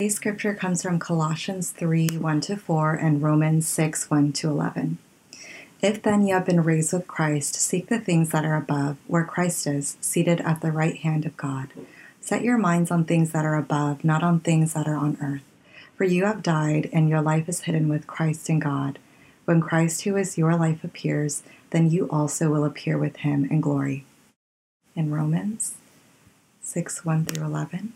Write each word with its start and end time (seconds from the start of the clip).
Today's 0.00 0.14
scripture 0.14 0.54
comes 0.54 0.80
from 0.80 1.00
Colossians 1.00 1.72
3 1.72 2.18
1 2.18 2.40
to 2.42 2.56
4 2.56 2.94
and 2.94 3.20
Romans 3.20 3.66
6 3.66 4.08
1 4.08 4.32
to 4.34 4.48
11. 4.48 4.98
If 5.82 6.00
then 6.00 6.24
you 6.24 6.34
have 6.34 6.46
been 6.46 6.62
raised 6.62 6.92
with 6.92 7.08
Christ, 7.08 7.56
seek 7.56 7.88
the 7.88 7.98
things 7.98 8.30
that 8.30 8.44
are 8.44 8.54
above, 8.54 8.96
where 9.08 9.24
Christ 9.24 9.66
is, 9.66 9.96
seated 10.00 10.40
at 10.42 10.60
the 10.60 10.70
right 10.70 10.96
hand 10.98 11.26
of 11.26 11.36
God. 11.36 11.72
Set 12.20 12.44
your 12.44 12.58
minds 12.58 12.92
on 12.92 13.06
things 13.06 13.32
that 13.32 13.44
are 13.44 13.56
above, 13.56 14.04
not 14.04 14.22
on 14.22 14.38
things 14.38 14.74
that 14.74 14.86
are 14.86 14.94
on 14.94 15.18
earth. 15.20 15.42
For 15.96 16.04
you 16.04 16.26
have 16.26 16.44
died, 16.44 16.88
and 16.92 17.08
your 17.08 17.20
life 17.20 17.48
is 17.48 17.62
hidden 17.62 17.88
with 17.88 18.06
Christ 18.06 18.48
in 18.48 18.60
God. 18.60 19.00
When 19.46 19.60
Christ, 19.60 20.02
who 20.02 20.16
is 20.16 20.38
your 20.38 20.54
life, 20.54 20.84
appears, 20.84 21.42
then 21.70 21.90
you 21.90 22.08
also 22.08 22.50
will 22.50 22.64
appear 22.64 22.96
with 22.96 23.16
him 23.16 23.46
in 23.46 23.60
glory. 23.60 24.04
In 24.94 25.10
Romans 25.10 25.74
6 26.62 27.04
1 27.04 27.24
through 27.24 27.44
11. 27.44 27.94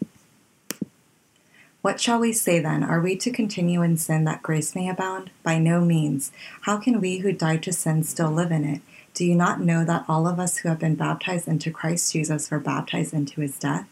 What 1.82 2.00
shall 2.00 2.20
we 2.20 2.32
say 2.32 2.60
then? 2.60 2.84
Are 2.84 3.00
we 3.00 3.16
to 3.16 3.32
continue 3.32 3.82
in 3.82 3.96
sin 3.96 4.22
that 4.22 4.40
grace 4.40 4.76
may 4.76 4.88
abound? 4.88 5.30
By 5.42 5.58
no 5.58 5.80
means. 5.80 6.30
How 6.60 6.76
can 6.76 7.00
we 7.00 7.18
who 7.18 7.32
died 7.32 7.64
to 7.64 7.72
sin 7.72 8.04
still 8.04 8.30
live 8.30 8.52
in 8.52 8.64
it? 8.64 8.82
Do 9.14 9.24
you 9.24 9.34
not 9.34 9.60
know 9.60 9.84
that 9.84 10.04
all 10.06 10.28
of 10.28 10.38
us 10.38 10.58
who 10.58 10.68
have 10.68 10.78
been 10.78 10.94
baptized 10.94 11.48
into 11.48 11.72
Christ 11.72 12.12
Jesus 12.12 12.52
were 12.52 12.60
baptized 12.60 13.12
into 13.12 13.40
his 13.40 13.58
death? 13.58 13.88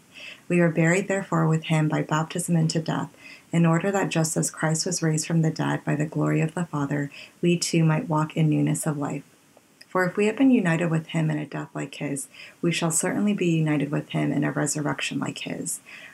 We 0.48 0.61
were 0.61 0.71
buried 0.71 1.09
therefore 1.09 1.48
with 1.48 1.65
him 1.65 1.89
by 1.89 2.03
baptism 2.03 2.55
into 2.55 2.81
death, 2.81 3.11
in 3.51 3.67
order 3.67 3.91
that 3.91 4.09
just 4.09 4.37
as 4.37 4.53
Christ 4.53 4.87
was 4.87 5.03
raised 5.03 5.27
from 5.27 5.43
the 5.43 5.51
dead 5.51 5.84
by 5.84 5.97
the 5.97 6.07
glory 6.07 6.41
of 6.43 6.55
the 6.55 6.67
Father, 6.67 7.11
we 7.43 7.59
too 7.59 7.83
might 7.83 8.09
walk 8.09 8.37
in 8.37 8.48
newness 8.48 8.87
of 8.87 8.98
life. 8.98 9.25
For 9.89 10.05
if 10.05 10.17
we 10.17 10.27
have 10.27 10.37
been 10.37 10.53
united 10.53 10.89
with 10.89 11.09
him 11.09 11.29
in 11.31 11.39
a 11.39 11.45
death 11.45 11.70
like 11.75 11.97
his, 11.97 12.29
we 12.62 12.70
shall 12.70 12.93
certainly 12.93 13.34
be 13.34 13.48
united 13.48 13.91
with 13.91 14.11
him 14.11 14.31
in 14.31 14.45
a 14.45 14.53
resurrection 14.53 15.19
like 15.19 15.39
his. 15.39 15.81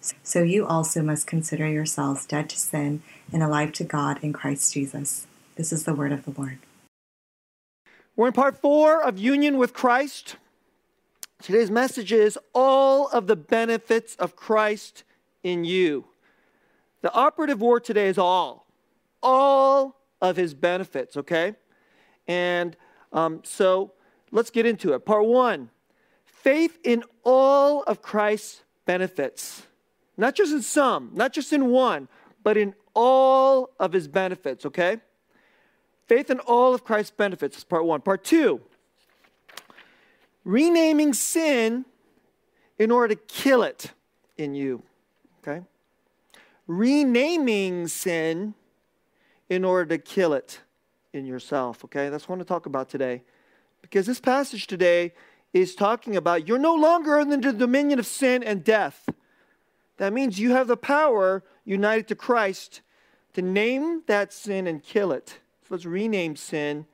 So 0.00 0.42
you 0.42 0.66
also 0.66 1.02
must 1.02 1.26
consider 1.26 1.68
yourselves 1.68 2.26
dead 2.26 2.48
to 2.50 2.58
sin 2.58 3.02
and 3.32 3.42
alive 3.42 3.72
to 3.74 3.84
God 3.84 4.18
in 4.22 4.32
Christ 4.32 4.72
Jesus. 4.72 5.26
This 5.56 5.72
is 5.72 5.84
the 5.84 5.94
word 5.94 6.12
of 6.12 6.24
the 6.24 6.40
Lord. 6.40 6.58
We're 8.14 8.28
in 8.28 8.32
part 8.32 8.60
four 8.60 9.02
of 9.02 9.18
Union 9.18 9.58
with 9.58 9.72
Christ. 9.72 10.36
Today's 11.40 11.70
message 11.70 12.12
is 12.12 12.38
all 12.52 13.08
of 13.08 13.26
the 13.26 13.36
benefits 13.36 14.16
of 14.16 14.34
Christ 14.34 15.04
in 15.42 15.64
you. 15.64 16.06
The 17.00 17.12
operative 17.12 17.60
word 17.60 17.84
today 17.84 18.08
is 18.08 18.18
all. 18.18 18.66
All 19.22 20.00
of 20.20 20.36
his 20.36 20.52
benefits, 20.52 21.16
okay? 21.16 21.54
And 22.26 22.76
um, 23.12 23.40
so 23.44 23.92
let's 24.32 24.50
get 24.50 24.66
into 24.66 24.94
it. 24.94 25.04
Part 25.04 25.24
one 25.24 25.70
faith 26.24 26.78
in 26.84 27.04
all 27.24 27.82
of 27.84 28.02
Christ's 28.02 28.62
benefits. 28.84 29.67
Not 30.18 30.34
just 30.34 30.52
in 30.52 30.62
some, 30.62 31.12
not 31.14 31.32
just 31.32 31.52
in 31.52 31.68
one, 31.70 32.08
but 32.42 32.56
in 32.56 32.74
all 32.92 33.70
of 33.78 33.92
his 33.92 34.08
benefits, 34.08 34.66
okay? 34.66 34.98
Faith 36.06 36.28
in 36.28 36.40
all 36.40 36.74
of 36.74 36.84
Christ's 36.84 37.12
benefits 37.12 37.56
is 37.56 37.64
part 37.64 37.84
one. 37.84 38.02
Part 38.02 38.24
two 38.24 38.60
renaming 40.44 41.12
sin 41.12 41.84
in 42.78 42.90
order 42.90 43.14
to 43.14 43.20
kill 43.28 43.62
it 43.62 43.92
in 44.38 44.54
you, 44.54 44.82
okay? 45.42 45.62
Renaming 46.66 47.86
sin 47.86 48.54
in 49.48 49.64
order 49.64 49.96
to 49.96 49.98
kill 49.98 50.32
it 50.32 50.60
in 51.12 51.26
yourself, 51.26 51.84
okay? 51.84 52.08
That's 52.08 52.24
what 52.24 52.34
I 52.34 52.38
want 52.38 52.48
to 52.48 52.52
talk 52.52 52.66
about 52.66 52.88
today. 52.88 53.22
Because 53.82 54.06
this 54.06 54.20
passage 54.20 54.66
today 54.66 55.12
is 55.52 55.74
talking 55.74 56.16
about 56.16 56.48
you're 56.48 56.58
no 56.58 56.74
longer 56.74 57.18
under 57.18 57.52
the 57.52 57.58
dominion 57.58 57.98
of 57.98 58.06
sin 58.06 58.42
and 58.42 58.64
death. 58.64 59.08
That 59.98 60.12
means 60.12 60.40
you 60.40 60.52
have 60.52 60.66
the 60.68 60.76
power, 60.76 61.44
united 61.64 62.08
to 62.08 62.14
Christ, 62.14 62.80
to 63.34 63.42
name 63.42 64.02
that 64.06 64.32
sin 64.32 64.66
and 64.66 64.82
kill 64.82 65.12
it. 65.12 65.38
So 65.62 65.74
let's 65.74 65.84
rename 65.84 66.34
sin 66.34 66.86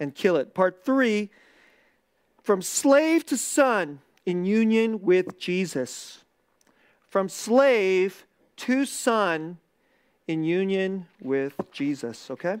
and 0.00 0.14
kill 0.14 0.36
it. 0.36 0.54
Part 0.54 0.84
three 0.84 1.30
from 2.42 2.62
slave 2.62 3.26
to 3.26 3.36
son 3.36 4.00
in 4.24 4.44
union 4.44 5.02
with 5.02 5.38
Jesus. 5.38 6.24
From 7.08 7.28
slave 7.28 8.26
to 8.56 8.86
son 8.86 9.58
in 10.26 10.44
union 10.44 11.06
with 11.20 11.54
Jesus, 11.72 12.30
okay? 12.30 12.58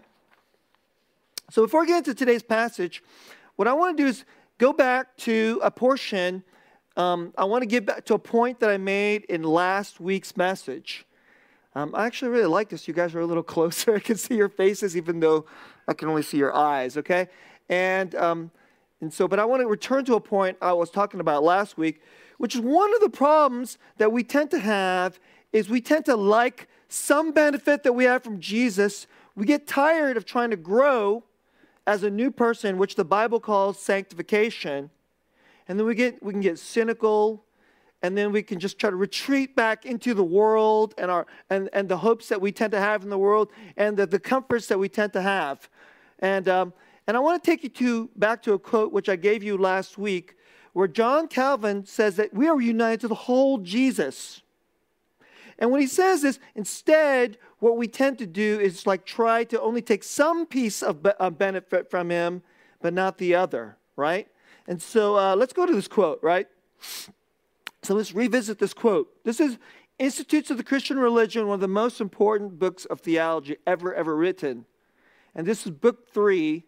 So 1.50 1.62
before 1.62 1.82
we 1.82 1.86
get 1.86 1.98
into 1.98 2.14
today's 2.14 2.42
passage, 2.42 3.02
what 3.54 3.68
I 3.68 3.72
want 3.72 3.96
to 3.96 4.02
do 4.02 4.08
is 4.08 4.24
go 4.58 4.72
back 4.72 5.16
to 5.18 5.60
a 5.62 5.70
portion. 5.70 6.42
Um, 6.96 7.34
I 7.36 7.44
want 7.44 7.62
to 7.62 7.66
get 7.66 7.84
back 7.84 8.06
to 8.06 8.14
a 8.14 8.18
point 8.18 8.60
that 8.60 8.70
I 8.70 8.78
made 8.78 9.24
in 9.24 9.42
last 9.42 10.00
week's 10.00 10.36
message. 10.36 11.04
Um, 11.74 11.94
I 11.94 12.06
actually 12.06 12.30
really 12.30 12.46
like 12.46 12.70
this. 12.70 12.88
You 12.88 12.94
guys 12.94 13.14
are 13.14 13.20
a 13.20 13.26
little 13.26 13.42
closer. 13.54 13.96
I 13.96 14.00
can 14.00 14.16
see 14.16 14.34
your 14.34 14.48
faces, 14.48 14.96
even 14.96 15.20
though 15.20 15.44
I 15.86 15.92
can 15.92 16.08
only 16.08 16.22
see 16.22 16.38
your 16.38 16.54
eyes, 16.54 16.96
okay? 16.96 17.28
And, 17.68 18.14
um, 18.14 18.50
and 19.02 19.12
so, 19.12 19.28
but 19.28 19.38
I 19.38 19.44
want 19.44 19.60
to 19.60 19.68
return 19.68 20.06
to 20.06 20.14
a 20.14 20.20
point 20.20 20.56
I 20.62 20.72
was 20.72 20.90
talking 20.90 21.20
about 21.20 21.42
last 21.42 21.76
week, 21.76 22.00
which 22.38 22.54
is 22.54 22.62
one 22.62 22.94
of 22.94 23.00
the 23.00 23.10
problems 23.10 23.76
that 23.98 24.10
we 24.10 24.24
tend 24.24 24.50
to 24.52 24.58
have 24.58 25.20
is 25.52 25.68
we 25.68 25.82
tend 25.82 26.06
to 26.06 26.16
like 26.16 26.66
some 26.88 27.32
benefit 27.32 27.82
that 27.82 27.92
we 27.92 28.04
have 28.04 28.24
from 28.24 28.40
Jesus. 28.40 29.06
We 29.34 29.44
get 29.44 29.66
tired 29.66 30.16
of 30.16 30.24
trying 30.24 30.50
to 30.50 30.56
grow 30.56 31.24
as 31.86 32.02
a 32.02 32.10
new 32.10 32.30
person, 32.30 32.78
which 32.78 32.94
the 32.94 33.04
Bible 33.04 33.38
calls 33.38 33.78
sanctification. 33.78 34.90
And 35.68 35.78
then 35.78 35.86
we, 35.86 35.94
get, 35.94 36.22
we 36.22 36.32
can 36.32 36.40
get 36.40 36.58
cynical, 36.58 37.44
and 38.02 38.16
then 38.16 38.30
we 38.30 38.42
can 38.42 38.60
just 38.60 38.78
try 38.78 38.90
to 38.90 38.96
retreat 38.96 39.56
back 39.56 39.84
into 39.84 40.14
the 40.14 40.24
world 40.24 40.94
and, 40.98 41.10
our, 41.10 41.26
and, 41.50 41.68
and 41.72 41.88
the 41.88 41.96
hopes 41.96 42.28
that 42.28 42.40
we 42.40 42.52
tend 42.52 42.72
to 42.72 42.78
have 42.78 43.02
in 43.02 43.10
the 43.10 43.18
world 43.18 43.50
and 43.76 43.96
the, 43.96 44.06
the 44.06 44.18
comforts 44.18 44.66
that 44.68 44.78
we 44.78 44.88
tend 44.88 45.12
to 45.14 45.22
have. 45.22 45.68
And, 46.20 46.48
um, 46.48 46.72
and 47.06 47.16
I 47.16 47.20
want 47.20 47.42
to 47.42 47.50
take 47.50 47.62
you 47.62 47.68
to, 47.68 48.10
back 48.16 48.42
to 48.42 48.52
a 48.52 48.58
quote 48.58 48.92
which 48.92 49.08
I 49.08 49.16
gave 49.16 49.42
you 49.42 49.56
last 49.56 49.98
week, 49.98 50.36
where 50.72 50.88
John 50.88 51.26
Calvin 51.26 51.86
says 51.86 52.16
that 52.16 52.34
we 52.34 52.48
are 52.48 52.60
united 52.60 53.00
to 53.00 53.08
the 53.08 53.14
whole 53.14 53.58
Jesus. 53.58 54.42
And 55.58 55.70
when 55.70 55.80
he 55.80 55.86
says 55.86 56.22
this, 56.22 56.38
instead, 56.54 57.38
what 57.60 57.76
we 57.76 57.88
tend 57.88 58.18
to 58.18 58.26
do 58.26 58.60
is 58.60 58.86
like 58.86 59.06
try 59.06 59.44
to 59.44 59.60
only 59.60 59.80
take 59.80 60.04
some 60.04 60.46
piece 60.46 60.82
of, 60.82 61.04
of 61.06 61.38
benefit 61.38 61.90
from 61.90 62.10
him, 62.10 62.42
but 62.82 62.92
not 62.92 63.16
the 63.18 63.34
other, 63.34 63.78
right? 63.96 64.28
And 64.68 64.80
so 64.80 65.16
uh, 65.16 65.36
let's 65.36 65.52
go 65.52 65.66
to 65.66 65.72
this 65.72 65.88
quote, 65.88 66.18
right? 66.22 66.48
So 67.82 67.94
let's 67.94 68.12
revisit 68.12 68.58
this 68.58 68.74
quote. 68.74 69.08
This 69.24 69.40
is 69.40 69.58
Institutes 69.98 70.50
of 70.50 70.58
the 70.58 70.64
Christian 70.64 70.98
Religion, 70.98 71.46
one 71.46 71.54
of 71.54 71.60
the 71.60 71.68
most 71.68 72.00
important 72.00 72.58
books 72.58 72.84
of 72.84 73.00
theology 73.00 73.56
ever, 73.66 73.94
ever 73.94 74.14
written. 74.14 74.66
And 75.34 75.46
this 75.46 75.64
is 75.64 75.72
book 75.72 76.12
three, 76.12 76.64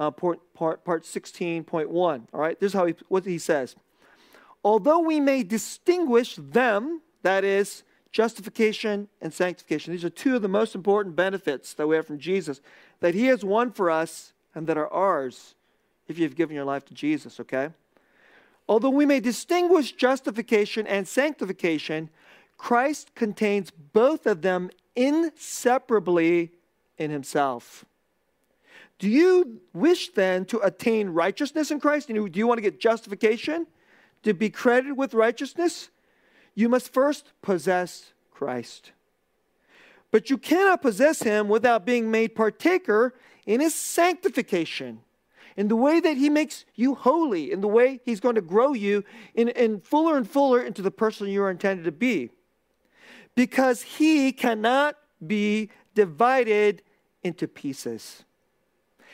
uh, 0.00 0.10
part, 0.10 0.40
part, 0.54 0.84
part 0.84 1.04
16.1. 1.04 1.92
All 1.94 2.26
right, 2.32 2.58
this 2.58 2.68
is 2.68 2.74
how 2.74 2.86
he, 2.86 2.94
what 3.08 3.26
he 3.26 3.38
says. 3.38 3.76
Although 4.64 5.00
we 5.00 5.20
may 5.20 5.42
distinguish 5.42 6.36
them, 6.36 7.02
that 7.22 7.44
is, 7.44 7.82
justification 8.12 9.08
and 9.20 9.32
sanctification. 9.32 9.92
These 9.92 10.04
are 10.04 10.10
two 10.10 10.36
of 10.36 10.42
the 10.42 10.48
most 10.48 10.74
important 10.74 11.16
benefits 11.16 11.74
that 11.74 11.86
we 11.86 11.96
have 11.96 12.06
from 12.06 12.18
Jesus 12.18 12.60
that 13.00 13.14
He 13.14 13.26
has 13.26 13.44
won 13.44 13.72
for 13.72 13.90
us 13.90 14.34
and 14.54 14.66
that 14.66 14.76
are 14.76 14.92
ours 14.92 15.54
if 16.12 16.18
you've 16.18 16.36
given 16.36 16.54
your 16.54 16.64
life 16.64 16.84
to 16.86 16.94
Jesus, 16.94 17.40
okay? 17.40 17.70
Although 18.68 18.90
we 18.90 19.06
may 19.06 19.20
distinguish 19.20 19.92
justification 19.92 20.86
and 20.86 21.06
sanctification, 21.08 22.10
Christ 22.56 23.14
contains 23.14 23.70
both 23.70 24.26
of 24.26 24.42
them 24.42 24.70
inseparably 24.94 26.52
in 26.98 27.10
Himself. 27.10 27.84
Do 28.98 29.08
you 29.08 29.60
wish 29.72 30.10
then 30.10 30.44
to 30.46 30.60
attain 30.60 31.08
righteousness 31.08 31.70
in 31.70 31.80
Christ? 31.80 32.08
Do 32.08 32.30
you 32.32 32.46
want 32.46 32.58
to 32.58 32.62
get 32.62 32.78
justification? 32.78 33.66
To 34.22 34.32
be 34.32 34.48
credited 34.48 34.96
with 34.96 35.12
righteousness? 35.12 35.90
you 36.54 36.68
must 36.68 36.92
first 36.92 37.32
possess 37.40 38.12
Christ. 38.30 38.92
But 40.10 40.28
you 40.28 40.36
cannot 40.36 40.82
possess 40.82 41.22
him 41.22 41.48
without 41.48 41.86
being 41.86 42.10
made 42.10 42.34
partaker 42.34 43.14
in 43.46 43.60
his 43.60 43.74
sanctification, 43.74 45.00
in 45.56 45.68
the 45.68 45.76
way 45.76 46.00
that 46.00 46.16
he 46.16 46.28
makes 46.28 46.64
you 46.74 46.94
holy, 46.94 47.52
in 47.52 47.60
the 47.60 47.68
way 47.68 48.00
he's 48.04 48.20
going 48.20 48.34
to 48.34 48.40
grow 48.40 48.72
you 48.72 49.04
in, 49.34 49.48
in 49.48 49.80
fuller 49.80 50.16
and 50.16 50.28
fuller 50.28 50.62
into 50.62 50.82
the 50.82 50.90
person 50.90 51.28
you 51.28 51.42
are 51.42 51.50
intended 51.50 51.84
to 51.84 51.92
be. 51.92 52.30
Because 53.34 53.82
he 53.82 54.32
cannot 54.32 54.96
be 55.26 55.70
divided 55.94 56.82
into 57.22 57.46
pieces. 57.46 58.24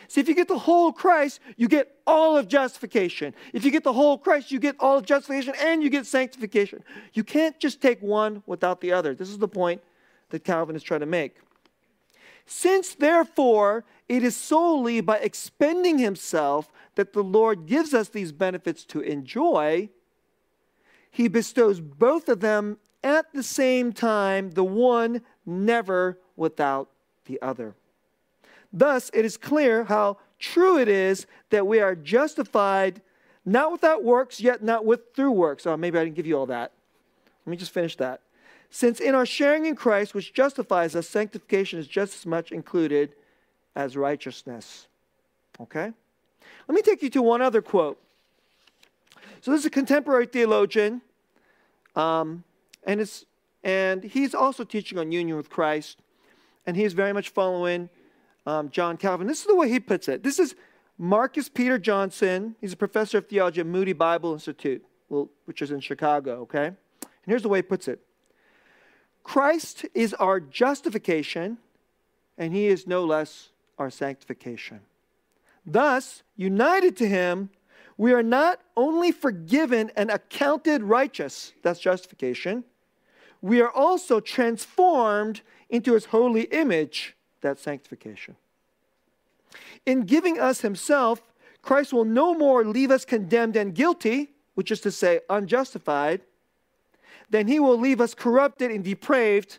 See, 0.06 0.20
if 0.20 0.28
you 0.28 0.34
get 0.34 0.48
the 0.48 0.58
whole 0.58 0.90
Christ, 0.90 1.40
you 1.56 1.68
get 1.68 1.94
all 2.06 2.36
of 2.36 2.48
justification. 2.48 3.34
If 3.52 3.64
you 3.64 3.70
get 3.70 3.84
the 3.84 3.92
whole 3.92 4.16
Christ, 4.16 4.50
you 4.50 4.58
get 4.58 4.76
all 4.80 4.96
of 4.96 5.04
justification 5.04 5.54
and 5.60 5.82
you 5.82 5.90
get 5.90 6.06
sanctification. 6.06 6.82
You 7.12 7.24
can't 7.24 7.58
just 7.60 7.82
take 7.82 8.00
one 8.00 8.42
without 8.46 8.80
the 8.80 8.92
other. 8.92 9.14
This 9.14 9.28
is 9.28 9.38
the 9.38 9.48
point 9.48 9.82
that 10.30 10.44
Calvin 10.44 10.76
is 10.76 10.82
trying 10.82 11.00
to 11.00 11.06
make. 11.06 11.36
Since, 12.46 12.94
therefore, 12.94 13.84
it 14.08 14.22
is 14.22 14.36
solely 14.36 15.00
by 15.00 15.18
expending 15.18 15.98
himself 15.98 16.70
that 16.94 17.12
the 17.12 17.22
Lord 17.22 17.66
gives 17.66 17.92
us 17.92 18.08
these 18.08 18.32
benefits 18.32 18.84
to 18.86 19.00
enjoy, 19.00 19.90
he 21.10 21.28
bestows 21.28 21.80
both 21.80 22.28
of 22.28 22.40
them 22.40 22.78
at 23.02 23.32
the 23.32 23.42
same 23.42 23.92
time, 23.92 24.50
the 24.52 24.64
one 24.64 25.22
never 25.46 26.18
without 26.36 26.88
the 27.26 27.40
other. 27.40 27.74
Thus, 28.72 29.10
it 29.14 29.24
is 29.24 29.36
clear 29.36 29.84
how 29.84 30.18
true 30.38 30.78
it 30.78 30.88
is 30.88 31.26
that 31.50 31.66
we 31.66 31.80
are 31.80 31.94
justified 31.94 33.00
not 33.44 33.72
without 33.72 34.04
works, 34.04 34.40
yet 34.40 34.62
not 34.62 34.84
with 34.84 35.14
through 35.14 35.32
works. 35.32 35.66
Oh, 35.66 35.76
maybe 35.76 35.98
I 35.98 36.04
didn't 36.04 36.16
give 36.16 36.26
you 36.26 36.36
all 36.36 36.46
that. 36.46 36.72
Let 37.46 37.50
me 37.50 37.56
just 37.56 37.72
finish 37.72 37.96
that. 37.96 38.20
Since 38.70 39.00
in 39.00 39.14
our 39.14 39.24
sharing 39.24 39.64
in 39.64 39.74
Christ, 39.74 40.14
which 40.14 40.34
justifies 40.34 40.94
us, 40.94 41.08
sanctification 41.08 41.78
is 41.78 41.86
just 41.86 42.14
as 42.14 42.26
much 42.26 42.52
included 42.52 43.14
as 43.78 43.96
righteousness. 43.96 44.88
Okay? 45.60 45.92
Let 46.66 46.74
me 46.74 46.82
take 46.82 47.00
you 47.00 47.08
to 47.10 47.22
one 47.22 47.40
other 47.40 47.62
quote. 47.62 47.98
So 49.40 49.52
this 49.52 49.60
is 49.60 49.66
a 49.66 49.70
contemporary 49.70 50.26
theologian, 50.26 51.00
um, 51.94 52.42
and 52.84 53.00
it's 53.00 53.24
and 53.62 54.02
he's 54.02 54.34
also 54.34 54.64
teaching 54.64 54.98
on 54.98 55.12
union 55.12 55.36
with 55.36 55.48
Christ, 55.48 55.98
and 56.66 56.76
he's 56.76 56.92
very 56.92 57.12
much 57.12 57.28
following 57.28 57.88
um, 58.46 58.68
John 58.70 58.96
Calvin. 58.96 59.28
This 59.28 59.40
is 59.40 59.46
the 59.46 59.54
way 59.54 59.68
he 59.68 59.78
puts 59.78 60.08
it. 60.08 60.24
This 60.24 60.40
is 60.40 60.56
Marcus 60.98 61.48
Peter 61.48 61.78
Johnson. 61.78 62.56
He's 62.60 62.72
a 62.72 62.76
professor 62.76 63.18
of 63.18 63.28
theology 63.28 63.60
at 63.60 63.66
Moody 63.66 63.92
Bible 63.92 64.32
Institute, 64.32 64.84
which 65.44 65.62
is 65.62 65.70
in 65.70 65.78
Chicago. 65.78 66.40
Okay, 66.40 66.66
and 66.66 67.26
here's 67.26 67.42
the 67.42 67.48
way 67.48 67.58
he 67.58 67.62
puts 67.62 67.86
it: 67.86 68.00
Christ 69.22 69.86
is 69.94 70.14
our 70.14 70.40
justification, 70.40 71.58
and 72.36 72.52
He 72.52 72.66
is 72.66 72.88
no 72.88 73.04
less 73.04 73.50
our 73.78 73.90
sanctification. 73.90 74.80
Thus, 75.64 76.22
united 76.36 76.96
to 76.98 77.08
Him, 77.08 77.50
we 77.96 78.12
are 78.12 78.22
not 78.22 78.60
only 78.76 79.12
forgiven 79.12 79.90
and 79.96 80.10
accounted 80.10 80.82
righteous, 80.82 81.52
that's 81.62 81.80
justification, 81.80 82.64
we 83.42 83.60
are 83.60 83.70
also 83.70 84.20
transformed 84.20 85.42
into 85.68 85.94
His 85.94 86.06
holy 86.06 86.42
image, 86.44 87.16
that's 87.40 87.62
sanctification. 87.62 88.36
In 89.84 90.02
giving 90.02 90.40
us 90.40 90.60
Himself, 90.62 91.22
Christ 91.62 91.92
will 91.92 92.04
no 92.04 92.34
more 92.34 92.64
leave 92.64 92.90
us 92.90 93.04
condemned 93.04 93.56
and 93.56 93.74
guilty, 93.74 94.30
which 94.54 94.70
is 94.70 94.80
to 94.80 94.90
say, 94.90 95.20
unjustified, 95.28 96.22
than 97.30 97.46
He 97.46 97.60
will 97.60 97.78
leave 97.78 98.00
us 98.00 98.14
corrupted 98.14 98.70
and 98.70 98.82
depraved, 98.82 99.58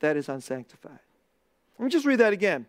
that 0.00 0.16
is 0.16 0.28
unsanctified. 0.28 0.98
Let 1.78 1.84
me 1.84 1.90
just 1.90 2.06
read 2.06 2.20
that 2.20 2.32
again 2.32 2.66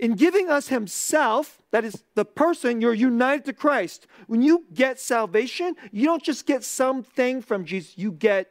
in 0.00 0.14
giving 0.14 0.48
us 0.48 0.68
himself, 0.68 1.60
that 1.72 1.84
is 1.84 2.02
the 2.14 2.24
person, 2.24 2.80
you're 2.80 2.94
united 2.94 3.44
to 3.44 3.52
Christ. 3.52 4.06
When 4.26 4.40
you 4.40 4.64
get 4.72 4.98
salvation, 4.98 5.76
you 5.92 6.06
don't 6.06 6.22
just 6.22 6.46
get 6.46 6.64
something 6.64 7.42
from 7.42 7.66
Jesus, 7.66 7.98
you 7.98 8.10
get 8.10 8.50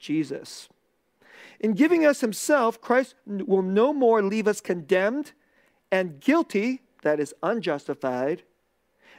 Jesus. 0.00 0.68
In 1.60 1.74
giving 1.74 2.04
us 2.04 2.20
himself, 2.20 2.80
Christ 2.80 3.14
will 3.26 3.62
no 3.62 3.92
more 3.92 4.22
leave 4.22 4.48
us 4.48 4.60
condemned 4.60 5.32
and 5.92 6.18
guilty, 6.20 6.82
that 7.02 7.20
is 7.20 7.32
unjustified, 7.44 8.42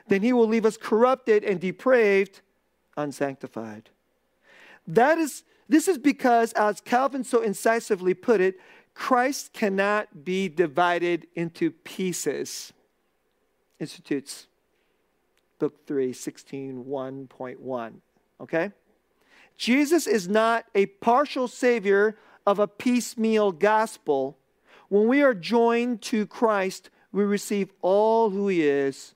then 0.09 0.21
he 0.21 0.33
will 0.33 0.47
leave 0.47 0.65
us 0.65 0.75
corrupted 0.75 1.45
and 1.45 1.61
depraved, 1.61 2.41
unsanctified. 2.97 3.89
That 4.85 5.17
is, 5.17 5.43
this 5.69 5.87
is 5.87 5.97
because, 5.97 6.51
as 6.53 6.81
Calvin 6.81 7.23
so 7.23 7.41
incisively 7.41 8.13
put 8.13 8.41
it, 8.41 8.59
Christ 8.99 9.53
cannot 9.53 10.25
be 10.25 10.49
divided 10.49 11.25
into 11.33 11.71
pieces. 11.71 12.73
Institutes, 13.79 14.47
book 15.57 15.87
3, 15.87 16.11
16, 16.11 16.83
1.1. 16.83 17.93
Okay? 18.41 18.71
Jesus 19.55 20.05
is 20.05 20.27
not 20.27 20.65
a 20.75 20.85
partial 20.87 21.47
savior 21.47 22.17
of 22.45 22.59
a 22.59 22.67
piecemeal 22.67 23.53
gospel. 23.53 24.37
When 24.89 25.07
we 25.07 25.21
are 25.21 25.33
joined 25.33 26.01
to 26.03 26.27
Christ, 26.27 26.89
we 27.13 27.23
receive 27.23 27.71
all 27.81 28.29
who 28.29 28.49
he 28.49 28.67
is 28.67 29.15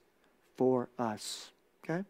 for 0.56 0.88
us. 0.98 1.50
Okay? 1.84 2.04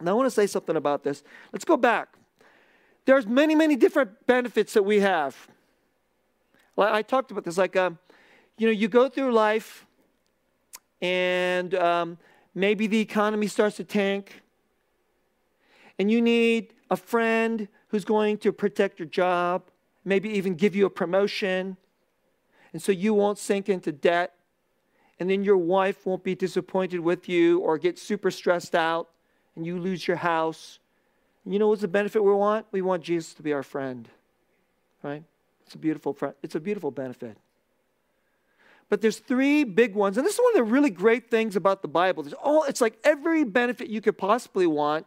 Now 0.00 0.12
I 0.12 0.14
want 0.14 0.26
to 0.26 0.30
say 0.30 0.46
something 0.46 0.76
about 0.76 1.04
this. 1.04 1.22
Let's 1.52 1.66
go 1.66 1.76
back 1.76 2.16
there's 3.04 3.26
many, 3.26 3.54
many 3.54 3.76
different 3.76 4.26
benefits 4.26 4.74
that 4.74 4.82
we 4.82 5.00
have. 5.00 5.48
Well, 6.76 6.92
I 6.92 7.02
talked 7.02 7.30
about 7.30 7.44
this, 7.44 7.58
like, 7.58 7.76
um, 7.76 7.98
you 8.58 8.66
know, 8.66 8.72
you 8.72 8.88
go 8.88 9.08
through 9.08 9.32
life 9.32 9.86
and 11.00 11.74
um, 11.74 12.18
maybe 12.54 12.86
the 12.86 13.00
economy 13.00 13.46
starts 13.46 13.76
to 13.76 13.84
tank 13.84 14.42
and 15.98 16.10
you 16.10 16.22
need 16.22 16.74
a 16.90 16.96
friend 16.96 17.68
who's 17.88 18.04
going 18.04 18.38
to 18.38 18.52
protect 18.52 18.98
your 18.98 19.08
job, 19.08 19.62
maybe 20.04 20.30
even 20.30 20.54
give 20.54 20.74
you 20.74 20.86
a 20.86 20.90
promotion, 20.90 21.76
and 22.72 22.80
so 22.80 22.92
you 22.92 23.14
won't 23.14 23.38
sink 23.38 23.68
into 23.68 23.92
debt, 23.92 24.34
and 25.18 25.28
then 25.28 25.44
your 25.44 25.56
wife 25.56 26.06
won't 26.06 26.24
be 26.24 26.34
disappointed 26.34 27.00
with 27.00 27.28
you 27.28 27.60
or 27.60 27.78
get 27.78 27.98
super 27.98 28.30
stressed 28.30 28.74
out, 28.74 29.10
and 29.56 29.66
you 29.66 29.78
lose 29.78 30.06
your 30.08 30.16
house, 30.16 30.79
you 31.46 31.58
know 31.58 31.68
what's 31.68 31.82
the 31.82 31.88
benefit 31.88 32.22
we 32.22 32.32
want? 32.32 32.66
We 32.70 32.82
want 32.82 33.02
Jesus 33.02 33.34
to 33.34 33.42
be 33.42 33.52
our 33.52 33.62
friend. 33.62 34.08
Right? 35.02 35.24
It's 35.64 35.74
a 35.74 35.78
beautiful 35.78 36.16
it's 36.42 36.54
a 36.54 36.60
beautiful 36.60 36.90
benefit. 36.90 37.36
But 38.88 39.00
there's 39.00 39.18
three 39.18 39.62
big 39.62 39.94
ones, 39.94 40.18
and 40.18 40.26
this 40.26 40.34
is 40.34 40.40
one 40.40 40.52
of 40.52 40.56
the 40.56 40.64
really 40.64 40.90
great 40.90 41.30
things 41.30 41.54
about 41.54 41.80
the 41.80 41.88
Bible. 41.88 42.24
There's 42.24 42.34
all 42.34 42.64
it's 42.64 42.80
like 42.80 42.98
every 43.04 43.44
benefit 43.44 43.88
you 43.88 44.00
could 44.00 44.18
possibly 44.18 44.66
want 44.66 45.06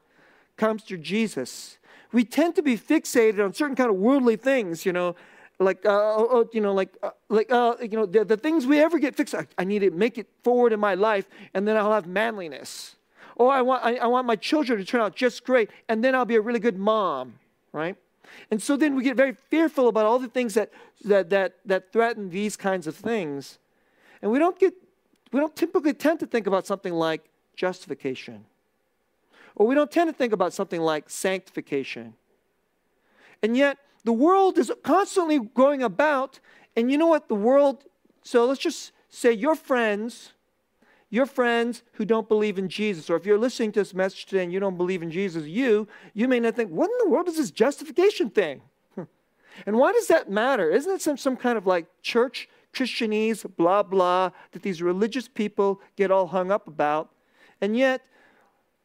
comes 0.55 0.83
through 0.83 0.99
Jesus. 0.99 1.77
We 2.11 2.23
tend 2.23 2.55
to 2.55 2.61
be 2.61 2.77
fixated 2.77 3.43
on 3.43 3.53
certain 3.53 3.75
kind 3.75 3.89
of 3.89 3.97
worldly 3.97 4.35
things, 4.37 4.85
you 4.85 4.93
know, 4.93 5.15
like 5.59 5.85
uh, 5.85 5.89
oh, 5.89 6.27
oh, 6.31 6.49
you 6.53 6.61
know, 6.61 6.73
like 6.73 6.95
uh, 7.03 7.11
like 7.29 7.51
uh, 7.51 7.75
you 7.81 7.89
know, 7.89 8.05
the, 8.05 8.23
the 8.23 8.37
things 8.37 8.65
we 8.65 8.79
ever 8.79 8.99
get 8.99 9.15
fixed. 9.15 9.35
I, 9.35 9.47
I 9.57 9.63
need 9.63 9.79
to 9.79 9.91
make 9.91 10.17
it 10.17 10.27
forward 10.43 10.73
in 10.73 10.79
my 10.79 10.95
life, 10.95 11.27
and 11.53 11.67
then 11.67 11.77
I'll 11.77 11.91
have 11.91 12.07
manliness. 12.07 12.95
Oh, 13.37 13.47
I 13.47 13.61
want, 13.61 13.83
I, 13.83 13.95
I 13.95 14.07
want 14.07 14.27
my 14.27 14.35
children 14.35 14.77
to 14.77 14.85
turn 14.85 15.01
out 15.01 15.15
just 15.15 15.43
great, 15.43 15.69
and 15.89 16.03
then 16.03 16.15
I'll 16.15 16.25
be 16.25 16.35
a 16.35 16.41
really 16.41 16.59
good 16.59 16.77
mom, 16.77 17.35
right? 17.71 17.95
And 18.51 18.61
so 18.61 18.77
then 18.77 18.95
we 18.95 19.03
get 19.03 19.17
very 19.17 19.35
fearful 19.49 19.87
about 19.87 20.05
all 20.05 20.19
the 20.19 20.27
things 20.27 20.53
that, 20.53 20.71
that, 21.05 21.29
that, 21.29 21.55
that 21.65 21.91
threaten 21.91 22.29
these 22.29 22.55
kinds 22.55 22.87
of 22.87 22.95
things. 22.95 23.59
And 24.21 24.31
we 24.31 24.39
don't 24.39 24.57
get, 24.57 24.73
we 25.31 25.39
don't 25.39 25.55
typically 25.55 25.93
tend 25.93 26.19
to 26.21 26.25
think 26.25 26.47
about 26.47 26.65
something 26.65 26.93
like 26.93 27.25
justification. 27.55 28.45
Or 29.55 29.67
we 29.67 29.75
don't 29.75 29.91
tend 29.91 30.09
to 30.09 30.13
think 30.13 30.33
about 30.33 30.53
something 30.53 30.81
like 30.81 31.09
sanctification. 31.09 32.13
And 33.41 33.57
yet, 33.57 33.77
the 34.03 34.13
world 34.13 34.57
is 34.57 34.71
constantly 34.83 35.39
going 35.39 35.83
about, 35.83 36.39
and 36.75 36.91
you 36.91 36.97
know 36.97 37.07
what? 37.07 37.27
The 37.27 37.35
world, 37.35 37.83
so 38.23 38.45
let's 38.45 38.59
just 38.59 38.91
say 39.09 39.31
your 39.31 39.55
friends 39.55 40.33
your 41.13 41.27
friends 41.27 41.83
who 41.91 42.05
don't 42.05 42.27
believe 42.27 42.57
in 42.57 42.67
Jesus, 42.67 43.07
or 43.07 43.15
if 43.15 43.23
you're 43.23 43.37
listening 43.37 43.71
to 43.73 43.81
this 43.81 43.93
message 43.93 44.25
today 44.25 44.41
and 44.41 44.51
you 44.51 44.59
don't 44.59 44.77
believe 44.77 45.03
in 45.03 45.11
Jesus, 45.11 45.45
you, 45.45 45.87
you 46.15 46.27
may 46.27 46.39
not 46.39 46.55
think, 46.55 46.71
what 46.71 46.89
in 46.89 46.97
the 47.03 47.09
world 47.09 47.27
is 47.27 47.37
this 47.37 47.51
justification 47.51 48.31
thing? 48.31 48.63
And 49.67 49.77
why 49.77 49.91
does 49.91 50.07
that 50.07 50.31
matter? 50.31 50.71
Isn't 50.71 50.91
it 50.91 51.01
some, 51.03 51.15
some 51.15 51.37
kind 51.37 51.55
of 51.55 51.67
like 51.67 51.85
church 52.01 52.49
Christianese, 52.73 53.45
blah, 53.55 53.83
blah, 53.83 54.31
that 54.53 54.63
these 54.63 54.81
religious 54.81 55.27
people 55.27 55.79
get 55.95 56.09
all 56.09 56.25
hung 56.25 56.49
up 56.49 56.67
about? 56.67 57.11
And 57.61 57.77
yet, 57.77 58.01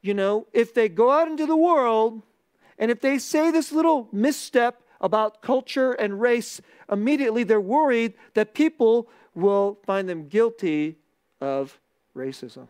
you 0.02 0.12
know, 0.12 0.46
if 0.52 0.74
they 0.74 0.90
go 0.90 1.10
out 1.10 1.28
into 1.28 1.46
the 1.46 1.56
world 1.56 2.20
and 2.78 2.90
if 2.90 3.00
they 3.00 3.16
say 3.16 3.50
this 3.50 3.72
little 3.72 4.10
misstep 4.12 4.82
about 5.00 5.40
culture 5.40 5.92
and 5.92 6.20
race, 6.20 6.60
immediately 6.92 7.42
they're 7.42 7.58
worried 7.58 8.12
that 8.34 8.52
people 8.52 9.08
will 9.34 9.78
find 9.86 10.06
them 10.06 10.28
guilty 10.28 10.98
of 11.40 11.80
racism. 12.18 12.68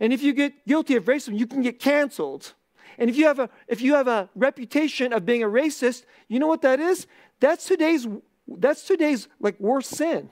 And 0.00 0.12
if 0.12 0.22
you 0.22 0.32
get 0.32 0.66
guilty 0.66 0.96
of 0.96 1.04
racism, 1.04 1.38
you 1.38 1.46
can 1.46 1.62
get 1.62 1.78
canceled. 1.78 2.54
And 2.98 3.10
if 3.10 3.16
you 3.16 3.26
have 3.26 3.38
a 3.38 3.50
if 3.68 3.80
you 3.80 3.94
have 3.94 4.08
a 4.08 4.28
reputation 4.34 5.12
of 5.12 5.26
being 5.26 5.42
a 5.42 5.48
racist, 5.48 6.04
you 6.28 6.38
know 6.38 6.46
what 6.46 6.62
that 6.62 6.80
is? 6.80 7.06
That's 7.40 7.66
today's 7.66 8.06
that's 8.46 8.86
today's 8.86 9.28
like 9.40 9.58
worst 9.58 9.90
sin. 9.90 10.30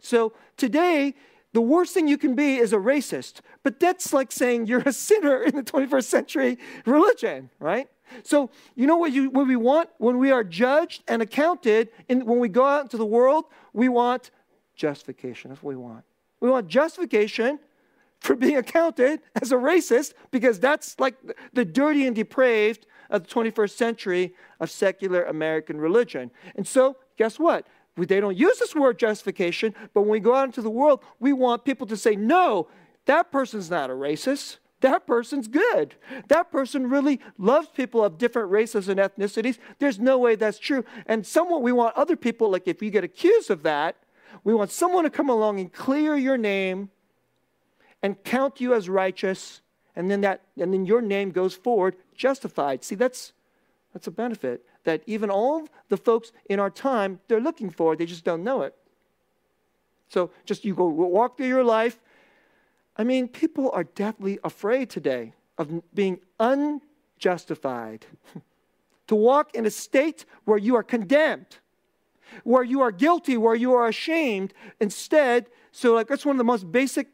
So 0.00 0.32
today, 0.56 1.14
the 1.52 1.60
worst 1.60 1.94
thing 1.94 2.08
you 2.08 2.18
can 2.18 2.34
be 2.34 2.56
is 2.56 2.72
a 2.72 2.76
racist. 2.76 3.40
But 3.62 3.80
that's 3.80 4.12
like 4.12 4.30
saying 4.30 4.66
you're 4.66 4.82
a 4.86 4.92
sinner 4.92 5.42
in 5.42 5.56
the 5.56 5.62
21st 5.62 6.04
century 6.04 6.58
religion, 6.86 7.50
right? 7.58 7.88
So, 8.22 8.50
you 8.74 8.86
know 8.86 8.96
what, 8.96 9.12
you, 9.12 9.28
what 9.30 9.46
we 9.46 9.56
want 9.56 9.90
when 9.98 10.18
we 10.18 10.30
are 10.30 10.42
judged 10.44 11.02
and 11.08 11.20
accounted, 11.20 11.90
and 12.08 12.24
when 12.24 12.38
we 12.38 12.48
go 12.48 12.64
out 12.64 12.82
into 12.82 12.96
the 12.96 13.04
world, 13.04 13.44
we 13.72 13.88
want 13.88 14.30
justification. 14.78 15.50
That's 15.50 15.62
what 15.62 15.70
we 15.70 15.76
want. 15.76 16.04
We 16.40 16.48
want 16.48 16.68
justification 16.68 17.58
for 18.20 18.34
being 18.34 18.56
accounted 18.56 19.20
as 19.40 19.52
a 19.52 19.56
racist 19.56 20.14
because 20.30 20.58
that's 20.58 20.98
like 20.98 21.16
the 21.52 21.64
dirty 21.64 22.06
and 22.06 22.16
depraved 22.16 22.86
of 23.10 23.26
the 23.26 23.34
21st 23.34 23.70
century 23.70 24.34
of 24.60 24.70
secular 24.70 25.24
American 25.24 25.80
religion. 25.80 26.30
And 26.56 26.66
so, 26.66 26.96
guess 27.16 27.38
what? 27.38 27.66
They 27.96 28.20
don't 28.20 28.36
use 28.36 28.58
this 28.58 28.76
word 28.76 28.98
justification, 28.98 29.74
but 29.92 30.02
when 30.02 30.10
we 30.10 30.20
go 30.20 30.34
out 30.34 30.44
into 30.44 30.62
the 30.62 30.70
world, 30.70 31.02
we 31.18 31.32
want 31.32 31.64
people 31.64 31.86
to 31.88 31.96
say, 31.96 32.14
no, 32.14 32.68
that 33.06 33.32
person's 33.32 33.70
not 33.70 33.90
a 33.90 33.94
racist. 33.94 34.58
That 34.80 35.08
person's 35.08 35.48
good. 35.48 35.96
That 36.28 36.52
person 36.52 36.88
really 36.88 37.18
loves 37.36 37.68
people 37.68 38.04
of 38.04 38.16
different 38.16 38.50
races 38.50 38.88
and 38.88 39.00
ethnicities. 39.00 39.58
There's 39.80 39.98
no 39.98 40.18
way 40.18 40.36
that's 40.36 40.60
true. 40.60 40.84
And 41.06 41.26
somewhat 41.26 41.62
we 41.62 41.72
want 41.72 41.96
other 41.96 42.14
people, 42.14 42.48
like 42.50 42.68
if 42.68 42.80
you 42.80 42.90
get 42.90 43.02
accused 43.02 43.50
of 43.50 43.64
that, 43.64 43.96
we 44.44 44.54
want 44.54 44.70
someone 44.70 45.04
to 45.04 45.10
come 45.10 45.28
along 45.28 45.60
and 45.60 45.72
clear 45.72 46.16
your 46.16 46.38
name 46.38 46.90
and 48.02 48.22
count 48.24 48.60
you 48.60 48.74
as 48.74 48.88
righteous, 48.88 49.60
and 49.96 50.10
then 50.10 50.20
that 50.20 50.42
and 50.56 50.72
then 50.72 50.86
your 50.86 51.02
name 51.02 51.30
goes 51.30 51.54
forward 51.54 51.96
justified. 52.14 52.84
See, 52.84 52.94
that's 52.94 53.32
that's 53.92 54.06
a 54.06 54.10
benefit 54.10 54.64
that 54.84 55.02
even 55.06 55.30
all 55.30 55.68
the 55.88 55.96
folks 55.96 56.32
in 56.48 56.60
our 56.60 56.70
time 56.70 57.20
they're 57.28 57.40
looking 57.40 57.70
for, 57.70 57.96
they 57.96 58.06
just 58.06 58.24
don't 58.24 58.44
know 58.44 58.62
it. 58.62 58.74
So 60.08 60.30
just 60.44 60.64
you 60.64 60.74
go 60.74 60.86
walk 60.86 61.36
through 61.36 61.48
your 61.48 61.64
life. 61.64 61.98
I 62.96 63.04
mean, 63.04 63.28
people 63.28 63.70
are 63.72 63.84
deathly 63.84 64.38
afraid 64.42 64.90
today 64.90 65.34
of 65.56 65.82
being 65.94 66.20
unjustified. 66.40 68.06
to 69.08 69.14
walk 69.14 69.54
in 69.54 69.66
a 69.66 69.70
state 69.70 70.24
where 70.44 70.58
you 70.58 70.76
are 70.76 70.82
condemned, 70.82 71.58
where 72.44 72.62
you 72.62 72.80
are 72.80 72.92
guilty, 72.92 73.36
where 73.36 73.54
you 73.54 73.74
are 73.74 73.88
ashamed. 73.88 74.54
Instead, 74.80 75.46
so 75.72 75.94
like 75.94 76.08
that's 76.08 76.26
one 76.26 76.34
of 76.34 76.38
the 76.38 76.44
most 76.44 76.70
basic 76.70 77.08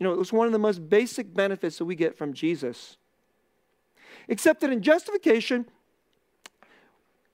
you 0.00 0.04
know, 0.04 0.14
it 0.14 0.18
was 0.18 0.32
one 0.32 0.46
of 0.46 0.52
the 0.52 0.58
most 0.58 0.88
basic 0.88 1.32
benefits 1.34 1.76
that 1.76 1.84
we 1.84 1.94
get 1.94 2.16
from 2.16 2.32
Jesus. 2.32 2.96
Except 4.28 4.62
that 4.62 4.70
in 4.70 4.80
justification, 4.80 5.66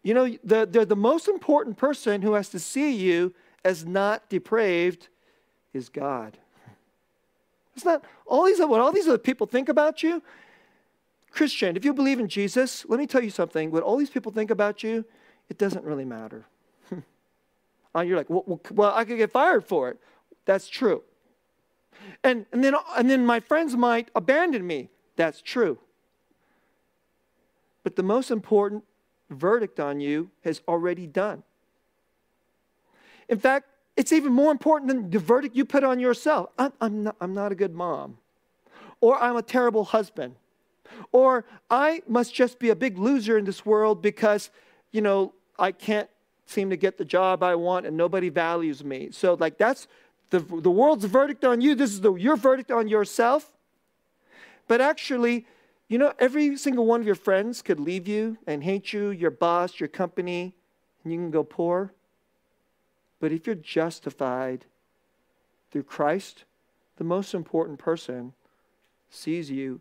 you 0.02 0.12
know, 0.12 0.36
the, 0.42 0.66
the, 0.66 0.84
the 0.84 0.96
most 0.96 1.28
important 1.28 1.76
person 1.76 2.22
who 2.22 2.32
has 2.32 2.48
to 2.48 2.58
see 2.58 2.92
you 2.92 3.32
as 3.64 3.86
not 3.86 4.28
depraved 4.28 5.08
is 5.72 5.88
God. 5.88 6.38
It's 7.76 7.84
not 7.84 8.04
all 8.26 8.46
these 8.46 8.58
what 8.58 8.80
all 8.80 8.90
these 8.90 9.06
other 9.06 9.18
people 9.18 9.46
think 9.46 9.68
about 9.68 10.02
you. 10.02 10.22
Christian, 11.30 11.76
if 11.76 11.84
you 11.84 11.92
believe 11.92 12.18
in 12.18 12.28
Jesus, 12.28 12.86
let 12.88 12.98
me 12.98 13.06
tell 13.06 13.22
you 13.22 13.30
something. 13.30 13.70
What 13.70 13.82
all 13.82 13.98
these 13.98 14.10
people 14.10 14.32
think 14.32 14.50
about 14.50 14.82
you, 14.82 15.04
it 15.48 15.58
doesn't 15.58 15.84
really 15.84 16.04
matter. 16.04 16.46
Uh, 17.96 18.02
you're 18.02 18.16
like, 18.16 18.28
well, 18.28 18.60
well, 18.72 18.92
I 18.94 19.04
could 19.04 19.16
get 19.16 19.32
fired 19.32 19.64
for 19.64 19.88
it. 19.88 19.98
That's 20.44 20.68
true. 20.68 21.02
And, 22.22 22.46
and, 22.52 22.62
then, 22.62 22.74
and 22.96 23.08
then 23.08 23.24
my 23.24 23.40
friends 23.40 23.74
might 23.76 24.10
abandon 24.14 24.66
me. 24.66 24.90
That's 25.16 25.40
true. 25.40 25.78
But 27.82 27.96
the 27.96 28.02
most 28.02 28.30
important 28.30 28.84
verdict 29.30 29.80
on 29.80 30.00
you 30.00 30.30
has 30.44 30.60
already 30.68 31.06
done. 31.06 31.42
In 33.28 33.38
fact, 33.38 33.66
it's 33.96 34.12
even 34.12 34.32
more 34.32 34.52
important 34.52 34.88
than 34.88 35.10
the 35.10 35.18
verdict 35.18 35.56
you 35.56 35.64
put 35.64 35.82
on 35.82 35.98
yourself. 35.98 36.50
I'm, 36.58 36.72
I'm, 36.80 37.02
not, 37.04 37.16
I'm 37.20 37.34
not 37.34 37.50
a 37.50 37.54
good 37.54 37.74
mom, 37.74 38.18
or 39.00 39.18
I'm 39.18 39.36
a 39.36 39.42
terrible 39.42 39.84
husband, 39.84 40.34
or 41.12 41.44
I 41.70 42.02
must 42.06 42.34
just 42.34 42.58
be 42.58 42.68
a 42.68 42.76
big 42.76 42.98
loser 42.98 43.38
in 43.38 43.46
this 43.46 43.64
world 43.64 44.02
because, 44.02 44.50
you 44.92 45.00
know, 45.00 45.32
I 45.58 45.72
can't 45.72 46.10
seem 46.46 46.70
to 46.70 46.76
get 46.76 46.96
the 46.96 47.04
job 47.04 47.42
I 47.42 47.54
want 47.56 47.86
and 47.86 47.96
nobody 47.96 48.28
values 48.28 48.84
me. 48.84 49.10
So, 49.10 49.34
like, 49.34 49.58
that's 49.58 49.88
the, 50.30 50.38
the 50.38 50.70
world's 50.70 51.04
verdict 51.04 51.44
on 51.44 51.60
you. 51.60 51.74
This 51.74 51.90
is 51.90 52.00
the, 52.00 52.14
your 52.14 52.36
verdict 52.36 52.70
on 52.70 52.88
yourself. 52.88 53.52
But 54.68 54.80
actually, 54.80 55.46
you 55.88 55.98
know, 55.98 56.12
every 56.18 56.56
single 56.56 56.86
one 56.86 57.00
of 57.00 57.06
your 57.06 57.14
friends 57.14 57.62
could 57.62 57.78
leave 57.78 58.08
you 58.08 58.38
and 58.46 58.64
hate 58.64 58.92
you, 58.92 59.10
your 59.10 59.30
boss, 59.30 59.78
your 59.78 59.88
company, 59.88 60.54
and 61.04 61.12
you 61.12 61.18
can 61.18 61.30
go 61.30 61.44
poor. 61.44 61.92
But 63.20 63.32
if 63.32 63.46
you're 63.46 63.54
justified 63.54 64.64
through 65.70 65.84
Christ, 65.84 66.44
the 66.96 67.04
most 67.04 67.34
important 67.34 67.78
person 67.78 68.32
sees 69.10 69.50
you 69.50 69.80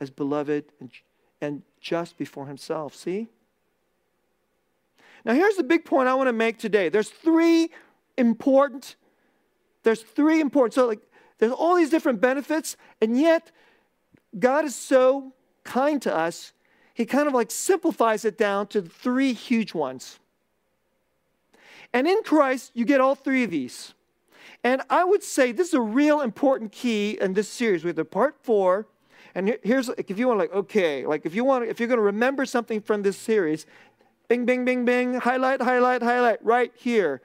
as 0.00 0.10
beloved 0.10 0.64
and, 0.80 0.90
and 1.40 1.62
just 1.80 2.18
before 2.18 2.46
himself. 2.46 2.94
See? 2.94 3.28
Now, 5.26 5.34
here's 5.34 5.56
the 5.56 5.64
big 5.64 5.84
point 5.84 6.08
I 6.08 6.14
want 6.14 6.28
to 6.28 6.32
make 6.32 6.58
today. 6.58 6.88
There's 6.88 7.10
three 7.10 7.68
important 8.16 8.96
there's 9.86 10.02
three 10.02 10.40
important. 10.40 10.74
So, 10.74 10.88
like, 10.88 10.98
there's 11.38 11.52
all 11.52 11.76
these 11.76 11.90
different 11.90 12.20
benefits, 12.20 12.76
and 13.00 13.16
yet 13.16 13.52
God 14.36 14.64
is 14.64 14.74
so 14.74 15.32
kind 15.62 16.02
to 16.02 16.14
us, 16.14 16.52
He 16.92 17.06
kind 17.06 17.28
of 17.28 17.34
like 17.34 17.52
simplifies 17.52 18.24
it 18.24 18.36
down 18.36 18.66
to 18.68 18.82
three 18.82 19.32
huge 19.32 19.74
ones. 19.74 20.18
And 21.92 22.08
in 22.08 22.24
Christ, 22.24 22.72
you 22.74 22.84
get 22.84 23.00
all 23.00 23.14
three 23.14 23.44
of 23.44 23.50
these. 23.50 23.94
And 24.64 24.82
I 24.90 25.04
would 25.04 25.22
say 25.22 25.52
this 25.52 25.68
is 25.68 25.74
a 25.74 25.80
real 25.80 26.20
important 26.20 26.72
key 26.72 27.16
in 27.20 27.34
this 27.34 27.48
series. 27.48 27.84
We 27.84 27.90
have 27.90 27.96
the 27.96 28.04
part 28.04 28.34
four, 28.42 28.88
and 29.36 29.56
here's 29.62 29.88
if 29.90 30.18
you 30.18 30.26
want, 30.26 30.40
like, 30.40 30.52
okay, 30.52 31.06
like 31.06 31.24
if 31.24 31.32
you 31.32 31.44
want, 31.44 31.64
if 31.66 31.78
you're 31.78 31.86
going 31.86 31.98
to 31.98 32.02
remember 32.02 32.44
something 32.44 32.80
from 32.80 33.02
this 33.02 33.16
series, 33.16 33.66
bing, 34.28 34.44
bing, 34.44 34.64
bing, 34.64 34.84
bing, 34.84 35.14
highlight, 35.14 35.60
highlight, 35.60 36.02
highlight, 36.02 36.44
right 36.44 36.72
here. 36.74 37.22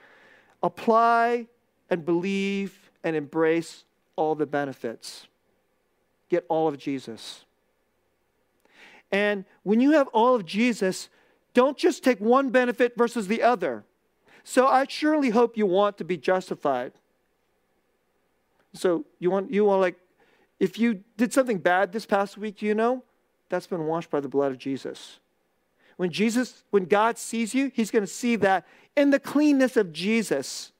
Apply 0.63 1.47
and 1.89 2.05
believe 2.05 2.91
and 3.03 3.15
embrace 3.15 3.83
all 4.15 4.35
the 4.35 4.45
benefits. 4.45 5.27
Get 6.29 6.45
all 6.47 6.67
of 6.67 6.77
Jesus. 6.77 7.45
And 9.11 9.43
when 9.63 9.81
you 9.81 9.91
have 9.91 10.07
all 10.09 10.35
of 10.35 10.45
Jesus, 10.45 11.09
don't 11.53 11.77
just 11.77 12.03
take 12.03 12.19
one 12.19 12.49
benefit 12.49 12.93
versus 12.95 13.27
the 13.27 13.43
other. 13.43 13.83
So 14.43 14.67
I 14.67 14.85
surely 14.87 15.29
hope 15.29 15.57
you 15.57 15.65
want 15.65 15.97
to 15.97 16.03
be 16.03 16.17
justified. 16.17 16.93
So 18.73 19.05
you 19.19 19.29
want 19.29 19.51
you 19.51 19.65
want 19.65 19.81
like 19.81 19.97
if 20.59 20.79
you 20.79 21.03
did 21.17 21.33
something 21.33 21.57
bad 21.57 21.91
this 21.91 22.05
past 22.05 22.37
week, 22.37 22.61
you 22.61 22.73
know, 22.73 23.03
that's 23.49 23.67
been 23.67 23.85
washed 23.85 24.09
by 24.09 24.19
the 24.19 24.29
blood 24.29 24.51
of 24.51 24.57
Jesus. 24.57 25.19
When 26.01 26.09
Jesus, 26.09 26.63
when 26.71 26.85
God 26.85 27.19
sees 27.19 27.53
you, 27.53 27.71
he's 27.75 27.91
going 27.91 28.01
to 28.01 28.11
see 28.11 28.35
that 28.37 28.65
in 28.95 29.11
the 29.11 29.19
cleanness 29.19 29.77
of 29.77 29.93
Jesus 29.93 30.71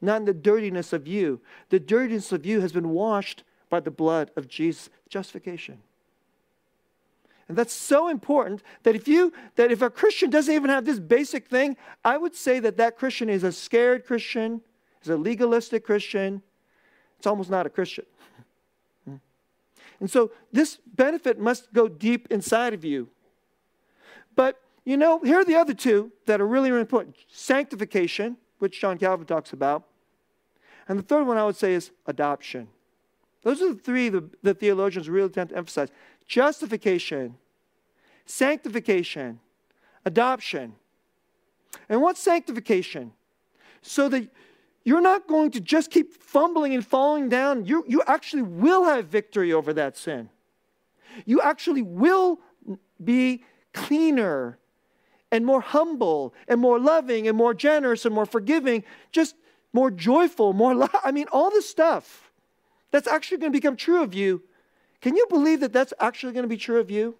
not 0.00 0.18
in 0.18 0.24
the 0.24 0.32
dirtiness 0.32 0.92
of 0.92 1.08
you. 1.08 1.40
The 1.70 1.80
dirtiness 1.80 2.30
of 2.30 2.46
you 2.46 2.60
has 2.60 2.70
been 2.70 2.90
washed 2.90 3.42
by 3.68 3.80
the 3.80 3.90
blood 3.90 4.30
of 4.36 4.46
Jesus. 4.46 4.88
Justification. 5.08 5.80
And 7.48 7.58
that's 7.58 7.72
so 7.72 8.08
important 8.08 8.62
that 8.84 8.94
if 8.94 9.08
you 9.08 9.32
that 9.56 9.72
if 9.72 9.82
a 9.82 9.90
Christian 9.90 10.30
doesn't 10.30 10.54
even 10.54 10.70
have 10.70 10.84
this 10.84 11.00
basic 11.00 11.48
thing, 11.48 11.76
I 12.04 12.16
would 12.16 12.36
say 12.36 12.60
that 12.60 12.76
that 12.76 12.96
Christian 12.96 13.28
is 13.28 13.42
a 13.42 13.50
scared 13.50 14.06
Christian, 14.06 14.60
is 15.02 15.08
a 15.08 15.16
legalistic 15.16 15.84
Christian. 15.84 16.40
It's 17.16 17.26
almost 17.26 17.50
not 17.50 17.66
a 17.66 17.70
Christian. 17.70 18.06
and 19.98 20.08
so 20.08 20.30
this 20.52 20.78
benefit 20.94 21.40
must 21.40 21.72
go 21.72 21.88
deep 21.88 22.28
inside 22.30 22.74
of 22.74 22.84
you. 22.84 23.08
But 24.36 24.60
you 24.88 24.96
know, 24.96 25.18
here 25.18 25.38
are 25.38 25.44
the 25.44 25.56
other 25.56 25.74
two 25.74 26.10
that 26.24 26.40
are 26.40 26.46
really, 26.46 26.70
really 26.70 26.80
important. 26.80 27.14
Sanctification 27.28 28.38
which 28.58 28.80
John 28.80 28.96
Calvin 28.96 29.26
talks 29.26 29.52
about. 29.52 29.84
And 30.88 30.98
the 30.98 31.02
third 31.02 31.26
one 31.26 31.36
I 31.36 31.44
would 31.44 31.56
say 31.56 31.74
is 31.74 31.90
adoption. 32.06 32.68
Those 33.42 33.60
are 33.60 33.74
the 33.74 33.78
three 33.78 34.08
the, 34.08 34.30
the 34.42 34.54
theologians 34.54 35.10
really 35.10 35.28
tend 35.28 35.50
to 35.50 35.56
emphasize 35.58 35.90
justification, 36.26 37.36
sanctification, 38.24 39.40
adoption. 40.06 40.74
And 41.90 42.00
what's 42.00 42.22
sanctification? 42.22 43.12
So 43.82 44.08
that 44.08 44.26
you're 44.84 45.02
not 45.02 45.26
going 45.26 45.50
to 45.50 45.60
just 45.60 45.90
keep 45.90 46.14
fumbling 46.14 46.72
and 46.72 46.84
falling 46.84 47.28
down. 47.28 47.66
You, 47.66 47.84
you 47.86 48.02
actually 48.06 48.42
will 48.42 48.84
have 48.84 49.08
victory 49.08 49.52
over 49.52 49.74
that 49.74 49.98
sin. 49.98 50.30
You 51.26 51.42
actually 51.42 51.82
will 51.82 52.40
be 53.04 53.44
cleaner 53.74 54.58
and 55.30 55.44
more 55.44 55.60
humble 55.60 56.34
and 56.46 56.60
more 56.60 56.78
loving 56.78 57.28
and 57.28 57.36
more 57.36 57.54
generous 57.54 58.04
and 58.04 58.14
more 58.14 58.26
forgiving, 58.26 58.84
just 59.12 59.36
more 59.72 59.90
joyful, 59.90 60.52
more, 60.52 60.74
lo- 60.74 60.88
I 61.04 61.12
mean, 61.12 61.26
all 61.32 61.50
this 61.50 61.68
stuff 61.68 62.30
that's 62.90 63.08
actually 63.08 63.38
going 63.38 63.52
to 63.52 63.56
become 63.56 63.76
true 63.76 64.02
of 64.02 64.14
you. 64.14 64.42
Can 65.00 65.16
you 65.16 65.26
believe 65.28 65.60
that 65.60 65.72
that's 65.72 65.92
actually 66.00 66.32
going 66.32 66.44
to 66.44 66.48
be 66.48 66.56
true 66.56 66.80
of 66.80 66.90
you? 66.90 67.16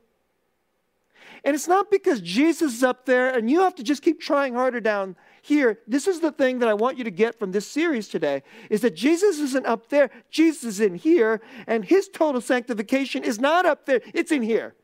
And 1.45 1.55
it's 1.55 1.69
not 1.69 1.91
because 1.91 2.21
Jesus 2.21 2.75
is 2.75 2.83
up 2.83 3.07
there 3.07 3.29
and 3.37 3.49
you 3.49 3.61
have 3.61 3.75
to 3.77 3.85
just 3.85 4.03
keep 4.03 4.21
trying 4.21 4.55
harder 4.55 4.81
down 4.81 5.15
here. 5.43 5.79
This 5.87 6.09
is 6.09 6.21
the 6.21 6.33
thing 6.33 6.59
that 6.59 6.69
I 6.69 6.75
want 6.75 6.99
you 6.99 7.05
to 7.05 7.11
get 7.11 7.39
from 7.39 7.53
this 7.53 7.67
series 7.67 8.09
today 8.09 8.43
is 8.71 8.81
that 8.81 8.97
Jesus 8.97 9.39
isn't 9.39 9.67
up 9.67 9.89
there, 9.89 10.11
Jesus 10.31 10.65
is 10.65 10.81
in 10.81 10.97
here, 10.97 11.41
and 11.67 11.85
his 11.85 12.09
total 12.09 12.41
sanctification 12.41 13.23
is 13.23 13.39
not 13.39 13.67
up 13.67 13.87
there, 13.87 14.01
it's 14.15 14.33
in 14.33 14.43
here. 14.43 14.75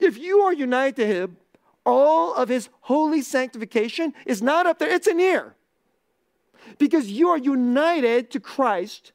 If 0.00 0.18
you 0.18 0.40
are 0.40 0.52
united 0.52 0.96
to 0.96 1.06
Him, 1.06 1.36
all 1.84 2.34
of 2.34 2.48
His 2.48 2.68
holy 2.82 3.22
sanctification 3.22 4.14
is 4.26 4.42
not 4.42 4.66
up 4.66 4.78
there, 4.78 4.90
it's 4.90 5.06
in 5.06 5.18
here. 5.18 5.54
Because 6.78 7.10
you 7.10 7.28
are 7.28 7.38
united 7.38 8.30
to 8.32 8.40
Christ, 8.40 9.12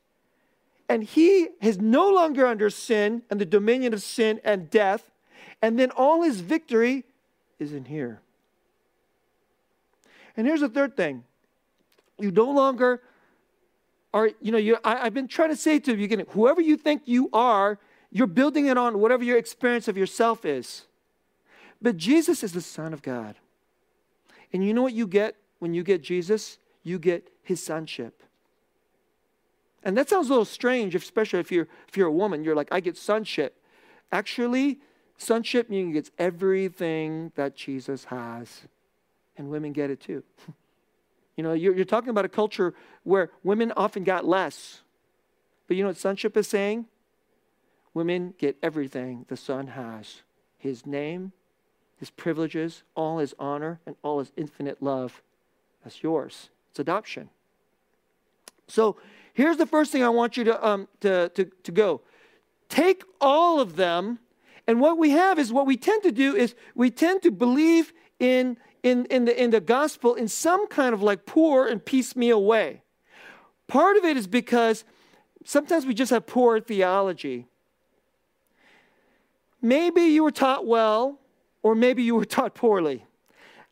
and 0.88 1.04
He 1.04 1.48
is 1.62 1.80
no 1.80 2.10
longer 2.10 2.46
under 2.46 2.70
sin 2.70 3.24
and 3.30 3.40
the 3.42 3.46
dominion 3.46 3.94
of 3.94 4.02
sin 4.02 4.40
and 4.44 4.70
death, 4.70 5.12
and 5.62 5.78
then 5.78 5.92
all 5.92 6.22
His 6.22 6.42
victory 6.42 7.06
is 7.60 7.74
in 7.74 7.86
here. 7.86 8.22
And 10.38 10.48
here's 10.48 10.62
the 10.62 10.70
third 10.70 10.96
thing 10.96 11.24
you 12.18 12.32
no 12.32 12.50
longer 12.52 13.02
are, 14.14 14.32
you 14.42 14.52
know, 14.52 14.58
you, 14.58 14.78
I, 14.84 15.04
have 15.04 15.14
been 15.14 15.28
trying 15.28 15.50
to 15.50 15.56
say 15.56 15.80
to 15.80 15.96
you, 15.96 16.26
whoever 16.30 16.62
you 16.62 16.78
think 16.78 17.04
you 17.06 17.30
are, 17.32 17.78
you're 18.12 18.28
building 18.28 18.66
it 18.66 18.78
on 18.78 19.00
whatever 19.00 19.24
your 19.24 19.38
experience 19.38 19.88
of 19.88 19.98
yourself 19.98 20.46
is. 20.46 20.86
But 21.82 21.98
Jesus 21.98 22.44
is 22.44 22.54
the 22.54 22.62
Son 22.62 22.94
of 22.94 23.02
God. 23.02 23.36
And 24.52 24.64
you 24.64 24.74
know 24.74 24.82
what 24.82 24.94
you 24.94 25.08
get 25.08 25.36
when 25.60 25.74
you 25.74 25.84
get 25.84 26.02
Jesus? 26.02 26.58
You 26.84 27.00
get 27.00 27.30
his 27.44 27.64
sonship. 27.64 28.24
And 29.84 29.98
that 29.98 30.10
sounds 30.10 30.28
a 30.28 30.32
little 30.32 30.46
strange, 30.46 30.94
especially 30.96 31.40
if 31.40 31.52
you're 31.52 31.68
if 31.88 31.96
you're 31.96 32.08
a 32.08 32.12
woman. 32.12 32.44
You're 32.44 32.56
like, 32.56 32.68
I 32.72 32.80
get 32.80 32.98
sonship. 32.98 33.56
Actually, 34.12 34.80
sonship 35.18 35.70
means 35.70 35.94
gets 35.94 36.12
everything 36.18 37.32
that 37.36 37.56
Jesus 37.56 38.06
has. 38.06 38.62
And 39.38 39.50
women 39.50 39.72
get 39.72 39.90
it 39.90 40.02
too. 40.02 40.24
You 41.38 41.44
know, 41.44 41.54
you're, 41.54 41.74
you're 41.74 41.86
talking 41.86 42.10
about 42.10 42.26
a 42.26 42.28
culture 42.30 42.74
where 43.04 43.32
women 43.46 43.72
often 43.78 44.04
got 44.04 44.26
less. 44.26 44.82
But 45.70 45.78
you 45.78 45.84
know 45.84 45.88
what 45.88 45.96
sonship 45.96 46.36
is 46.36 46.50
saying? 46.50 46.88
Women 47.94 48.34
get 48.38 48.58
everything 48.62 49.26
the 49.30 49.38
Son 49.38 49.68
has 49.68 50.24
His 50.58 50.86
name, 50.86 51.32
His 52.00 52.10
privileges, 52.10 52.84
all 52.96 53.20
His 53.20 53.36
honor, 53.38 53.80
and 53.86 53.96
all 54.04 54.20
His 54.20 54.32
infinite 54.36 54.82
love. 54.82 55.22
That's 55.84 56.02
yours. 56.02 56.50
It's 56.72 56.80
adoption. 56.80 57.30
So 58.68 58.98
here's 59.34 59.58
the 59.58 59.66
first 59.66 59.92
thing 59.92 60.04
I 60.04 60.10
want 60.10 60.38
you 60.38 60.44
to, 60.46 60.68
um, 60.68 60.88
to, 61.02 61.30
to, 61.30 61.46
to 61.46 61.72
go. 61.72 62.02
Take 62.70 63.04
all 63.20 63.60
of 63.60 63.76
them, 63.76 64.20
and 64.68 64.80
what 64.80 64.98
we 64.98 65.12
have 65.12 65.40
is 65.40 65.52
what 65.52 65.66
we 65.66 65.76
tend 65.76 66.04
to 66.04 66.12
do 66.12 66.36
is 66.36 66.56
we 66.76 66.92
tend 66.92 67.24
to 67.24 67.32
believe 67.32 67.94
in 68.20 68.58
in, 68.84 69.06
in, 69.06 69.26
the, 69.26 69.42
in 69.44 69.52
the 69.52 69.60
gospel 69.60 70.16
in 70.16 70.28
some 70.28 70.68
kind 70.68 70.94
of 70.94 71.02
like 71.02 71.26
poor 71.26 71.68
and 71.68 71.84
piecemeal 71.84 72.44
way. 72.44 72.82
Part 73.68 73.98
of 73.98 74.06
it 74.06 74.18
is 74.18 74.28
because 74.28 74.84
sometimes 75.46 75.86
we 75.86 75.94
just 75.94 76.12
have 76.12 76.26
poor 76.26 76.60
theology. 76.60 77.46
Maybe 79.62 80.02
you 80.04 80.24
were 80.24 80.32
taught 80.32 80.66
well, 80.66 81.19
or 81.64 81.76
maybe 81.76 82.04
you 82.04 82.16
were 82.16 82.26
taught 82.26 82.56
poorly. 82.56 83.06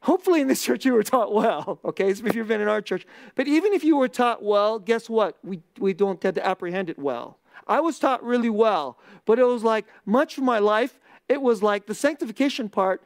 Hopefully, 0.01 0.41
in 0.41 0.48
this 0.48 0.63
church, 0.63 0.86
you 0.86 0.94
were 0.94 1.03
taught 1.03 1.34
well, 1.34 1.79
okay, 1.84 2.10
if 2.10 2.36
you've 2.36 2.48
been 2.48 2.62
in 2.62 2.67
our 2.67 2.82
church. 2.82 3.06
But 3.36 3.48
even 3.48 3.74
if 3.74 3.84
you 3.84 3.98
were 3.98 4.08
taught 4.08 4.44
well, 4.44 4.79
guess 4.79 5.10
what? 5.10 5.38
We, 5.44 5.62
we 5.79 5.94
don't 5.94 6.22
tend 6.22 6.36
to 6.36 6.46
apprehend 6.46 6.89
it 6.89 7.00
well. 7.00 7.39
I 7.67 7.82
was 7.82 8.00
taught 8.00 8.24
really 8.24 8.50
well, 8.50 8.98
but 9.25 9.39
it 9.39 9.44
was 9.44 9.63
like 9.63 9.86
much 10.06 10.38
of 10.38 10.44
my 10.44 10.60
life, 10.60 11.00
it 11.27 11.41
was 11.41 11.62
like 11.62 11.88
the 11.88 11.96
sanctification 11.96 12.70
part 12.70 13.01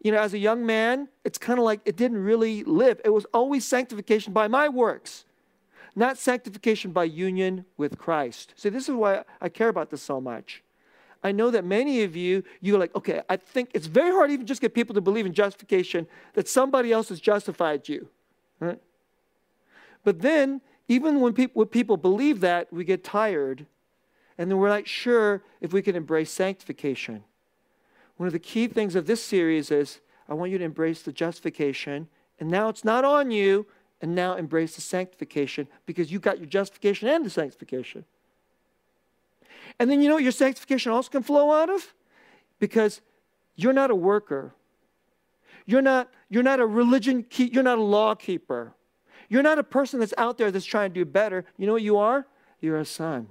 you 0.00 0.12
know, 0.12 0.18
as 0.18 0.32
a 0.32 0.38
young 0.38 0.64
man, 0.64 1.08
it's 1.24 1.38
kind 1.38 1.58
of 1.58 1.64
like 1.64 1.80
it 1.84 1.96
didn't 1.96 2.22
really 2.22 2.62
live. 2.64 3.00
It 3.04 3.10
was 3.10 3.26
always 3.34 3.66
sanctification 3.66 4.32
by 4.32 4.46
my 4.46 4.68
works, 4.68 5.24
not 5.96 6.18
sanctification 6.18 6.92
by 6.92 7.04
union 7.04 7.64
with 7.76 7.98
Christ. 7.98 8.54
See, 8.56 8.68
this 8.68 8.88
is 8.88 8.94
why 8.94 9.24
I 9.40 9.48
care 9.48 9.68
about 9.68 9.90
this 9.90 10.02
so 10.02 10.20
much. 10.20 10.62
I 11.22 11.32
know 11.32 11.50
that 11.50 11.64
many 11.64 12.02
of 12.02 12.14
you, 12.14 12.44
you're 12.60 12.78
like, 12.78 12.94
okay, 12.94 13.22
I 13.28 13.36
think 13.36 13.70
it's 13.74 13.86
very 13.86 14.12
hard 14.12 14.30
to 14.30 14.34
even 14.34 14.46
just 14.46 14.60
get 14.60 14.74
people 14.74 14.94
to 14.94 15.00
believe 15.00 15.26
in 15.26 15.32
justification 15.32 16.06
that 16.34 16.48
somebody 16.48 16.92
else 16.92 17.08
has 17.08 17.20
justified 17.20 17.88
you. 17.88 18.08
Right? 18.60 18.80
But 20.04 20.20
then, 20.20 20.60
even 20.86 21.20
when 21.20 21.32
people, 21.32 21.60
when 21.60 21.68
people 21.68 21.96
believe 21.96 22.40
that, 22.40 22.72
we 22.72 22.84
get 22.84 23.02
tired. 23.02 23.66
And 24.38 24.50
then 24.50 24.58
we're 24.58 24.68
not 24.68 24.86
sure 24.86 25.42
if 25.60 25.72
we 25.72 25.82
can 25.82 25.96
embrace 25.96 26.30
sanctification. 26.30 27.24
One 28.16 28.28
of 28.28 28.32
the 28.32 28.38
key 28.38 28.68
things 28.68 28.94
of 28.94 29.06
this 29.06 29.22
series 29.22 29.70
is 29.70 30.00
I 30.28 30.34
want 30.34 30.52
you 30.52 30.58
to 30.58 30.64
embrace 30.64 31.02
the 31.02 31.12
justification, 31.12 32.08
and 32.38 32.48
now 32.48 32.68
it's 32.68 32.84
not 32.84 33.04
on 33.04 33.30
you, 33.30 33.66
and 34.00 34.14
now 34.14 34.34
embrace 34.34 34.76
the 34.76 34.80
sanctification 34.80 35.66
because 35.86 36.12
you 36.12 36.20
got 36.20 36.38
your 36.38 36.46
justification 36.46 37.08
and 37.08 37.24
the 37.24 37.30
sanctification. 37.30 38.04
And 39.78 39.90
then 39.90 40.02
you 40.02 40.08
know 40.08 40.14
what 40.14 40.22
your 40.22 40.32
sanctification 40.32 40.92
also 40.92 41.10
can 41.10 41.22
flow 41.22 41.52
out 41.52 41.70
of? 41.70 41.94
Because 42.58 43.00
you're 43.54 43.72
not 43.72 43.90
a 43.90 43.94
worker. 43.94 44.54
You're 45.66 45.82
not, 45.82 46.08
you're 46.28 46.42
not 46.42 46.60
a 46.60 46.66
religion, 46.66 47.22
keep, 47.22 47.54
you're 47.54 47.62
not 47.62 47.78
a 47.78 47.82
law 47.82 48.14
keeper. 48.14 48.74
You're 49.28 49.42
not 49.42 49.58
a 49.58 49.62
person 49.62 50.00
that's 50.00 50.14
out 50.16 50.38
there 50.38 50.50
that's 50.50 50.64
trying 50.64 50.90
to 50.90 50.94
do 50.94 51.04
better. 51.04 51.44
You 51.58 51.66
know 51.66 51.74
what 51.74 51.82
you 51.82 51.98
are? 51.98 52.26
You're 52.60 52.78
a 52.78 52.84
son. 52.84 53.28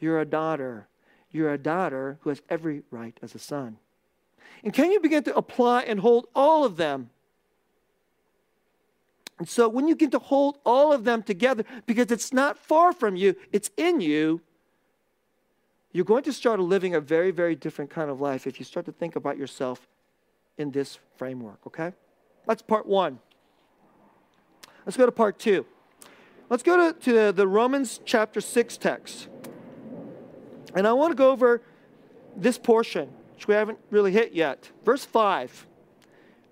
You're 0.00 0.20
a 0.20 0.24
daughter. 0.24 0.88
You're 1.30 1.52
a 1.52 1.58
daughter 1.58 2.18
who 2.22 2.30
has 2.30 2.42
every 2.48 2.82
right 2.90 3.16
as 3.22 3.34
a 3.34 3.38
son. 3.38 3.78
And 4.64 4.72
can 4.72 4.90
you 4.90 5.00
begin 5.00 5.22
to 5.24 5.36
apply 5.36 5.82
and 5.82 6.00
hold 6.00 6.26
all 6.34 6.64
of 6.64 6.76
them? 6.76 7.10
And 9.38 9.48
so 9.48 9.68
when 9.68 9.86
you 9.86 9.94
get 9.94 10.10
to 10.12 10.18
hold 10.18 10.58
all 10.66 10.92
of 10.92 11.04
them 11.04 11.22
together, 11.22 11.64
because 11.86 12.10
it's 12.10 12.32
not 12.32 12.58
far 12.58 12.92
from 12.92 13.14
you, 13.14 13.36
it's 13.52 13.70
in 13.76 14.00
you, 14.00 14.40
you're 15.92 16.04
going 16.04 16.24
to 16.24 16.32
start 16.32 16.60
living 16.60 16.94
a 16.94 17.00
very, 17.00 17.30
very 17.30 17.54
different 17.54 17.90
kind 17.90 18.10
of 18.10 18.20
life 18.20 18.46
if 18.46 18.58
you 18.58 18.64
start 18.64 18.86
to 18.86 18.92
think 18.92 19.16
about 19.16 19.38
yourself 19.38 19.88
in 20.58 20.70
this 20.70 20.98
framework, 21.16 21.58
okay? 21.66 21.92
That's 22.46 22.62
part 22.62 22.86
one. 22.86 23.18
Let's 24.84 24.96
go 24.96 25.06
to 25.06 25.12
part 25.12 25.38
two. 25.38 25.66
Let's 26.50 26.62
go 26.62 26.92
to, 26.92 26.98
to 27.00 27.32
the 27.32 27.46
Romans 27.46 28.00
chapter 28.04 28.40
6 28.40 28.76
text. 28.78 29.28
And 30.74 30.86
I 30.86 30.92
want 30.92 31.10
to 31.12 31.14
go 31.14 31.30
over 31.30 31.62
this 32.36 32.58
portion, 32.58 33.10
which 33.34 33.46
we 33.46 33.54
haven't 33.54 33.78
really 33.90 34.12
hit 34.12 34.32
yet. 34.32 34.70
Verse 34.84 35.04
5. 35.04 35.66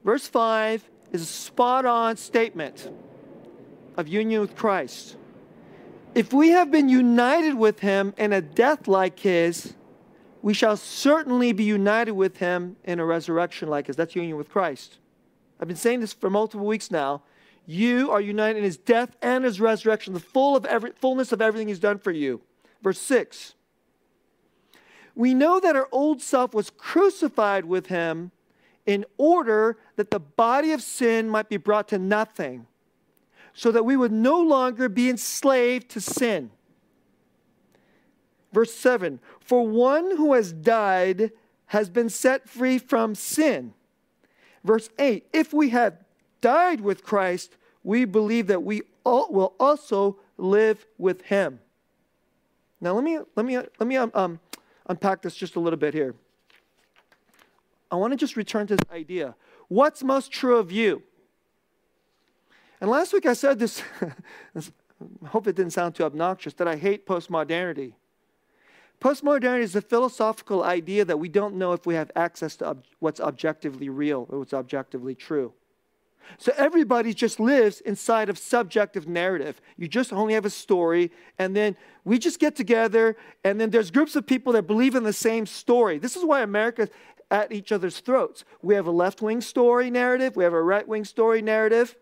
Verse 0.05 0.27
5 0.27 0.89
is 1.13 1.23
a 1.23 1.27
spot 1.27 1.85
on 1.85 2.17
statement 2.17 2.91
of 3.97 4.09
union 4.09 4.41
with 4.41 4.55
Christ. 4.55 5.17
If 6.17 6.33
we 6.33 6.49
have 6.49 6.71
been 6.71 6.89
united 6.89 7.57
with 7.57 7.81
him 7.81 8.15
in 8.17 8.33
a 8.33 8.41
death 8.41 8.89
like 8.89 9.21
his, 9.21 9.75
we 10.41 10.55
shall 10.55 10.79
certainly 10.79 11.53
be 11.53 11.65
united 11.65 12.13
with 12.13 12.39
him 12.39 12.77
in 12.85 12.99
a 13.01 13.05
resurrection 13.05 13.69
like 13.69 13.89
his. 13.89 13.97
That's 13.97 14.17
union 14.17 14.39
with 14.39 14.49
Christ. 14.49 14.97
I've 15.61 15.69
been 15.69 15.77
saying 15.77 16.01
this 16.01 16.15
for 16.15 16.31
multiple 16.31 16.67
weeks 16.67 16.91
now. 16.91 17.23
You 17.67 18.11
are 18.13 18.21
united 18.23 18.57
in 18.57 18.65
his 18.65 18.79
death 18.79 19.15
and 19.21 19.45
his 19.45 19.61
resurrection, 19.61 20.15
the 20.15 20.21
full 20.21 20.57
of 20.57 20.65
every, 20.65 20.93
fullness 20.93 21.33
of 21.33 21.43
everything 21.43 21.69
he's 21.69 21.79
done 21.79 21.99
for 21.99 22.13
you. 22.13 22.41
Verse 22.83 22.99
6 22.99 23.53
we 25.15 25.33
know 25.33 25.59
that 25.59 25.75
our 25.75 25.89
old 25.93 26.23
self 26.23 26.55
was 26.55 26.71
crucified 26.71 27.65
with 27.65 27.89
him 27.89 28.31
in 28.85 29.05
order 29.17 29.79
that 29.97 30.11
the 30.11 30.21
body 30.21 30.73
of 30.73 30.83
sin 30.83 31.29
might 31.29 31.49
be 31.49 31.57
brought 31.57 31.89
to 31.89 31.99
nothing, 31.99 32.67
so 33.57 33.73
that 33.73 33.87
we 33.87 33.97
would 33.97 34.13
no 34.13 34.39
longer 34.39 34.87
be 34.89 35.09
enslaved 35.09 35.89
to 35.89 36.01
sin. 36.01 36.51
Verse 38.53 38.73
7 38.75 39.19
For 39.41 39.67
one 39.67 40.17
who 40.17 40.35
has 40.35 40.53
died 40.53 41.33
has 41.67 41.89
been 41.89 42.11
set 42.11 42.49
free 42.49 42.79
from 42.79 43.15
sin. 43.15 43.73
Verse 44.63 44.91
8 44.99 45.27
If 45.33 45.55
we 45.55 45.71
have 45.71 45.97
died 46.43 46.83
with 46.83 47.03
Christ, 47.03 47.57
we 47.83 48.05
believe 48.05 48.47
that 48.49 48.63
we 48.63 48.83
all 49.05 49.33
will 49.33 49.55
also 49.59 50.19
live 50.37 50.85
with 50.99 51.23
him. 51.23 51.59
Now 52.79 52.93
let 52.93 53.05
me 53.05 53.19
let 53.37 53.47
me 53.47 53.57
let 53.57 53.87
me 53.87 53.97
um, 53.97 54.11
um 54.15 54.39
unpack 54.87 55.23
this 55.23 55.35
just 55.35 55.57
a 55.57 55.61
little 55.61 55.79
bit 55.79 55.95
here. 55.95 56.15
I 57.91 57.97
want 57.97 58.13
to 58.13 58.19
just 58.19 58.37
return 58.37 58.67
to 58.67 58.77
this 58.77 58.91
idea. 58.91 59.35
What's 59.69 60.05
most 60.05 60.31
true 60.31 60.59
of 60.59 60.71
you? 60.71 61.03
And 62.81 62.91
last 62.91 63.13
week 63.13 63.27
I 63.27 63.33
said 63.33 63.59
this, 63.61 63.83
I 64.55 65.29
hope 65.29 65.47
it 65.47 65.57
didn't 65.57 65.73
sound 65.73 65.95
too 65.95 66.05
obnoxious, 66.05 66.55
that 66.55 66.69
I 66.69 66.77
hate 66.77 67.07
postmodernity. 67.07 67.95
Postmodernity 69.01 69.61
is 69.61 69.77
a 69.77 69.83
philosophical 69.83 70.63
idea 70.63 71.05
that 71.05 71.19
we 71.19 71.29
don't 71.29 71.57
know 71.57 71.73
if 71.73 71.85
we 71.85 71.95
have 71.95 72.11
access 72.17 72.57
to 72.57 72.69
ob- 72.69 72.85
what's 72.99 73.21
objectively 73.21 73.89
real 73.89 74.27
or 74.31 74.39
what's 74.39 74.55
objectively 74.55 75.15
true. 75.15 75.53
So 76.39 76.53
everybody 76.57 77.15
just 77.15 77.39
lives 77.39 77.81
inside 77.83 78.29
of 78.29 78.39
subjective 78.39 79.07
narrative. 79.07 79.61
You 79.77 79.87
just 79.87 80.13
only 80.13 80.35
have 80.35 80.45
a 80.45 80.51
story, 80.51 81.13
and 81.39 81.55
then 81.55 81.77
we 82.05 82.19
just 82.19 82.41
get 82.41 82.57
together, 82.57 83.17
and 83.45 83.61
then 83.61 83.71
there's 83.71 83.91
groups 83.91 84.17
of 84.17 84.27
people 84.27 84.53
that 84.55 84.67
believe 84.67 84.95
in 84.95 85.05
the 85.05 85.13
same 85.13 85.47
story. 85.47 85.99
This 85.99 86.17
is 86.17 86.25
why 86.25 86.43
America's 86.43 86.89
at 87.31 87.53
each 87.53 87.71
other's 87.71 88.01
throats. 88.01 88.45
We 88.63 88.75
have 88.75 88.87
a 88.87 88.91
left 88.91 89.23
wing 89.23 89.41
story 89.41 89.91
narrative, 89.91 90.37
we 90.37 90.45
have 90.45 90.53
a 90.53 90.63
right 90.63 90.87
wing 90.87 91.05
story 91.05 91.43
narrative. 91.43 91.97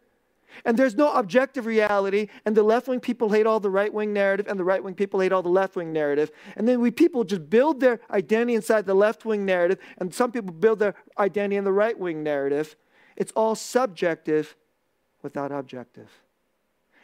And 0.65 0.77
there's 0.77 0.95
no 0.95 1.13
objective 1.13 1.67
reality, 1.67 2.29
and 2.45 2.57
the 2.57 2.63
left 2.63 2.89
wing 2.89 3.01
people 3.01 3.31
hate 3.31 3.47
all 3.47 3.61
the 3.61 3.71
right 3.71 3.93
wing 3.93 4.13
narrative, 4.13 4.47
and 4.49 4.59
the 4.59 4.65
right 4.65 4.83
wing 4.83 4.95
people 4.95 5.21
hate 5.21 5.33
all 5.33 5.43
the 5.43 5.49
left 5.49 5.77
wing 5.77 5.93
narrative. 5.93 6.31
And 6.57 6.67
then 6.69 6.81
we 6.81 6.91
people 6.91 7.25
just 7.25 7.51
build 7.51 7.81
their 7.81 8.01
identity 8.11 8.55
inside 8.55 8.87
the 8.87 8.95
left 8.95 9.25
wing 9.25 9.45
narrative, 9.45 9.79
and 9.99 10.15
some 10.15 10.33
people 10.33 10.53
build 10.53 10.79
their 10.79 10.95
identity 11.19 11.57
in 11.57 11.65
the 11.65 11.73
right 11.73 11.99
wing 11.99 12.23
narrative. 12.23 12.77
It's 13.17 13.33
all 13.33 13.55
subjective 13.55 14.57
without 15.23 15.53
objective. 15.53 16.11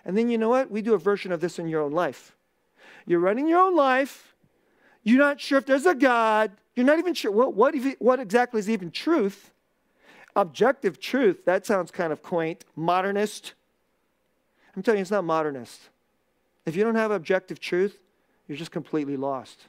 And 0.04 0.16
then 0.16 0.30
you 0.30 0.38
know 0.38 0.48
what? 0.48 0.70
We 0.70 0.82
do 0.82 0.94
a 0.94 0.98
version 0.98 1.32
of 1.32 1.40
this 1.40 1.58
in 1.58 1.68
your 1.68 1.82
own 1.82 1.92
life. 1.92 2.36
You're 3.06 3.20
running 3.20 3.48
your 3.48 3.60
own 3.60 3.76
life. 3.76 4.34
You're 5.02 5.18
not 5.18 5.40
sure 5.40 5.58
if 5.58 5.66
there's 5.66 5.86
a 5.86 5.94
God. 5.94 6.52
You're 6.74 6.86
not 6.86 6.98
even 6.98 7.14
sure 7.14 7.30
what, 7.30 7.54
what, 7.54 7.74
what 7.98 8.20
exactly 8.20 8.60
is 8.60 8.70
even 8.70 8.90
truth. 8.90 9.50
Objective 10.36 11.00
truth, 11.00 11.44
that 11.44 11.66
sounds 11.66 11.90
kind 11.90 12.12
of 12.12 12.22
quaint. 12.22 12.64
Modernist. 12.76 13.54
I'm 14.76 14.82
telling 14.82 14.98
you, 14.98 15.02
it's 15.02 15.10
not 15.10 15.24
modernist. 15.24 15.88
If 16.66 16.76
you 16.76 16.84
don't 16.84 16.94
have 16.94 17.10
objective 17.10 17.58
truth, 17.58 17.98
you're 18.46 18.58
just 18.58 18.70
completely 18.70 19.16
lost. 19.16 19.66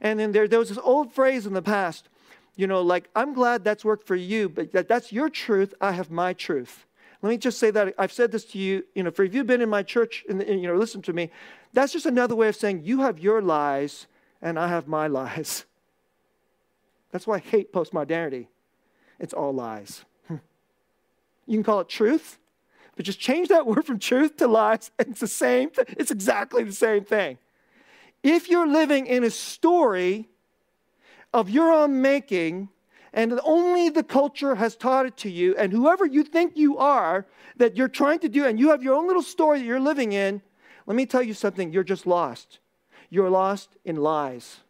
And 0.00 0.20
then 0.20 0.32
there, 0.32 0.46
there 0.46 0.58
was 0.58 0.68
this 0.68 0.78
old 0.78 1.12
phrase 1.12 1.46
in 1.46 1.54
the 1.54 1.62
past, 1.62 2.08
you 2.54 2.66
know, 2.66 2.82
like, 2.82 3.08
I'm 3.14 3.34
glad 3.34 3.64
that's 3.64 3.84
worked 3.84 4.06
for 4.06 4.16
you, 4.16 4.48
but 4.48 4.72
that, 4.72 4.88
that's 4.88 5.12
your 5.12 5.28
truth, 5.28 5.74
I 5.80 5.92
have 5.92 6.10
my 6.10 6.32
truth. 6.32 6.86
Let 7.22 7.30
me 7.30 7.38
just 7.38 7.58
say 7.58 7.70
that 7.70 7.94
I've 7.98 8.12
said 8.12 8.30
this 8.30 8.44
to 8.46 8.58
you, 8.58 8.84
you 8.94 9.02
know, 9.02 9.10
for 9.10 9.24
if 9.24 9.34
you've 9.34 9.46
been 9.46 9.62
in 9.62 9.68
my 9.68 9.82
church 9.82 10.24
and, 10.28 10.42
you 10.42 10.66
know, 10.68 10.76
listen 10.76 11.02
to 11.02 11.12
me, 11.12 11.30
that's 11.72 11.92
just 11.92 12.06
another 12.06 12.36
way 12.36 12.48
of 12.48 12.56
saying 12.56 12.82
you 12.84 13.00
have 13.00 13.18
your 13.18 13.42
lies 13.42 14.06
and 14.42 14.58
I 14.58 14.68
have 14.68 14.86
my 14.86 15.06
lies. 15.08 15.64
That's 17.10 17.26
why 17.26 17.36
I 17.36 17.40
hate 17.40 17.72
postmodernity. 17.72 18.48
It's 19.18 19.32
all 19.32 19.52
lies. 19.52 20.04
Hmm. 20.28 20.36
You 21.46 21.56
can 21.56 21.64
call 21.64 21.80
it 21.80 21.88
truth, 21.88 22.38
but 22.96 23.04
just 23.04 23.20
change 23.20 23.48
that 23.48 23.66
word 23.66 23.84
from 23.86 23.98
truth 23.98 24.36
to 24.38 24.48
lies, 24.48 24.90
and 24.98 25.08
it's 25.08 25.20
the 25.20 25.26
same 25.26 25.70
thing. 25.70 25.86
It's 25.98 26.10
exactly 26.10 26.64
the 26.64 26.72
same 26.72 27.04
thing. 27.04 27.38
If 28.22 28.48
you're 28.48 28.66
living 28.66 29.06
in 29.06 29.24
a 29.24 29.30
story 29.30 30.28
of 31.32 31.50
your 31.50 31.72
own 31.72 32.00
making, 32.00 32.68
and 33.12 33.40
only 33.44 33.88
the 33.88 34.02
culture 34.02 34.54
has 34.56 34.76
taught 34.76 35.06
it 35.06 35.16
to 35.18 35.30
you, 35.30 35.54
and 35.56 35.72
whoever 35.72 36.04
you 36.04 36.22
think 36.22 36.56
you 36.56 36.78
are, 36.78 37.26
that 37.56 37.76
you're 37.76 37.88
trying 37.88 38.18
to 38.20 38.28
do, 38.28 38.44
and 38.44 38.58
you 38.58 38.70
have 38.70 38.82
your 38.82 38.94
own 38.94 39.06
little 39.06 39.22
story 39.22 39.60
that 39.60 39.64
you're 39.64 39.80
living 39.80 40.12
in, 40.12 40.42
let 40.86 40.96
me 40.96 41.06
tell 41.06 41.22
you 41.22 41.34
something, 41.34 41.72
you're 41.72 41.84
just 41.84 42.06
lost. 42.06 42.58
You're 43.10 43.30
lost 43.30 43.76
in 43.84 43.96
lies. 43.96 44.60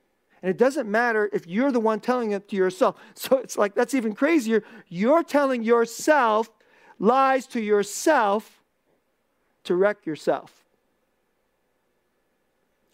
And 0.46 0.52
it 0.52 0.58
doesn't 0.58 0.88
matter 0.88 1.28
if 1.32 1.44
you're 1.48 1.72
the 1.72 1.80
one 1.80 1.98
telling 1.98 2.30
it 2.30 2.46
to 2.50 2.56
yourself. 2.56 2.94
So 3.16 3.38
it's 3.38 3.58
like 3.58 3.74
that's 3.74 3.94
even 3.94 4.14
crazier. 4.14 4.62
You're 4.86 5.24
telling 5.24 5.64
yourself 5.64 6.48
lies 7.00 7.48
to 7.48 7.60
yourself 7.60 8.62
to 9.64 9.74
wreck 9.74 10.06
yourself. 10.06 10.64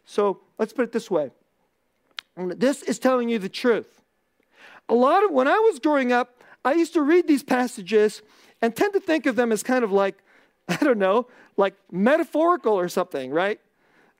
So 0.06 0.40
let's 0.58 0.72
put 0.72 0.84
it 0.84 0.92
this 0.92 1.10
way 1.10 1.30
this 2.38 2.82
is 2.84 2.98
telling 2.98 3.28
you 3.28 3.38
the 3.38 3.50
truth. 3.50 4.00
A 4.88 4.94
lot 4.94 5.22
of 5.22 5.30
when 5.30 5.46
I 5.46 5.58
was 5.58 5.78
growing 5.78 6.10
up, 6.10 6.42
I 6.64 6.72
used 6.72 6.94
to 6.94 7.02
read 7.02 7.28
these 7.28 7.42
passages 7.42 8.22
and 8.62 8.74
tend 8.74 8.94
to 8.94 9.00
think 9.00 9.26
of 9.26 9.36
them 9.36 9.52
as 9.52 9.62
kind 9.62 9.84
of 9.84 9.92
like, 9.92 10.16
I 10.70 10.76
don't 10.76 10.98
know, 10.98 11.26
like 11.58 11.74
metaphorical 11.90 12.72
or 12.72 12.88
something, 12.88 13.30
right? 13.30 13.60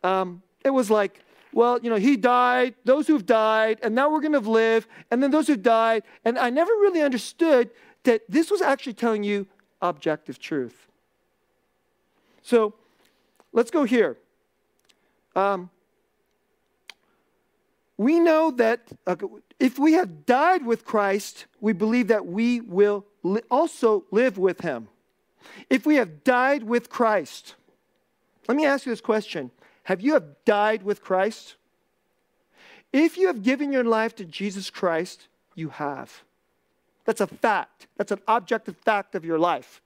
Um, 0.04 0.42
it 0.62 0.70
was 0.70 0.90
like, 0.90 1.22
well, 1.52 1.78
you 1.82 1.90
know, 1.90 1.96
he 1.96 2.16
died, 2.16 2.74
those 2.84 3.06
who've 3.06 3.26
died, 3.26 3.78
and 3.82 3.94
now 3.94 4.10
we're 4.10 4.20
going 4.20 4.32
to 4.32 4.40
live, 4.40 4.86
and 5.10 5.22
then 5.22 5.30
those 5.30 5.46
who've 5.46 5.62
died. 5.62 6.02
And 6.24 6.38
I 6.38 6.50
never 6.50 6.72
really 6.72 7.02
understood 7.02 7.70
that 8.04 8.22
this 8.28 8.50
was 8.50 8.62
actually 8.62 8.94
telling 8.94 9.22
you 9.22 9.46
objective 9.80 10.38
truth. 10.38 10.88
So 12.42 12.74
let's 13.52 13.70
go 13.70 13.84
here. 13.84 14.16
Um, 15.36 15.70
we 17.96 18.18
know 18.18 18.50
that 18.52 18.88
if 19.60 19.78
we 19.78 19.92
have 19.92 20.26
died 20.26 20.66
with 20.66 20.84
Christ, 20.84 21.46
we 21.60 21.72
believe 21.72 22.08
that 22.08 22.26
we 22.26 22.60
will 22.60 23.06
li- 23.22 23.42
also 23.50 24.04
live 24.10 24.38
with 24.38 24.60
him. 24.60 24.88
If 25.70 25.86
we 25.86 25.96
have 25.96 26.24
died 26.24 26.64
with 26.64 26.88
Christ, 26.88 27.54
let 28.48 28.56
me 28.56 28.64
ask 28.64 28.86
you 28.86 28.92
this 28.92 29.00
question 29.00 29.50
have 29.84 30.00
you 30.00 30.14
have 30.14 30.44
died 30.44 30.82
with 30.82 31.02
Christ? 31.02 31.56
If 32.92 33.16
you 33.16 33.26
have 33.28 33.42
given 33.42 33.72
your 33.72 33.84
life 33.84 34.14
to 34.16 34.24
Jesus 34.24 34.70
Christ, 34.70 35.28
you 35.54 35.70
have. 35.70 36.22
That's 37.04 37.20
a 37.20 37.26
fact. 37.26 37.86
That's 37.96 38.12
an 38.12 38.20
objective 38.28 38.76
fact 38.76 39.14
of 39.14 39.24
your 39.24 39.38
life. 39.38 39.80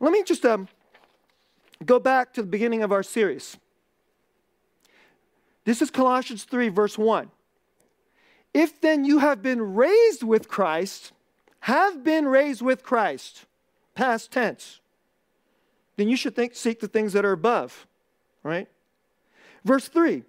Let 0.00 0.12
me 0.12 0.22
just 0.22 0.44
um, 0.46 0.68
go 1.84 2.00
back 2.00 2.32
to 2.34 2.42
the 2.42 2.48
beginning 2.48 2.82
of 2.82 2.90
our 2.90 3.02
series. 3.02 3.56
This 5.64 5.82
is 5.82 5.90
Colossians 5.90 6.44
3, 6.44 6.70
verse 6.70 6.96
1. 6.96 7.30
If 8.52 8.80
then 8.80 9.04
you 9.04 9.18
have 9.18 9.42
been 9.42 9.74
raised 9.74 10.22
with 10.22 10.48
Christ, 10.48 11.12
have 11.60 12.02
been 12.02 12.26
raised 12.26 12.62
with 12.62 12.82
Christ, 12.82 13.44
past 13.94 14.32
tense, 14.32 14.80
then 15.96 16.08
you 16.08 16.16
should 16.16 16.34
think, 16.34 16.54
seek 16.54 16.80
the 16.80 16.88
things 16.88 17.12
that 17.12 17.24
are 17.24 17.32
above 17.32 17.86
right? 18.42 18.68
Verse 19.64 19.88
3 19.88 20.22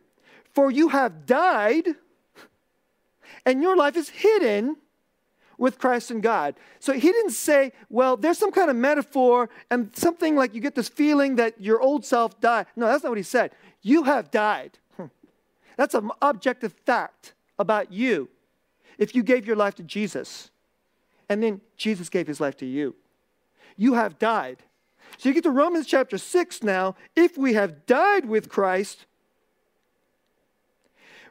For 0.54 0.72
you 0.72 0.90
have 0.90 1.26
died, 1.26 1.88
and 3.46 3.62
your 3.62 3.76
life 3.76 3.96
is 3.96 4.10
hidden 4.10 4.78
with 5.58 5.78
Christ 5.78 6.10
and 6.10 6.24
God. 6.24 6.56
So 6.80 6.92
he 6.94 7.12
didn't 7.12 7.32
say, 7.34 7.72
well, 7.88 8.18
there's 8.18 8.40
some 8.40 8.52
kind 8.52 8.72
of 8.72 8.76
metaphor 8.76 9.48
and 9.70 9.96
something 9.96 10.36
like 10.36 10.56
you 10.56 10.60
get 10.60 10.74
this 10.74 10.90
feeling 10.90 11.36
that 11.36 11.62
your 11.62 11.80
old 11.80 12.04
self 12.04 12.42
died. 12.42 12.66
No, 12.76 12.88
that's 12.88 13.04
not 13.04 13.10
what 13.10 13.20
he 13.20 13.24
said. 13.24 13.52
You 13.84 14.04
have 14.04 14.32
died. 14.32 14.80
Hmm. 14.98 15.06
That's 15.78 15.94
an 15.94 16.10
objective 16.20 16.74
fact 16.74 17.36
about 17.60 17.94
you 17.94 18.28
if 18.98 19.14
you 19.14 19.22
gave 19.22 19.46
your 19.46 19.56
life 19.56 19.76
to 19.76 19.84
Jesus 19.84 20.50
and 21.30 21.42
then 21.42 21.62
Jesus 21.78 22.10
gave 22.10 22.28
his 22.28 22.42
life 22.42 22.58
to 22.58 22.66
you. 22.66 22.96
You 23.78 23.94
have 23.94 24.20
died. 24.20 24.64
So 25.18 25.30
you 25.30 25.34
get 25.34 25.44
to 25.44 25.52
Romans 25.52 25.88
chapter 25.88 26.18
6 26.18 26.64
now. 26.64 26.96
If 27.16 27.38
we 27.38 27.54
have 27.54 27.86
died 27.86 28.26
with 28.26 28.50
Christ, 28.50 29.06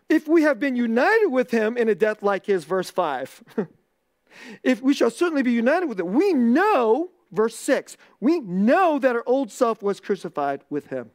if 0.08 0.26
we 0.26 0.42
have 0.42 0.58
been 0.58 0.76
united 0.76 1.28
with 1.28 1.50
him 1.50 1.76
in 1.76 1.88
a 1.88 1.94
death 1.94 2.22
like 2.22 2.46
his, 2.46 2.64
verse 2.64 2.90
5, 2.90 3.44
if 4.62 4.82
we 4.82 4.92
shall 4.92 5.10
certainly 5.10 5.42
be 5.42 5.52
united 5.52 5.86
with 5.86 6.00
him, 6.00 6.12
we 6.12 6.32
know, 6.32 7.10
verse 7.30 7.54
6, 7.56 7.96
we 8.20 8.40
know 8.40 8.98
that 8.98 9.14
our 9.14 9.22
old 9.26 9.50
self 9.50 9.82
was 9.82 10.00
crucified 10.00 10.62
with 10.68 10.88
him. 10.88 11.10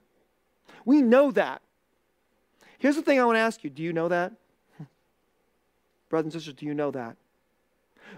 We 0.86 1.02
know 1.02 1.32
that. 1.32 1.62
Here's 2.78 2.96
the 2.96 3.02
thing 3.02 3.20
I 3.20 3.26
want 3.26 3.36
to 3.36 3.42
ask 3.42 3.64
you 3.64 3.70
do 3.70 3.84
you 3.84 3.94
know 3.94 4.08
that? 4.08 4.34
Brothers 6.10 6.34
and 6.34 6.34
sisters, 6.34 6.54
do 6.56 6.66
you 6.66 6.74
know 6.74 6.92
that? 6.92 7.18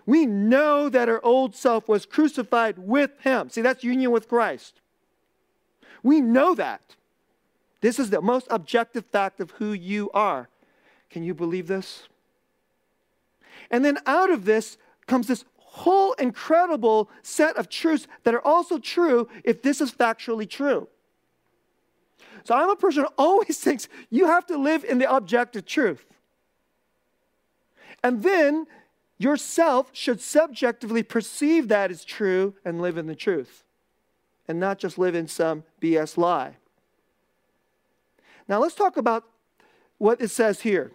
We 0.06 0.26
know 0.26 0.90
that 0.90 1.10
our 1.10 1.24
old 1.24 1.56
self 1.56 1.88
was 1.88 2.06
crucified 2.06 2.78
with 2.78 3.12
him. 3.22 3.50
See, 3.50 3.62
that's 3.62 3.84
union 3.84 4.12
with 4.12 4.30
Christ. 4.30 4.80
We 6.02 6.22
know 6.22 6.56
that. 6.56 6.96
This 7.82 8.00
is 8.00 8.10
the 8.10 8.22
most 8.22 8.48
objective 8.50 9.06
fact 9.06 9.40
of 9.40 9.52
who 9.52 9.74
you 9.74 10.10
are. 10.14 10.50
Can 11.10 11.24
you 11.24 11.34
believe 11.34 11.68
this? 11.68 12.08
And 13.70 13.84
then 13.84 13.98
out 14.06 14.30
of 14.30 14.46
this 14.46 14.78
comes 15.08 15.28
this 15.28 15.46
whole 15.58 16.14
incredible 16.14 17.10
set 17.22 17.56
of 17.58 17.70
truths 17.70 18.08
that 18.24 18.34
are 18.34 18.46
also 18.46 18.80
true 18.80 19.28
if 19.44 19.62
this 19.62 19.80
is 19.80 19.92
factually 19.92 20.50
true. 20.50 20.88
So 22.46 22.56
I'm 22.56 22.70
a 22.70 22.76
person 22.76 23.04
who 23.04 23.10
always 23.18 23.60
thinks 23.64 23.88
you 24.10 24.26
have 24.26 24.46
to 24.48 24.58
live 24.58 24.84
in 24.86 24.98
the 25.00 25.14
objective 25.14 25.66
truth. 25.66 26.06
And 28.04 28.24
then 28.24 28.68
Yourself 29.18 29.90
should 29.94 30.22
subjectively 30.22 31.02
perceive 31.02 31.68
that 31.70 31.90
as 31.90 32.06
true 32.06 32.54
and 32.64 32.82
live 32.82 32.98
in 32.98 33.08
the 33.08 33.16
truth, 33.16 33.64
and 34.48 34.60
not 34.60 34.78
just 34.78 34.98
live 34.98 35.16
in 35.16 35.28
some 35.28 35.64
BS 35.82 36.18
lie. 36.18 36.58
Now 38.48 38.60
let's 38.60 38.76
talk 38.76 38.96
about 38.96 39.24
what 39.98 40.22
it 40.22 40.30
says 40.30 40.62
here. 40.62 40.92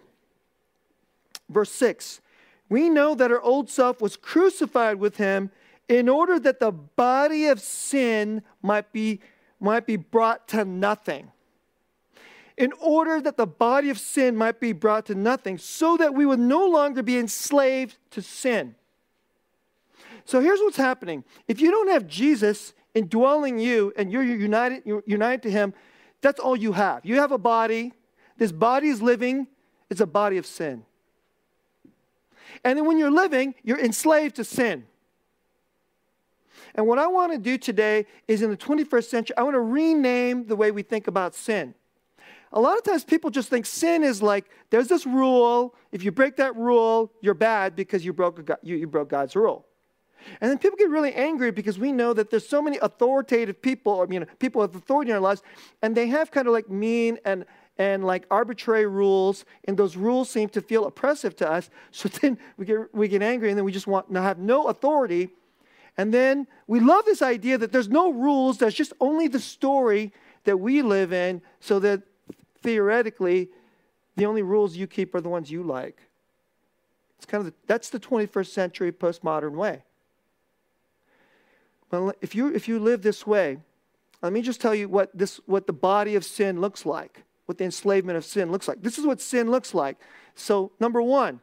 Verse 1.49 1.71
6 1.71 2.21
We 2.69 2.89
know 2.89 3.13
that 3.13 3.31
our 3.31 3.41
old 3.41 3.69
self 3.69 4.01
was 4.01 4.15
crucified 4.15 4.99
with 4.99 5.17
him 5.17 5.51
in 5.89 6.07
order 6.07 6.39
that 6.39 6.61
the 6.61 6.71
body 6.71 7.47
of 7.47 7.59
sin 7.59 8.41
might 8.61 8.93
be, 8.93 9.19
might 9.59 9.85
be 9.85 9.97
brought 9.97 10.47
to 10.47 10.63
nothing 10.63 11.32
in 12.57 12.71
order 12.79 13.19
that 13.21 13.37
the 13.37 13.47
body 13.47 13.89
of 13.89 13.97
sin 13.97 14.35
might 14.35 14.59
be 14.59 14.71
brought 14.71 15.05
to 15.07 15.15
nothing, 15.15 15.57
so 15.57 15.97
that 15.97 16.13
we 16.13 16.25
would 16.25 16.39
no 16.39 16.67
longer 16.67 17.01
be 17.01 17.17
enslaved 17.17 17.97
to 18.11 18.21
sin. 18.21 18.75
So 20.25 20.39
here's 20.39 20.59
what's 20.59 20.77
happening. 20.77 21.23
If 21.47 21.59
you 21.59 21.71
don't 21.71 21.89
have 21.89 22.07
Jesus 22.07 22.73
indwelling 22.93 23.59
you 23.59 23.91
and 23.97 24.11
you're 24.11 24.23
united, 24.23 24.83
you're 24.85 25.03
united 25.05 25.41
to 25.43 25.51
him, 25.51 25.73
that's 26.21 26.39
all 26.39 26.55
you 26.55 26.73
have. 26.73 27.05
You 27.05 27.15
have 27.15 27.31
a 27.31 27.37
body. 27.37 27.93
This 28.37 28.51
body 28.51 28.87
is 28.87 29.01
living, 29.01 29.47
it's 29.89 30.01
a 30.01 30.07
body 30.07 30.37
of 30.37 30.45
sin. 30.45 30.83
And 32.63 32.77
then 32.77 32.85
when 32.85 32.97
you're 32.97 33.11
living, 33.11 33.55
you're 33.63 33.79
enslaved 33.79 34.35
to 34.37 34.43
sin. 34.43 34.85
And 36.75 36.87
what 36.87 36.97
I 36.97 37.07
want 37.07 37.31
to 37.31 37.37
do 37.37 37.57
today 37.57 38.05
is 38.27 38.41
in 38.41 38.49
the 38.49 38.57
21st 38.57 39.03
century, 39.05 39.37
I 39.37 39.43
want 39.43 39.53
to 39.53 39.61
rename 39.61 40.47
the 40.47 40.55
way 40.55 40.71
we 40.71 40.81
think 40.81 41.07
about 41.07 41.35
sin. 41.35 41.75
A 42.53 42.59
lot 42.59 42.77
of 42.77 42.83
times 42.83 43.03
people 43.03 43.31
just 43.31 43.49
think 43.49 43.65
sin 43.65 44.03
is 44.03 44.21
like 44.21 44.45
there's 44.69 44.87
this 44.87 45.07
rule. 45.07 45.73
If 45.91 46.03
you 46.03 46.11
break 46.11 46.35
that 46.35 46.55
rule, 46.55 47.11
you're 47.19 47.33
bad 47.33 47.75
because 47.75 48.05
you 48.05 48.13
broke, 48.13 48.47
you, 48.61 48.75
you 48.75 48.87
broke 48.87 49.09
God's 49.09 49.35
rule. 49.35 49.65
And 50.39 50.49
then 50.49 50.57
people 50.59 50.77
get 50.77 50.89
really 50.89 51.13
angry 51.13 51.51
because 51.51 51.77
we 51.77 51.91
know 51.91 52.13
that 52.13 52.29
there's 52.29 52.47
so 52.47 52.61
many 52.61 52.77
authoritative 52.81 53.61
people, 53.61 54.01
I 54.01 54.05
mean, 54.05 54.25
people 54.39 54.61
with 54.61 54.75
authority 54.75 55.11
in 55.11 55.15
our 55.15 55.21
lives, 55.21 55.41
and 55.81 55.95
they 55.95 56.07
have 56.07 56.31
kind 56.31 56.47
of 56.47 56.53
like 56.53 56.69
mean 56.69 57.17
and 57.25 57.45
and 57.79 58.05
like 58.05 58.27
arbitrary 58.29 58.85
rules, 58.85 59.45
and 59.63 59.75
those 59.75 59.97
rules 59.97 60.29
seem 60.29 60.47
to 60.49 60.61
feel 60.61 60.85
oppressive 60.85 61.35
to 61.37 61.49
us. 61.49 61.71
So 61.91 62.07
then 62.07 62.37
we 62.57 62.65
get 62.65 62.93
we 62.93 63.07
get 63.07 63.23
angry, 63.23 63.49
and 63.49 63.57
then 63.57 63.65
we 63.65 63.71
just 63.71 63.87
want 63.87 64.13
to 64.13 64.21
have 64.21 64.37
no 64.37 64.67
authority. 64.67 65.29
And 65.97 66.13
then 66.13 66.47
we 66.67 66.79
love 66.79 67.05
this 67.05 67.21
idea 67.21 67.57
that 67.57 67.71
there's 67.71 67.89
no 67.89 68.11
rules, 68.11 68.59
there's 68.59 68.75
just 68.75 68.93
only 68.99 69.27
the 69.27 69.39
story 69.39 70.13
that 70.43 70.57
we 70.57 70.81
live 70.81 71.13
in, 71.13 71.41
so 71.59 71.79
that 71.79 72.03
theoretically, 72.63 73.49
the 74.15 74.25
only 74.25 74.41
rules 74.41 74.75
you 74.75 74.87
keep 74.87 75.13
are 75.13 75.21
the 75.21 75.29
ones 75.29 75.51
you 75.51 75.63
like. 75.63 76.01
It's 77.17 77.25
kind 77.25 77.45
of 77.45 77.51
the, 77.51 77.53
that's 77.67 77.89
the 77.89 77.99
21st 77.99 78.47
century 78.47 78.91
postmodern 78.91 79.53
way. 79.53 79.83
Well, 81.91 82.11
if 82.21 82.33
you 82.33 82.47
if 82.47 82.67
you 82.67 82.79
live 82.79 83.03
this 83.03 83.27
way, 83.27 83.59
let 84.21 84.33
me 84.33 84.41
just 84.41 84.59
tell 84.59 84.73
you 84.73 84.89
what 84.89 85.15
this 85.15 85.39
what 85.45 85.67
the 85.67 85.73
body 85.73 86.15
of 86.15 86.25
sin 86.25 86.59
looks 86.59 86.85
like, 86.85 87.23
what 87.45 87.59
the 87.59 87.65
enslavement 87.65 88.17
of 88.17 88.25
sin 88.25 88.51
looks 88.51 88.67
like. 88.67 88.81
This 88.81 88.97
is 88.97 89.05
what 89.05 89.21
sin 89.21 89.51
looks 89.51 89.75
like. 89.75 89.97
So, 90.33 90.71
number 90.79 91.01
1, 91.01 91.39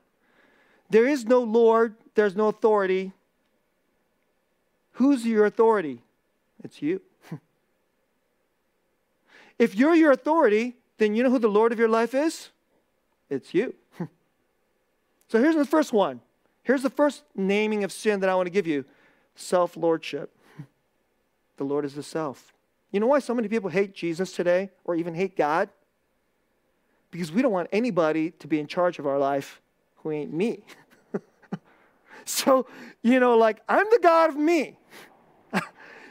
there 0.90 1.06
is 1.06 1.24
no 1.24 1.40
Lord, 1.40 1.94
there's 2.14 2.34
no 2.34 2.48
authority. 2.48 3.12
Who's 4.94 5.24
your 5.24 5.46
authority? 5.46 6.02
It's 6.64 6.82
you. 6.82 7.00
if 9.58 9.76
you're 9.76 9.94
your 9.94 10.10
authority, 10.10 10.76
then 11.00 11.14
you 11.14 11.22
know 11.22 11.30
who 11.30 11.38
the 11.38 11.48
Lord 11.48 11.72
of 11.72 11.78
your 11.78 11.88
life 11.88 12.14
is? 12.14 12.50
It's 13.30 13.54
you. 13.54 13.74
so 15.28 15.40
here's 15.40 15.56
the 15.56 15.64
first 15.64 15.92
one. 15.92 16.20
Here's 16.62 16.82
the 16.82 16.90
first 16.90 17.24
naming 17.34 17.84
of 17.84 17.90
sin 17.90 18.20
that 18.20 18.28
I 18.28 18.34
want 18.34 18.46
to 18.46 18.50
give 18.50 18.66
you 18.66 18.84
self 19.34 19.76
lordship. 19.76 20.30
the 21.56 21.64
Lord 21.64 21.86
is 21.86 21.94
the 21.94 22.02
self. 22.02 22.52
You 22.92 23.00
know 23.00 23.06
why 23.06 23.20
so 23.20 23.34
many 23.34 23.48
people 23.48 23.70
hate 23.70 23.94
Jesus 23.94 24.32
today 24.32 24.70
or 24.84 24.94
even 24.94 25.14
hate 25.14 25.36
God? 25.36 25.70
Because 27.10 27.32
we 27.32 27.40
don't 27.40 27.52
want 27.52 27.68
anybody 27.72 28.32
to 28.32 28.46
be 28.46 28.60
in 28.60 28.66
charge 28.66 28.98
of 28.98 29.06
our 29.06 29.18
life 29.18 29.62
who 29.96 30.10
ain't 30.10 30.32
me. 30.34 30.64
so, 32.26 32.66
you 33.02 33.18
know, 33.18 33.38
like, 33.38 33.62
I'm 33.68 33.86
the 33.90 34.00
God 34.02 34.30
of 34.30 34.36
me. 34.36 34.76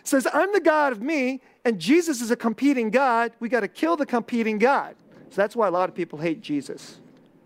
Says, 0.04 0.28
I'm 0.34 0.52
the 0.52 0.60
God 0.60 0.94
of 0.94 1.02
me, 1.02 1.42
and 1.66 1.80
Jesus 1.80 2.22
is 2.22 2.32
a 2.32 2.36
competing 2.36 2.90
God, 2.90 3.32
we 3.40 3.50
got 3.50 3.62
to 3.62 3.68
kill 3.68 3.96
the 3.96 4.06
competing 4.06 4.58
God. 4.58 4.96
So 5.30 5.36
that's 5.36 5.56
why 5.56 5.68
a 5.68 5.72
lot 5.72 5.90
of 5.90 5.96
people 5.96 6.20
hate 6.20 6.42
Jesus. 6.42 7.00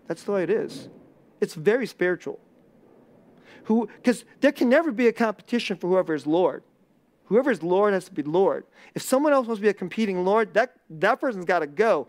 That's 0.06 0.22
the 0.22 0.32
way 0.32 0.42
it 0.42 0.50
is. 0.50 0.88
It's 1.40 1.54
very 1.54 1.86
spiritual. 1.86 2.38
Who 3.64 3.88
because 3.96 4.24
there 4.40 4.52
can 4.52 4.68
never 4.68 4.92
be 4.92 5.08
a 5.08 5.12
competition 5.12 5.76
for 5.76 5.88
whoever 5.88 6.14
is 6.14 6.26
Lord. 6.26 6.62
Whoever 7.26 7.50
is 7.50 7.62
Lord 7.62 7.94
has 7.94 8.04
to 8.04 8.12
be 8.12 8.22
Lord. 8.22 8.64
If 8.94 9.02
someone 9.02 9.32
else 9.32 9.46
wants 9.46 9.58
to 9.58 9.62
be 9.62 9.68
a 9.68 9.74
competing 9.74 10.24
Lord, 10.24 10.52
that, 10.54 10.76
that 10.90 11.20
person's 11.20 11.46
got 11.46 11.60
to 11.60 11.66
go. 11.66 12.08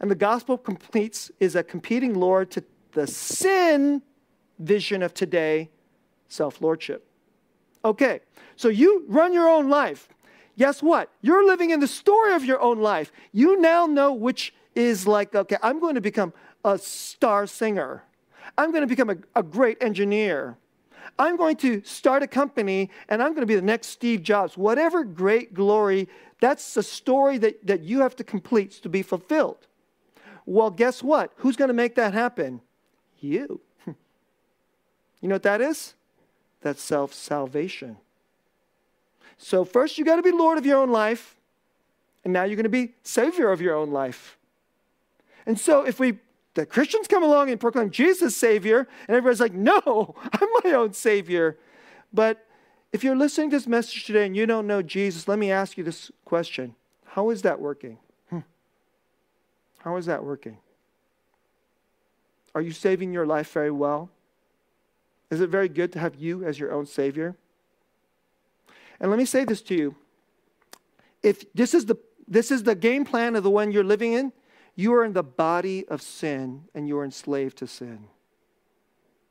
And 0.00 0.10
the 0.10 0.14
gospel 0.14 0.56
completes 0.56 1.30
is 1.38 1.54
a 1.54 1.62
competing 1.62 2.14
Lord 2.14 2.50
to 2.52 2.64
the 2.92 3.06
sin 3.06 4.02
vision 4.58 5.02
of 5.02 5.12
today, 5.12 5.70
self-lordship. 6.28 7.06
Okay, 7.84 8.20
so 8.56 8.68
you 8.68 9.04
run 9.08 9.34
your 9.34 9.48
own 9.48 9.68
life 9.68 10.08
guess 10.58 10.82
what? 10.82 11.10
You're 11.20 11.46
living 11.46 11.70
in 11.70 11.80
the 11.80 11.86
story 11.86 12.34
of 12.34 12.44
your 12.44 12.60
own 12.60 12.80
life. 12.80 13.12
You 13.32 13.60
now 13.60 13.86
know 13.86 14.12
which 14.12 14.54
is 14.74 15.06
like, 15.06 15.34
okay, 15.34 15.56
I'm 15.62 15.80
going 15.80 15.94
to 15.94 16.00
become 16.00 16.32
a 16.64 16.78
star 16.78 17.46
singer. 17.46 18.02
I'm 18.56 18.70
going 18.70 18.82
to 18.82 18.86
become 18.86 19.10
a, 19.10 19.16
a 19.34 19.42
great 19.42 19.78
engineer. 19.80 20.56
I'm 21.18 21.36
going 21.36 21.56
to 21.56 21.82
start 21.84 22.22
a 22.22 22.26
company 22.26 22.90
and 23.08 23.22
I'm 23.22 23.30
going 23.30 23.42
to 23.42 23.46
be 23.46 23.54
the 23.54 23.62
next 23.62 23.88
Steve 23.88 24.22
Jobs. 24.22 24.56
Whatever 24.56 25.04
great 25.04 25.54
glory, 25.54 26.08
that's 26.40 26.76
a 26.76 26.82
story 26.82 27.38
that, 27.38 27.66
that 27.66 27.82
you 27.82 28.00
have 28.00 28.16
to 28.16 28.24
complete 28.24 28.72
to 28.82 28.88
be 28.88 29.02
fulfilled. 29.02 29.66
Well, 30.46 30.70
guess 30.70 31.02
what? 31.02 31.32
Who's 31.36 31.56
going 31.56 31.68
to 31.68 31.74
make 31.74 31.94
that 31.94 32.14
happen? 32.14 32.60
You. 33.20 33.60
You 35.20 35.28
know 35.28 35.36
what 35.36 35.44
that 35.44 35.62
is? 35.62 35.94
That's 36.60 36.82
self 36.82 37.14
salvation. 37.14 37.96
So, 39.36 39.64
first, 39.64 39.98
you 39.98 40.04
got 40.04 40.16
to 40.16 40.22
be 40.22 40.32
Lord 40.32 40.58
of 40.58 40.66
your 40.66 40.78
own 40.78 40.90
life, 40.90 41.36
and 42.24 42.32
now 42.32 42.44
you're 42.44 42.56
going 42.56 42.64
to 42.64 42.70
be 42.70 42.94
Savior 43.02 43.50
of 43.50 43.60
your 43.60 43.74
own 43.74 43.90
life. 43.90 44.38
And 45.46 45.58
so, 45.58 45.82
if 45.82 46.00
we 46.00 46.18
the 46.54 46.64
Christians 46.64 47.08
come 47.08 47.22
along 47.22 47.50
and 47.50 47.60
proclaim 47.60 47.90
Jesus 47.90 48.36
Savior, 48.36 48.86
and 49.08 49.16
everybody's 49.16 49.40
like, 49.40 49.52
no, 49.52 50.14
I'm 50.32 50.48
my 50.64 50.72
own 50.72 50.92
Savior. 50.92 51.58
But 52.12 52.46
if 52.92 53.02
you're 53.02 53.16
listening 53.16 53.50
to 53.50 53.56
this 53.56 53.66
message 53.66 54.04
today 54.04 54.24
and 54.24 54.36
you 54.36 54.46
don't 54.46 54.66
know 54.66 54.80
Jesus, 54.80 55.26
let 55.26 55.38
me 55.38 55.50
ask 55.50 55.76
you 55.76 55.84
this 55.84 56.10
question 56.24 56.74
How 57.04 57.30
is 57.30 57.42
that 57.42 57.60
working? 57.60 57.98
Hmm. 58.30 58.40
How 59.78 59.96
is 59.96 60.06
that 60.06 60.24
working? 60.24 60.58
Are 62.54 62.60
you 62.60 62.70
saving 62.70 63.12
your 63.12 63.26
life 63.26 63.50
very 63.50 63.72
well? 63.72 64.10
Is 65.30 65.40
it 65.40 65.50
very 65.50 65.68
good 65.68 65.92
to 65.94 65.98
have 65.98 66.14
you 66.14 66.44
as 66.44 66.60
your 66.60 66.72
own 66.72 66.86
Savior? 66.86 67.34
And 69.00 69.10
let 69.10 69.18
me 69.18 69.24
say 69.24 69.44
this 69.44 69.62
to 69.62 69.74
you. 69.74 69.96
If 71.22 71.52
this 71.54 71.74
is 71.74 71.86
the 71.86 71.96
this 72.26 72.50
is 72.50 72.62
the 72.62 72.74
game 72.74 73.04
plan 73.04 73.36
of 73.36 73.42
the 73.42 73.50
one 73.50 73.70
you're 73.70 73.84
living 73.84 74.14
in, 74.14 74.32
you 74.74 74.94
are 74.94 75.04
in 75.04 75.12
the 75.12 75.22
body 75.22 75.86
of 75.88 76.00
sin 76.00 76.64
and 76.74 76.88
you 76.88 76.98
are 76.98 77.04
enslaved 77.04 77.58
to 77.58 77.66
sin. 77.66 78.06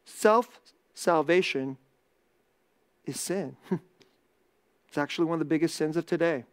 Self 0.05 0.61
salvation 0.93 1.77
is 3.05 3.19
sin. 3.19 3.57
it's 4.87 4.97
actually 4.97 5.25
one 5.25 5.35
of 5.35 5.39
the 5.39 5.45
biggest 5.45 5.75
sins 5.75 5.97
of 5.97 6.05
today. 6.05 6.45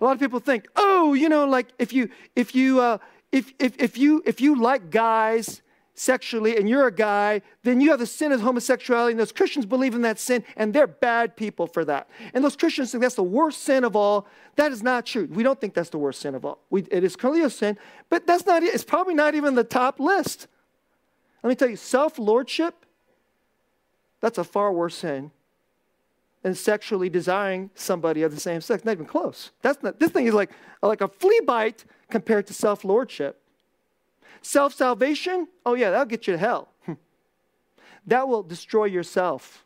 A 0.00 0.04
lot 0.04 0.12
of 0.12 0.20
people 0.20 0.40
think, 0.40 0.66
oh, 0.76 1.14
you 1.14 1.28
know, 1.28 1.46
like 1.46 1.68
if 1.78 1.92
you 1.92 2.08
if 2.34 2.54
you 2.54 2.80
uh, 2.80 2.98
if 3.32 3.52
if 3.58 3.76
if 3.78 3.98
you 3.98 4.22
if 4.24 4.40
you 4.40 4.60
like 4.60 4.90
guys 4.90 5.62
sexually 5.96 6.56
and 6.56 6.68
you're 6.68 6.86
a 6.86 6.92
guy, 6.92 7.42
then 7.64 7.80
you 7.80 7.90
have 7.90 7.98
the 7.98 8.06
sin 8.06 8.30
of 8.30 8.40
homosexuality, 8.40 9.12
and 9.12 9.20
those 9.20 9.32
Christians 9.32 9.66
believe 9.66 9.94
in 9.94 10.02
that 10.02 10.20
sin, 10.20 10.44
and 10.56 10.72
they're 10.72 10.86
bad 10.86 11.36
people 11.36 11.66
for 11.66 11.84
that. 11.86 12.08
And 12.34 12.44
those 12.44 12.54
Christians 12.54 12.92
think 12.92 13.02
that's 13.02 13.16
the 13.16 13.22
worst 13.22 13.62
sin 13.62 13.82
of 13.82 13.96
all. 13.96 14.28
That 14.56 14.70
is 14.70 14.82
not 14.82 15.06
true. 15.06 15.26
We 15.30 15.42
don't 15.42 15.60
think 15.60 15.74
that's 15.74 15.90
the 15.90 15.98
worst 15.98 16.20
sin 16.20 16.34
of 16.34 16.44
all. 16.44 16.60
We, 16.70 16.82
it 16.90 17.02
is 17.02 17.16
clearly 17.16 17.42
a 17.42 17.50
sin, 17.50 17.78
but 18.10 18.26
that's 18.26 18.46
not 18.46 18.62
it. 18.62 18.74
it's 18.74 18.84
probably 18.84 19.14
not 19.14 19.34
even 19.34 19.54
the 19.54 19.64
top 19.64 19.98
list. 19.98 20.46
Let 21.42 21.48
me 21.48 21.56
tell 21.56 21.68
you, 21.68 21.76
self-lordship, 21.76 22.86
that's 24.20 24.38
a 24.38 24.44
far 24.44 24.72
worse 24.72 24.96
sin 24.96 25.30
than 26.42 26.54
sexually 26.54 27.08
desiring 27.08 27.70
somebody 27.74 28.22
of 28.22 28.34
the 28.34 28.40
same 28.40 28.60
sex. 28.60 28.84
Not 28.84 28.92
even 28.92 29.06
close. 29.06 29.50
That's 29.62 29.82
not 29.82 29.98
this 29.98 30.10
thing 30.10 30.26
is 30.26 30.34
like, 30.34 30.50
like 30.82 31.00
a 31.00 31.08
flea 31.08 31.40
bite 31.46 31.84
compared 32.10 32.46
to 32.48 32.54
self-lordship. 32.54 33.40
Self 34.42 34.74
salvation, 34.74 35.48
oh 35.64 35.74
yeah, 35.74 35.90
that'll 35.90 36.06
get 36.06 36.26
you 36.26 36.34
to 36.34 36.38
hell. 36.38 36.68
that 38.06 38.28
will 38.28 38.42
destroy 38.42 38.84
yourself. 38.84 39.64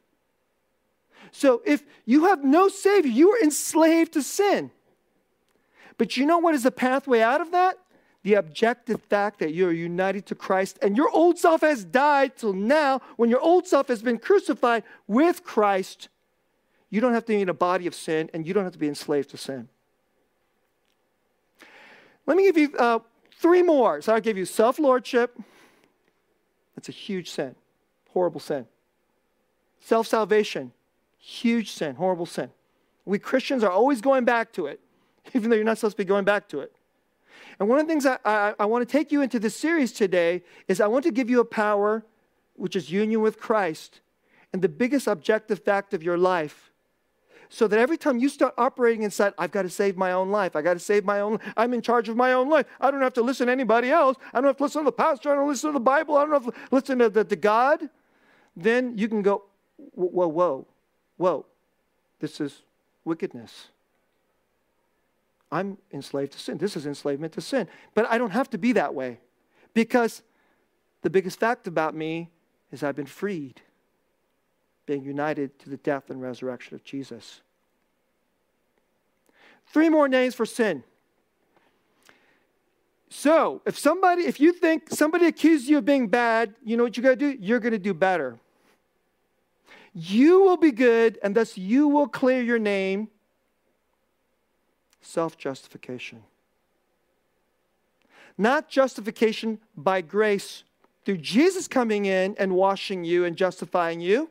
So 1.33 1.63
if 1.65 1.85
you 2.05 2.27
have 2.27 2.45
no 2.45 2.69
Savior, 2.69 3.11
you 3.11 3.31
are 3.31 3.43
enslaved 3.43 4.13
to 4.15 4.23
sin. 4.23 4.71
But 5.99 6.17
you 6.17 6.27
know 6.27 6.39
what 6.39 6.55
is 6.55 6.63
the 6.63 6.71
pathway 6.71 7.21
out 7.21 7.41
of 7.41 7.53
that? 7.53 7.79
The 8.23 8.35
objective 8.35 9.01
fact 9.03 9.39
that 9.39 9.55
you're 9.55 9.73
united 9.73 10.27
to 10.27 10.35
Christ 10.35 10.79
and 10.83 10.97
your 10.97 11.09
old 11.11 11.39
self 11.39 11.63
has 11.63 11.85
died 11.85 12.37
till 12.37 12.53
now, 12.53 13.01
when 13.17 13.31
your 13.31 13.41
old 13.41 13.67
self 13.67 13.89
has 13.89 14.03
been 14.03 14.19
crucified 14.19 14.83
with 15.07 15.45
Christ, 15.45 16.09
you 16.91 17.01
don't 17.01 17.15
have 17.15 17.25
to 17.27 17.33
be 17.33 17.41
in 17.41 17.49
a 17.49 17.55
body 17.55 17.87
of 17.87 17.95
sin 17.95 18.29
and 18.35 18.47
you 18.47 18.53
don't 18.53 18.65
have 18.65 18.73
to 18.73 18.79
be 18.79 18.89
enslaved 18.89 19.31
to 19.31 19.37
sin. 19.37 19.69
Let 22.27 22.37
me 22.37 22.45
give 22.45 22.59
you 22.59 22.77
uh, 22.77 22.99
Three 23.41 23.63
more. 23.63 24.03
So 24.03 24.13
I'll 24.13 24.21
give 24.21 24.37
you 24.37 24.45
self 24.45 24.79
lordship. 24.79 25.41
That's 26.77 26.91
a 26.91 26.93
huge 26.93 27.31
sin, 27.31 27.55
horrible 28.11 28.39
sin. 28.39 28.67
Self 29.81 30.07
salvation, 30.07 30.73
huge 31.17 31.71
sin, 31.71 31.95
horrible 31.95 32.27
sin. 32.27 32.51
We 33.07 33.19
Christians 33.19 33.65
are 33.65 33.71
always 33.71 34.03
going 34.03 34.27
back 34.27 34.53
to 34.53 34.67
it, 34.67 34.79
even 35.35 35.49
though 35.49 35.57
you're 35.57 35.65
not 35.65 35.79
supposed 35.79 35.97
to 35.97 36.03
be 36.03 36.07
going 36.07 36.27
back 36.27 36.51
to 36.51 36.61
it. 36.61 36.77
And 37.59 37.67
one 37.67 37.79
of 37.79 37.87
the 37.87 37.91
things 37.91 38.05
I, 38.05 38.19
I, 38.27 38.55
I 38.59 38.67
want 38.67 38.87
to 38.87 38.93
take 38.93 39.11
you 39.11 39.23
into 39.23 39.39
this 39.39 39.57
series 39.57 39.93
today 39.93 40.43
is 40.69 40.79
I 40.79 40.87
want 40.87 41.05
to 41.05 41.11
give 41.11 41.31
you 41.31 41.41
a 41.41 41.45
power 41.45 42.05
which 42.57 42.77
is 42.77 42.91
union 42.91 43.23
with 43.23 43.41
Christ. 43.41 44.01
And 44.53 44.61
the 44.61 44.69
biggest 44.69 45.07
objective 45.07 45.61
fact 45.61 45.95
of 45.95 46.03
your 46.03 46.19
life 46.19 46.70
so 47.53 47.67
that 47.67 47.79
every 47.79 47.99
time 47.99 48.19
you 48.19 48.29
start 48.29 48.55
operating 48.57 49.03
inside, 49.03 49.35
I've 49.37 49.51
got 49.51 49.63
to 49.63 49.69
save 49.69 49.97
my 49.97 50.13
own 50.13 50.31
life. 50.31 50.55
I 50.55 50.63
got 50.63 50.75
to 50.75 50.81
save 50.81 51.05
my 51.05 51.21
own. 51.21 51.41
I'm 51.57 51.75
in 51.75 51.83
charge 51.83 52.09
of 52.09 52.17
my 52.17 52.33
own 52.33 52.49
life. 52.49 52.67
I 52.81 52.93
don't 52.93 53.03
have 53.03 53.13
to 53.15 53.23
listen 53.23 53.49
to 53.49 53.53
anybody 53.53 53.91
else. 53.91 54.17
I 54.33 54.39
don't 54.39 54.47
have 54.47 54.57
to 54.59 54.63
listen 54.63 54.83
to 54.83 54.85
the 54.87 54.93
pastor. 54.93 55.33
I 55.33 55.35
don't 55.35 55.49
listen 55.49 55.71
to 55.71 55.75
the 55.75 55.81
Bible. 55.81 56.17
I 56.17 56.25
don't 56.25 56.33
have 56.33 56.55
to 56.55 56.61
listen 56.71 57.01
to, 57.01 57.11
the, 57.11 57.37
God. 57.37 57.91
Then 58.57 58.97
you 58.97 59.09
can 59.09 59.21
go, 59.21 59.43
whoa, 59.95 60.29
whoa, 60.29 60.67
whoa. 61.17 61.47
This 62.21 62.41
is 62.41 62.63
wickedness. 63.05 63.69
I'm 65.51 65.77
enslaved 65.93 66.33
to 66.33 66.39
sin. 66.39 66.59
This 66.59 66.77
is 66.77 66.87
enslavement 66.87 67.33
to 67.33 67.41
sin. 67.41 67.67
But 67.95 68.07
I 68.09 68.17
don't 68.17 68.31
have 68.31 68.49
to 68.51 68.59
be 68.59 68.73
that 68.73 68.95
way 68.95 69.19
because 69.75 70.23
the 71.03 71.11
biggest 71.11 71.41
fact 71.41 71.67
about 71.67 71.97
me 71.97 72.31
is 72.71 72.85
I've 72.85 72.95
been 72.95 73.07
freed, 73.07 73.61
being 74.91 75.05
united 75.05 75.57
to 75.61 75.71
the 75.71 75.77
death 75.77 76.11
and 76.11 76.21
resurrection 76.21 76.75
of 76.75 76.83
Jesus. 76.83 77.43
Three 79.73 79.89
more 79.89 80.09
names 80.09 80.35
for 80.35 80.45
sin. 80.45 80.83
So, 83.09 83.63
if 83.65 83.79
somebody, 83.79 84.23
if 84.23 84.41
you 84.41 84.53
think 84.53 84.91
somebody 84.91 85.27
accuses 85.27 85.69
you 85.69 85.79
of 85.79 85.85
being 85.85 86.09
bad, 86.09 86.57
you 86.65 86.77
know 86.77 86.83
what 86.83 86.97
you 86.97 87.05
got 87.05 87.11
to 87.11 87.17
do? 87.17 87.37
You're 87.39 87.61
going 87.61 87.71
to 87.71 87.79
do 87.79 87.95
better. 87.95 88.41
You 89.95 90.41
will 90.41 90.57
be 90.57 90.73
good, 90.73 91.21
and 91.23 91.37
thus 91.37 91.57
you 91.57 91.87
will 91.87 92.09
clear 92.09 92.43
your 92.43 92.59
name. 92.59 93.11
Self 95.01 95.39
justification. 95.39 96.25
Not 98.37 98.69
justification 98.69 99.61
by 99.77 100.01
grace 100.01 100.65
through 101.05 101.19
Jesus 101.19 101.69
coming 101.69 102.07
in 102.07 102.35
and 102.39 102.57
washing 102.57 103.05
you 103.05 103.25
and 103.25 103.37
justifying 103.37 104.01
you. 104.01 104.31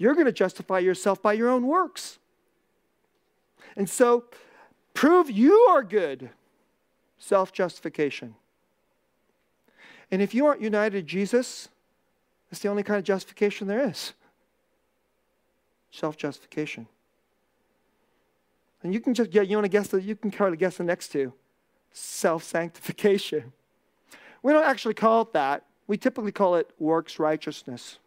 You're 0.00 0.14
going 0.14 0.24
to 0.24 0.32
justify 0.32 0.78
yourself 0.78 1.20
by 1.20 1.34
your 1.34 1.50
own 1.50 1.66
works. 1.66 2.18
And 3.76 3.88
so, 3.88 4.24
prove 4.94 5.30
you 5.30 5.52
are 5.68 5.82
good 5.82 6.30
self 7.18 7.52
justification. 7.52 8.34
And 10.10 10.22
if 10.22 10.34
you 10.34 10.46
aren't 10.46 10.62
united 10.62 10.92
to 10.92 11.02
Jesus, 11.02 11.68
that's 12.48 12.62
the 12.62 12.68
only 12.68 12.82
kind 12.82 12.96
of 12.96 13.04
justification 13.04 13.68
there 13.68 13.86
is 13.90 14.14
self 15.90 16.16
justification. 16.16 16.86
And 18.82 18.94
you 18.94 19.00
can 19.00 19.12
just, 19.12 19.34
yeah, 19.34 19.42
you 19.42 19.54
want 19.54 19.66
to 19.66 19.68
guess 19.68 19.88
that, 19.88 20.02
you 20.02 20.16
can 20.16 20.32
hardly 20.32 20.56
guess 20.56 20.78
the 20.78 20.84
next 20.84 21.08
two 21.08 21.34
self 21.92 22.42
sanctification. 22.42 23.52
We 24.42 24.54
don't 24.54 24.64
actually 24.64 24.94
call 24.94 25.20
it 25.20 25.34
that. 25.34 25.66
We 25.86 25.98
typically 25.98 26.32
call 26.32 26.54
it 26.54 26.70
works 26.78 27.18
righteousness. 27.18 27.98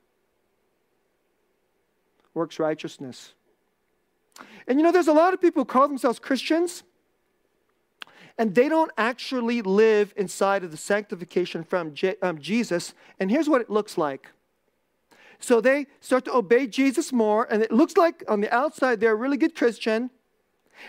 Works 2.34 2.60
righteousness. 2.60 3.34
And 4.67 4.80
you 4.80 4.84
know, 4.84 4.91
there's 4.91 5.08
a 5.08 5.13
lot 5.13 5.34
of 5.34 5.41
people 5.41 5.62
who 5.62 5.65
call 5.65 5.88
themselves 5.88 6.19
Christians, 6.19 6.84
and 8.38 8.56
they 8.56 8.67
don't 8.67 8.91
actually 8.98 9.62
live 9.62 10.13
inside 10.17 10.63
of 10.63 10.72
the 10.72 10.78
sanctification 10.78 11.63
from 11.63 11.93
Je- 11.93 12.15
um, 12.22 12.39
Jesus. 12.39 12.93
And 13.19 13.30
here's 13.30 13.48
what 13.48 13.62
it 13.62 13.69
looks 13.69 13.98
like. 13.98 14.30
So 15.39 15.62
they 15.62 15.88
start 16.00 16.26
to 16.26 16.36
obey 16.36 16.67
Jesus 16.67 17.12
more, 17.12 17.46
and 17.52 17.62
it 17.62 17.72
looks 17.72 17.98
like 17.98 18.24
on 18.28 18.41
the 18.41 18.54
outside 18.54 19.00
they're 19.00 19.12
a 19.12 19.15
really 19.15 19.38
good 19.38 19.56
Christian. 19.56 20.10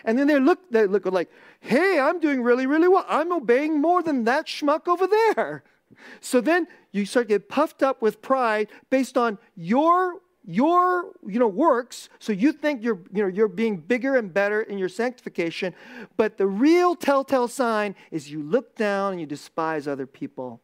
And 0.04 0.18
then 0.18 0.26
they 0.26 0.38
look, 0.38 0.70
they 0.70 0.86
look 0.86 1.04
like, 1.06 1.30
hey, 1.60 1.98
I'm 2.00 2.20
doing 2.20 2.42
really, 2.42 2.66
really 2.66 2.88
well. 2.88 3.04
I'm 3.08 3.32
obeying 3.32 3.80
more 3.80 4.02
than 4.02 4.24
that 4.24 4.46
schmuck 4.46 4.88
over 4.88 5.06
there. 5.06 5.62
So 6.20 6.40
then 6.40 6.66
you 6.92 7.04
start 7.04 7.28
to 7.28 7.34
get 7.34 7.48
puffed 7.48 7.82
up 7.82 8.00
with 8.00 8.22
pride 8.22 8.68
based 8.90 9.16
on 9.16 9.38
your 9.56 10.20
your 10.46 11.12
you 11.26 11.38
know 11.38 11.48
works 11.48 12.10
so 12.18 12.30
you 12.30 12.52
think 12.52 12.82
you're 12.82 13.00
you 13.12 13.22
know 13.22 13.28
you're 13.28 13.48
being 13.48 13.78
bigger 13.78 14.16
and 14.16 14.34
better 14.34 14.60
in 14.60 14.76
your 14.76 14.90
sanctification 14.90 15.74
but 16.16 16.36
the 16.36 16.46
real 16.46 16.94
telltale 16.94 17.48
sign 17.48 17.94
is 18.10 18.30
you 18.30 18.42
look 18.42 18.76
down 18.76 19.12
and 19.12 19.20
you 19.20 19.26
despise 19.26 19.88
other 19.88 20.06
people. 20.06 20.60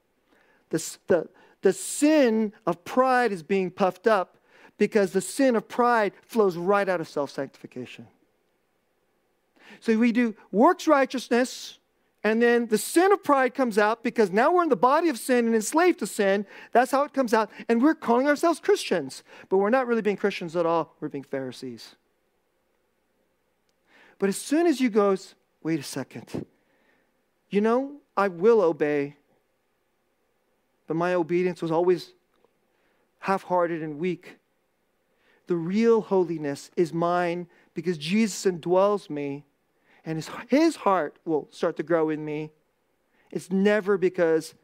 The, 0.71 0.97
the, 1.09 1.29
the 1.63 1.73
sin 1.73 2.53
of 2.67 2.85
pride 2.85 3.33
is 3.33 3.43
being 3.43 3.71
puffed 3.71 4.07
up 4.07 4.37
because 4.79 5.13
the 5.13 5.21
sin 5.21 5.57
of 5.57 5.69
pride 5.69 6.13
flows 6.23 6.57
right 6.57 6.89
out 6.89 7.01
of 7.01 7.09
self-sanctification. 7.09 8.07
So 9.81 9.97
we 9.99 10.13
do 10.13 10.35
works 10.53 10.87
righteousness 10.87 11.79
and 12.23 12.43
then 12.43 12.67
the 12.67 12.77
sin 12.77 13.13
of 13.13 13.25
pride 13.25 13.55
comes 13.55 13.79
out 13.79 14.05
because 14.05 14.31
now 14.31 14.53
we're 14.53 14.63
in 14.63 14.69
the 14.69 14.77
body 14.77 15.09
of 15.09 15.19
sin 15.19 15.47
and 15.47 15.55
enslaved 15.55 16.01
to 16.01 16.07
sin. 16.07 16.45
That's 16.73 16.91
how 16.91 17.05
it 17.05 17.15
comes 17.15 17.33
out. 17.33 17.51
And 17.69 17.83
we're 17.83 17.95
calling 17.95 18.27
ourselves 18.27 18.61
Christians. 18.61 19.23
But 19.49 19.57
we're 19.57 19.71
not 19.71 19.87
really 19.87 20.03
being 20.03 20.19
Christians 20.19 20.55
at 20.55 20.67
all. 20.67 20.95
We're 21.01 21.09
being 21.09 21.25
Pharisees. 21.25 21.95
But 24.19 24.29
as 24.29 24.37
soon 24.37 24.67
as 24.67 24.83
you 24.83 24.91
goes, 24.91 25.35
wait 25.63 25.81
a 25.81 25.83
second. 25.83 26.45
You 27.49 27.63
know, 27.63 27.97
I 28.19 28.29
will 28.29 28.61
obey. 28.61 29.17
But 30.87 30.97
my 30.97 31.15
obedience 31.15 31.63
was 31.63 31.71
always 31.71 32.13
half-hearted 33.21 33.83
and 33.83 33.99
weak. 33.99 34.37
The 35.47 35.57
real 35.57 36.03
holiness 36.03 36.71
is 36.77 36.93
mine 36.93 37.47
because 37.73 37.97
Jesus 37.97 38.45
indwells 38.45 39.09
me 39.09 39.47
and 40.05 40.17
his, 40.17 40.31
his 40.49 40.77
heart 40.77 41.19
will 41.25 41.49
start 41.51 41.77
to 41.77 41.83
grow 41.83 42.11
in 42.11 42.25
me. 42.25 42.51
It's 43.31 43.51
never 43.51 43.97
because 43.97 44.55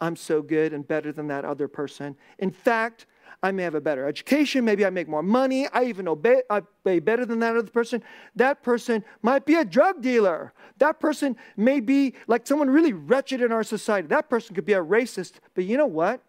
I'm 0.00 0.16
so 0.16 0.42
good 0.42 0.72
and 0.72 0.86
better 0.86 1.12
than 1.12 1.28
that 1.28 1.44
other 1.44 1.68
person. 1.68 2.16
In 2.38 2.50
fact, 2.50 3.06
I 3.42 3.52
may 3.52 3.62
have 3.62 3.74
a 3.74 3.80
better 3.80 4.06
education. 4.06 4.64
Maybe 4.64 4.84
I 4.84 4.90
make 4.90 5.08
more 5.08 5.22
money. 5.22 5.68
I 5.68 5.84
even 5.84 6.08
obey, 6.08 6.42
I 6.50 6.62
obey 6.84 6.98
better 6.98 7.24
than 7.24 7.38
that 7.40 7.56
other 7.56 7.70
person. 7.70 8.02
That 8.34 8.62
person 8.62 9.04
might 9.22 9.46
be 9.46 9.54
a 9.54 9.64
drug 9.64 10.02
dealer. 10.02 10.52
That 10.78 10.98
person 10.98 11.36
may 11.56 11.80
be 11.80 12.14
like 12.26 12.46
someone 12.46 12.68
really 12.68 12.92
wretched 12.92 13.40
in 13.40 13.52
our 13.52 13.62
society. 13.62 14.08
That 14.08 14.28
person 14.28 14.54
could 14.54 14.64
be 14.64 14.72
a 14.72 14.82
racist. 14.82 15.34
But 15.54 15.64
you 15.64 15.76
know 15.76 15.86
what? 15.86 16.20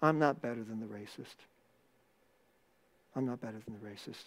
I'm 0.00 0.18
not 0.18 0.42
better 0.42 0.64
than 0.64 0.80
the 0.80 0.86
racist. 0.86 1.36
I'm 3.14 3.26
not 3.26 3.40
better 3.40 3.60
than 3.64 3.74
the 3.74 3.88
racist. 3.88 4.24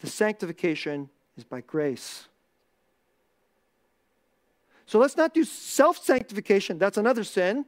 The 0.00 0.06
sanctification 0.06 1.10
is 1.40 1.44
by 1.44 1.62
grace. 1.62 2.28
So 4.86 4.98
let's 4.98 5.16
not 5.16 5.34
do 5.34 5.44
self 5.44 5.98
sanctification. 6.04 6.78
That's 6.78 6.98
another 6.98 7.24
sin. 7.24 7.64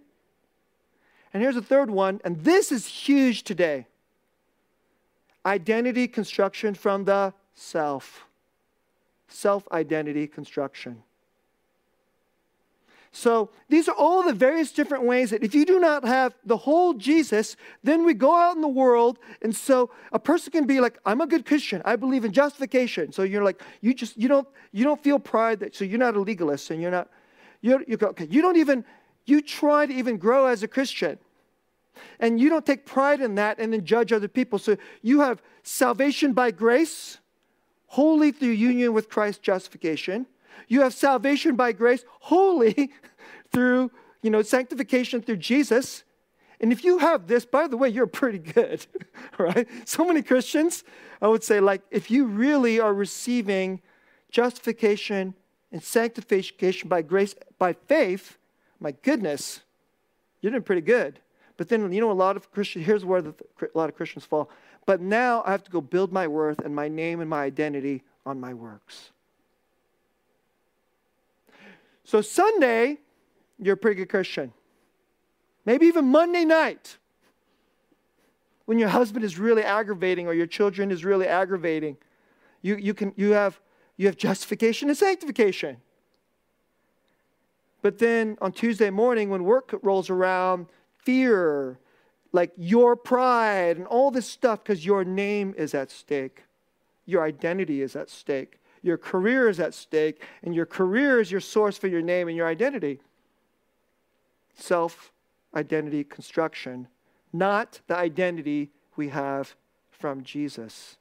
And 1.33 1.43
here's 1.43 1.57
a 1.57 1.63
third 1.63 1.91
one, 1.91 2.21
and 2.25 2.45
this 2.45 2.71
is 2.71 2.87
huge 2.87 3.43
today 3.43 3.87
identity 5.47 6.07
construction 6.07 6.75
from 6.75 7.05
the 7.05 7.33
self. 7.55 8.27
Self 9.29 9.67
identity 9.73 10.27
construction. 10.27 11.03
So 13.15 13.51
these 13.69 13.91
are 13.91 13.95
all 13.95 14.23
the 14.23 14.33
various 14.33 14.73
different 14.73 15.05
ways 15.05 15.31
that 15.31 15.45
if 15.45 15.55
you 15.55 15.67
do 15.67 15.79
not 15.79 16.03
have 16.05 16.35
the 16.47 16.57
whole 16.57 16.95
Jesus, 16.95 17.57
then 17.83 18.07
we 18.07 18.15
go 18.15 18.35
out 18.35 18.57
in 18.57 18.63
the 18.63 18.69
world. 18.69 19.19
And 19.43 19.55
so 19.55 19.91
a 20.13 20.19
person 20.19 20.51
can 20.51 20.67
be 20.67 20.81
like, 20.81 20.99
I'm 21.05 21.21
a 21.21 21.27
good 21.27 21.45
Christian. 21.45 21.83
I 21.85 21.97
believe 21.97 22.25
in 22.25 22.33
justification. 22.33 23.13
So 23.13 23.23
you're 23.23 23.45
like, 23.45 23.63
you 23.83 23.93
just, 23.93 24.17
you 24.17 24.29
don't, 24.29 24.49
you 24.73 24.83
don't 24.83 25.03
feel 25.03 25.19
pride 25.19 25.61
that, 25.61 25.77
so 25.77 25.85
you're 25.85 25.99
not 25.99 26.17
a 26.17 26.21
legalist 26.21 26.71
and 26.71 26.81
you're 26.81 26.91
not, 26.91 27.11
you're, 27.61 27.83
you 27.87 27.99
go, 27.99 28.09
okay, 28.09 28.27
you 28.31 28.41
don't 28.41 28.57
even, 28.57 28.83
you 29.27 29.43
try 29.43 29.85
to 29.85 29.93
even 29.93 30.17
grow 30.17 30.47
as 30.47 30.63
a 30.63 30.69
Christian. 30.69 31.19
And 32.19 32.41
you 32.41 32.49
don't 32.49 32.65
take 32.65 32.87
pride 32.87 33.21
in 33.21 33.35
that 33.35 33.59
and 33.59 33.75
then 33.75 33.85
judge 33.85 34.11
other 34.15 34.27
people. 34.27 34.59
So 34.59 34.79
you 35.03 35.21
have 35.21 35.43
salvation 35.63 36.33
by 36.33 36.51
grace, 36.51 37.19
wholly 37.89 38.33
through 38.33 38.49
union 38.49 38.95
with 38.95 39.11
Christ 39.11 39.43
justification. 39.43 40.27
You 40.69 40.83
have 40.83 40.95
salvation 40.95 41.57
by 41.57 41.73
grace 41.73 42.05
holy 42.21 42.93
through, 43.53 43.91
you 44.23 44.31
know, 44.31 44.43
sanctification 44.43 45.23
through 45.23 45.37
Jesus. 45.37 46.05
And 46.61 46.73
if 46.73 46.85
you 46.85 46.99
have 46.99 47.27
this, 47.27 47.45
by 47.45 47.67
the 47.67 47.77
way, 47.77 47.89
you're 47.89 48.07
pretty 48.07 48.39
good, 48.39 48.87
right? 49.39 49.69
So 49.85 50.05
many 50.05 50.23
Christians, 50.23 50.85
I 51.21 51.29
would 51.29 51.43
say, 51.43 51.61
like, 51.61 51.83
if 51.91 52.11
you 52.11 52.27
really 52.27 52.79
are 52.79 52.95
receiving 52.95 53.81
justification 54.31 55.35
and 55.73 55.83
sanctification 55.83 56.89
by 56.89 57.03
grace, 57.03 57.35
by 57.59 57.73
faith, 57.73 58.39
my 58.79 58.93
goodness, 59.03 59.61
you're 60.41 60.51
doing 60.51 60.63
pretty 60.63 60.83
good. 60.83 61.21
But 61.57 61.69
then, 61.69 61.93
you 61.93 62.01
know, 62.01 62.11
a 62.11 62.13
lot 62.13 62.37
of 62.37 62.51
Christians, 62.51 62.87
here's 62.87 63.05
where 63.05 63.23
the, 63.23 63.35
a 63.63 63.79
lot 63.79 63.89
of 63.89 63.95
Christians 63.95 64.25
fall. 64.25 64.51
But 64.85 65.01
now 65.01 65.43
I 65.47 65.53
have 65.53 65.63
to 65.65 65.71
go 65.71 65.81
build 65.81 66.13
my 66.13 66.27
worth 66.27 66.59
and 66.59 66.75
my 66.75 66.89
name 66.89 67.21
and 67.21 67.31
my 67.31 67.45
identity 67.45 68.03
on 68.27 68.41
my 68.41 68.53
works. 68.53 69.12
So 72.05 72.21
Sunday, 72.21 72.99
you're 73.59 73.75
a 73.75 73.77
pretty 73.77 73.97
good 73.97 74.09
Christian. 74.09 74.53
Maybe 75.65 75.87
even 75.87 76.07
Monday 76.07 76.45
night, 76.45 76.99
when 78.65 78.79
your 78.79 78.89
husband 78.89 79.25
is 79.25 79.39
really 79.39 79.63
aggravating 79.63 80.27
or 80.27 80.35
your 80.35 80.47
children 80.47 80.91
is 80.91 81.05
really 81.05 81.27
aggravating, 81.27 81.97
you, 82.61 82.77
you, 82.77 82.95
can, 82.95 83.13
you, 83.17 83.33
have, 83.33 83.61
you 83.97 84.07
have 84.07 84.17
justification 84.17 84.89
and 84.89 84.99
sanctification. 84.99 85.79
But 87.83 87.99
then 87.99 88.39
on 88.41 88.53
Tuesday 88.53 88.91
morning, 88.91 89.31
when 89.31 89.45
work 89.45 89.75
rolls 89.83 90.11
around, 90.11 90.67
fear, 90.99 91.79
like 92.33 92.53
your 92.57 92.97
pride 92.97 93.77
and 93.77 93.87
all 93.87 94.11
this 94.11 94.29
stuff, 94.29 94.63
because 94.63 94.87
your 94.87 95.05
name 95.05 95.55
is 95.59 95.75
at 95.75 95.91
stake, 95.91 96.45
your 97.05 97.25
identity 97.25 97.83
is 97.83 97.97
at 97.97 98.09
stake 98.09 98.62
your 98.83 98.99
career 98.99 99.49
is 99.49 99.61
at 99.61 99.75
stake, 99.75 100.23
and 100.43 100.55
your 100.55 100.67
career 100.67 101.21
is 101.21 101.31
your 101.31 101.41
source 101.41 101.79
for 101.79 101.87
your 101.87 102.03
name 102.03 102.29
and 102.29 102.37
your 102.37 102.49
identity. 102.49 103.01
Self 104.55 105.13
identity 105.55 106.05
construction, 106.05 106.89
not 107.33 107.81
the 107.87 107.97
identity 107.97 108.71
we 108.97 109.09
have 109.09 109.55
from 109.91 110.23
Jesus 110.25 110.97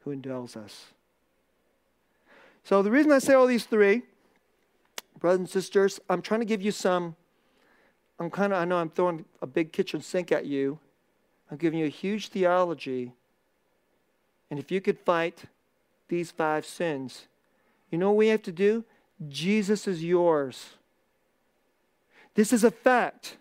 who 0.00 0.14
indwells 0.14 0.56
us. 0.56 0.86
So, 2.64 2.82
the 2.82 2.90
reason 2.90 3.12
I 3.12 3.18
say 3.18 3.34
all 3.34 3.46
these 3.46 3.64
three, 3.64 4.02
brothers 5.18 5.40
and 5.40 5.48
sisters, 5.48 6.00
I'm 6.08 6.22
trying 6.22 6.40
to 6.40 6.46
give 6.46 6.62
you 6.62 6.72
some. 6.72 7.16
I'm 8.18 8.30
kind 8.30 8.52
of, 8.52 8.60
I 8.60 8.64
know 8.64 8.76
I'm 8.76 8.90
throwing 8.90 9.24
a 9.40 9.46
big 9.46 9.72
kitchen 9.72 10.02
sink 10.02 10.30
at 10.30 10.44
you. 10.44 10.78
I'm 11.50 11.56
giving 11.56 11.78
you 11.78 11.86
a 11.86 11.90
huge 11.90 12.28
theology. 12.28 13.12
And 14.50 14.58
if 14.58 14.70
you 14.70 14.80
could 14.80 14.98
fight 14.98 15.44
these 16.10 16.30
five 16.30 16.66
sins, 16.66 17.26
you 17.90 17.96
know 17.96 18.10
what 18.10 18.18
we 18.18 18.28
have 18.28 18.42
to 18.42 18.52
do? 18.52 18.84
Jesus 19.28 19.88
is 19.88 20.04
yours. 20.04 20.74
This 22.34 22.52
is 22.52 22.62
a 22.62 22.70
fact. 22.70 23.36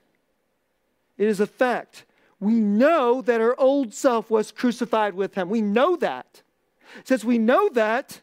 It 1.18 1.28
is 1.28 1.40
a 1.40 1.48
fact. 1.48 2.06
We 2.40 2.54
know 2.54 3.22
that 3.22 3.42
our 3.42 3.60
old 3.60 3.94
self 3.94 4.32
was 4.32 4.52
crucified 4.52 5.14
with 5.14 5.36
him. 5.36 5.50
We 5.50 5.62
know 5.62 5.98
that. 5.98 6.42
Since 7.04 7.24
we 7.24 7.38
know 7.38 7.70
that, 7.70 8.22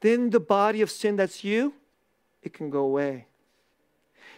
then 0.00 0.30
the 0.30 0.40
body 0.40 0.82
of 0.82 0.90
sin 0.90 1.16
that's 1.16 1.44
you, 1.44 1.74
it 2.42 2.52
can 2.52 2.70
go 2.70 2.80
away. 2.80 3.26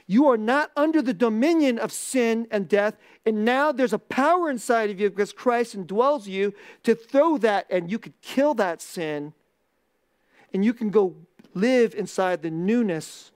You 0.07 0.29
are 0.29 0.37
not 0.37 0.71
under 0.77 1.01
the 1.01 1.15
dominion 1.15 1.79
of 1.79 1.91
sin 1.91 2.47
and 2.51 2.69
death, 2.69 2.97
and 3.25 3.45
now 3.45 3.73
there's 3.73 3.95
a 3.95 3.99
power 3.99 4.51
inside 4.51 4.91
of 4.91 5.01
you 5.01 5.09
because 5.09 5.33
Christ 5.33 5.77
indwells 5.77 6.27
you 6.27 6.53
to 6.83 6.95
throw 6.95 7.39
that, 7.39 7.67
and 7.71 7.91
you 7.91 7.99
could 7.99 8.21
kill 8.21 8.55
that 8.55 8.83
sin, 8.83 9.33
and 10.53 10.65
you 10.65 10.75
can 10.75 10.91
go 10.91 11.17
live 11.55 11.95
inside 11.95 12.43
the 12.43 12.51
newness 12.51 13.31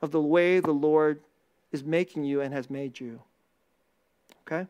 of 0.00 0.10
the 0.10 0.20
way 0.20 0.60
the 0.60 0.72
Lord 0.72 1.20
is 1.70 1.84
making 1.84 2.24
you 2.24 2.40
and 2.40 2.54
has 2.54 2.70
made 2.70 2.98
you. 2.98 3.20
Okay? 4.46 4.66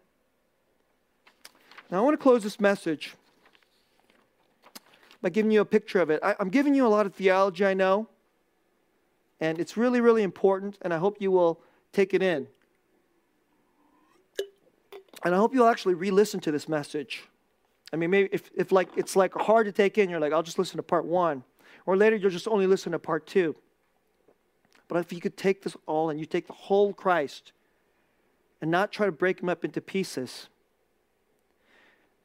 Now, 1.90 1.98
I 1.98 2.00
want 2.00 2.14
to 2.14 2.22
close 2.22 2.42
this 2.42 2.58
message 2.58 3.14
by 5.22 5.28
giving 5.28 5.50
you 5.50 5.60
a 5.60 5.64
picture 5.64 6.00
of 6.00 6.10
it. 6.10 6.20
I, 6.22 6.34
am 6.40 6.48
giving 6.48 6.74
you 6.74 6.86
a 6.86 6.88
lot 6.88 7.06
of 7.06 7.14
theology, 7.14 7.64
I 7.64 7.74
know, 7.74 8.08
and 9.40 9.58
it's 9.58 9.76
really, 9.76 10.00
really 10.00 10.22
important, 10.22 10.78
and 10.82 10.92
I 10.92 10.98
hope 10.98 11.20
you 11.20 11.30
will 11.30 11.60
take 11.92 12.14
it 12.14 12.22
in. 12.22 12.46
And 15.24 15.34
I 15.34 15.38
hope 15.38 15.54
you'll 15.54 15.68
actually 15.68 15.94
re 15.94 16.10
listen 16.10 16.40
to 16.40 16.52
this 16.52 16.68
message. 16.68 17.24
I 17.92 17.96
mean, 17.96 18.10
maybe 18.10 18.28
if, 18.32 18.50
if 18.56 18.72
like 18.72 18.88
it's 18.96 19.16
like 19.16 19.34
hard 19.34 19.66
to 19.66 19.72
take 19.72 19.98
in, 19.98 20.08
you're 20.08 20.20
like, 20.20 20.32
I'll 20.32 20.42
just 20.42 20.58
listen 20.58 20.76
to 20.76 20.82
part 20.82 21.04
one. 21.04 21.44
Or 21.86 21.96
later, 21.96 22.16
you'll 22.16 22.30
just 22.30 22.48
only 22.48 22.66
listen 22.66 22.92
to 22.92 22.98
part 22.98 23.26
two. 23.26 23.56
But 24.88 24.98
if 24.98 25.12
you 25.12 25.20
could 25.20 25.36
take 25.36 25.62
this 25.62 25.76
all 25.86 26.10
and 26.10 26.18
you 26.18 26.26
take 26.26 26.46
the 26.46 26.52
whole 26.52 26.92
Christ 26.92 27.52
and 28.60 28.70
not 28.70 28.92
try 28.92 29.06
to 29.06 29.12
break 29.12 29.40
him 29.40 29.48
up 29.48 29.64
into 29.64 29.80
pieces. 29.80 30.48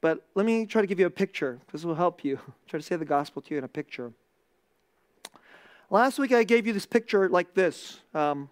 But 0.00 0.26
let 0.34 0.44
me 0.44 0.66
try 0.66 0.82
to 0.82 0.86
give 0.86 1.00
you 1.00 1.06
a 1.06 1.10
picture. 1.10 1.58
This 1.72 1.84
will 1.84 1.94
help 1.94 2.24
you. 2.24 2.38
try 2.66 2.78
to 2.78 2.84
say 2.84 2.96
the 2.96 3.04
gospel 3.04 3.40
to 3.42 3.54
you 3.54 3.58
in 3.58 3.64
a 3.64 3.68
picture. 3.68 4.12
Last 5.88 6.18
week 6.18 6.32
I 6.32 6.42
gave 6.42 6.66
you 6.66 6.72
this 6.72 6.84
picture 6.84 7.28
like 7.28 7.54
this. 7.54 8.00
Um, 8.12 8.50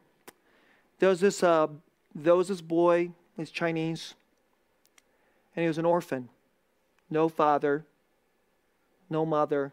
there 1.01 1.09
was 1.09 1.19
this, 1.19 1.43
uh, 1.43 1.67
there 2.15 2.37
was 2.37 2.47
this 2.47 2.61
boy, 2.61 3.11
he's 3.37 3.51
Chinese, 3.51 4.15
and 5.57 5.63
he 5.65 5.67
was 5.67 5.77
an 5.79 5.85
orphan. 5.85 6.29
No 7.11 7.29
father, 7.29 7.87
no 9.11 9.27
mother. 9.27 9.73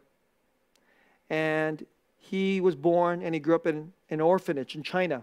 And 1.30 1.86
he 2.18 2.60
was 2.60 2.76
born 2.76 3.22
and 3.22 3.36
he 3.36 3.40
grew 3.40 3.54
up 3.54 3.68
in 3.68 3.94
an 4.10 4.22
orphanage 4.22 4.76
in 4.76 4.82
China. 4.82 5.22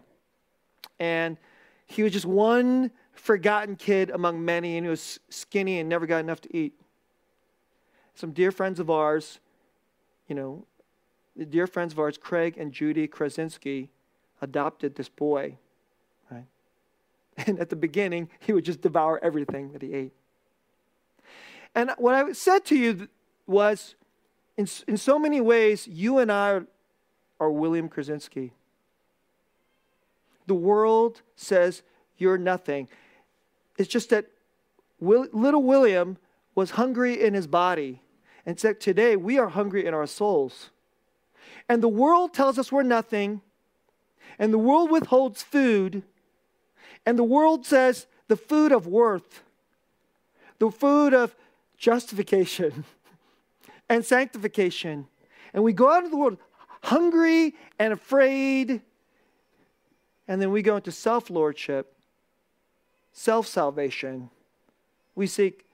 And 1.01 1.39
he 1.86 2.05
was 2.05 2.12
just 2.12 2.26
one 2.26 2.93
forgotten 3.14 3.74
kid 3.74 4.11
among 4.11 4.45
many, 4.45 4.76
and 4.76 4.86
he 4.86 4.91
was 4.91 5.18
skinny 5.28 5.80
and 5.80 5.89
never 5.89 6.07
got 6.07 6.18
enough 6.18 6.41
to 6.43 6.57
eat. 6.57 6.74
Some 8.14 8.30
dear 8.30 8.53
friends 8.53 8.78
of 8.78 8.91
ours, 8.91 9.41
you 10.28 10.36
know, 10.36 10.68
dear 11.45 11.66
friends 11.66 11.93
of 11.93 11.99
ours, 11.99 12.18
Craig 12.18 12.57
and 12.57 12.72
Judy 12.72 13.07
Krasinski, 13.07 13.91
adopted 14.41 14.95
this 14.95 15.09
boy. 15.09 15.57
Right? 16.30 16.47
And 17.47 17.59
at 17.61 17.70
the 17.70 17.76
beginning, 17.76 18.28
he 18.41 18.53
would 18.53 18.64
just 18.64 18.80
devour 18.80 19.20
everything 19.22 19.72
that 19.72 19.82
he 19.82 19.95
ate. 19.95 20.12
And 21.74 21.93
what 21.99 22.14
I 22.14 22.32
said 22.32 22.64
to 22.66 22.76
you 22.76 23.09
was, 23.47 23.95
in, 24.57 24.66
in 24.89 24.97
so 24.97 25.18
many 25.18 25.41
ways, 25.41 25.86
you 25.86 26.18
and 26.18 26.32
I 26.32 26.51
are, 26.51 26.66
are 27.39 27.51
William 27.51 27.89
Krasinski. 27.89 28.53
The 30.47 30.55
world 30.55 31.22
says 31.36 31.82
you're 32.16 32.39
nothing. 32.39 32.89
It's 33.76 33.89
just 33.89 34.11
that 34.11 34.26
Will, 35.01 35.28
little 35.32 35.62
William 35.62 36.16
was 36.55 36.72
hungry 36.72 37.22
in 37.22 37.34
his 37.34 37.47
body. 37.47 38.03
And 38.45 38.59
said, 38.59 38.80
today 38.80 39.14
we 39.14 39.39
are 39.39 39.49
hungry 39.49 39.84
in 39.84 39.93
our 39.93 40.07
souls. 40.07 40.70
And 41.69 41.83
the 41.83 41.89
world 41.89 42.35
tells 42.35 42.59
us 42.59 42.73
we're 42.73 42.83
nothing. 42.83 43.41
And 44.39 44.53
the 44.53 44.59
world 44.59 44.91
withholds 44.91 45.43
food. 45.43 46.03
And 47.05 47.19
the 47.19 47.25
world 47.25 47.67
says 47.67 48.07
the 48.29 48.37
food 48.37 48.73
of 48.73 48.87
worth, 48.87 49.43
the 50.59 50.71
food 50.71 51.15
of 51.15 51.35
justification 51.77 52.85
and 53.89 54.05
sanctification. 54.05 55.07
And 55.55 55.65
we 55.65 55.73
go 55.73 55.91
out 55.91 55.99
into 56.05 56.11
the 56.11 56.17
world 56.17 56.39
hungry 56.83 57.55
and 57.79 57.93
afraid 57.93 58.83
and 60.29 60.43
then 60.43 60.51
we 60.51 60.61
go 60.61 60.77
into 60.77 60.93
self 60.93 61.31
lordship, 61.31 61.95
self 63.13 63.47
salvation. 63.47 64.29
We 65.15 65.27
seek 65.27 65.67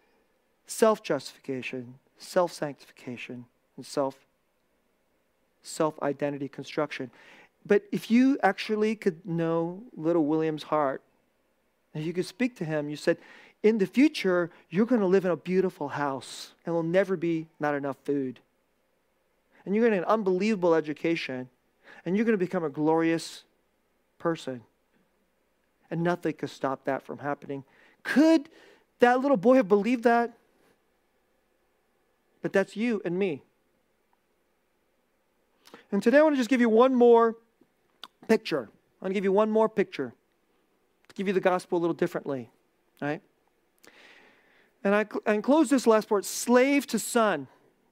self 0.66 1.02
justification, 1.02 1.96
self 2.16 2.52
sanctification, 2.52 3.46
and 3.76 3.84
self 3.84 4.23
self 5.64 6.00
identity 6.02 6.48
construction. 6.48 7.10
But 7.66 7.82
if 7.90 8.10
you 8.10 8.38
actually 8.42 8.94
could 8.94 9.26
know 9.26 9.82
little 9.96 10.26
William's 10.26 10.64
heart, 10.64 11.02
and 11.94 12.04
you 12.04 12.12
could 12.12 12.26
speak 12.26 12.56
to 12.56 12.64
him, 12.64 12.90
you 12.90 12.96
said, 12.96 13.18
in 13.62 13.78
the 13.78 13.86
future, 13.86 14.50
you're 14.68 14.84
going 14.84 15.00
to 15.00 15.06
live 15.06 15.24
in 15.24 15.30
a 15.30 15.36
beautiful 15.36 15.88
house, 15.88 16.52
and 16.64 16.74
there'll 16.74 16.82
never 16.82 17.16
be 17.16 17.48
not 17.58 17.74
enough 17.74 17.96
food. 18.04 18.40
And 19.64 19.74
you're 19.74 19.82
going 19.82 19.92
to 19.92 20.04
get 20.04 20.06
an 20.06 20.12
unbelievable 20.12 20.74
education, 20.74 21.48
and 22.04 22.14
you're 22.14 22.26
going 22.26 22.38
to 22.38 22.44
become 22.44 22.64
a 22.64 22.68
glorious 22.68 23.44
person. 24.18 24.60
And 25.90 26.02
nothing 26.02 26.34
could 26.34 26.50
stop 26.50 26.84
that 26.84 27.02
from 27.02 27.18
happening. 27.18 27.64
Could 28.02 28.50
that 28.98 29.20
little 29.20 29.38
boy 29.38 29.56
have 29.56 29.68
believed 29.68 30.04
that? 30.04 30.34
But 32.42 32.52
that's 32.52 32.76
you 32.76 33.00
and 33.06 33.18
me. 33.18 33.42
And 35.94 36.02
today 36.02 36.18
I 36.18 36.22
want 36.22 36.34
to 36.34 36.38
just 36.38 36.50
give 36.50 36.60
you 36.60 36.68
one 36.68 36.92
more 36.92 37.36
picture. 38.26 38.68
I 39.00 39.04
want 39.04 39.10
to 39.10 39.14
give 39.14 39.22
you 39.22 39.30
one 39.30 39.48
more 39.48 39.68
picture 39.68 40.12
to 41.08 41.14
give 41.14 41.28
you 41.28 41.32
the 41.32 41.40
gospel 41.40 41.78
a 41.78 41.80
little 41.80 41.94
differently. 41.94 42.50
Right? 43.00 43.22
And 44.82 44.92
I, 44.92 45.06
I 45.24 45.36
close 45.36 45.70
this 45.70 45.86
last 45.86 46.08
part 46.08 46.24
slave 46.24 46.88
to 46.88 46.98
son 46.98 47.46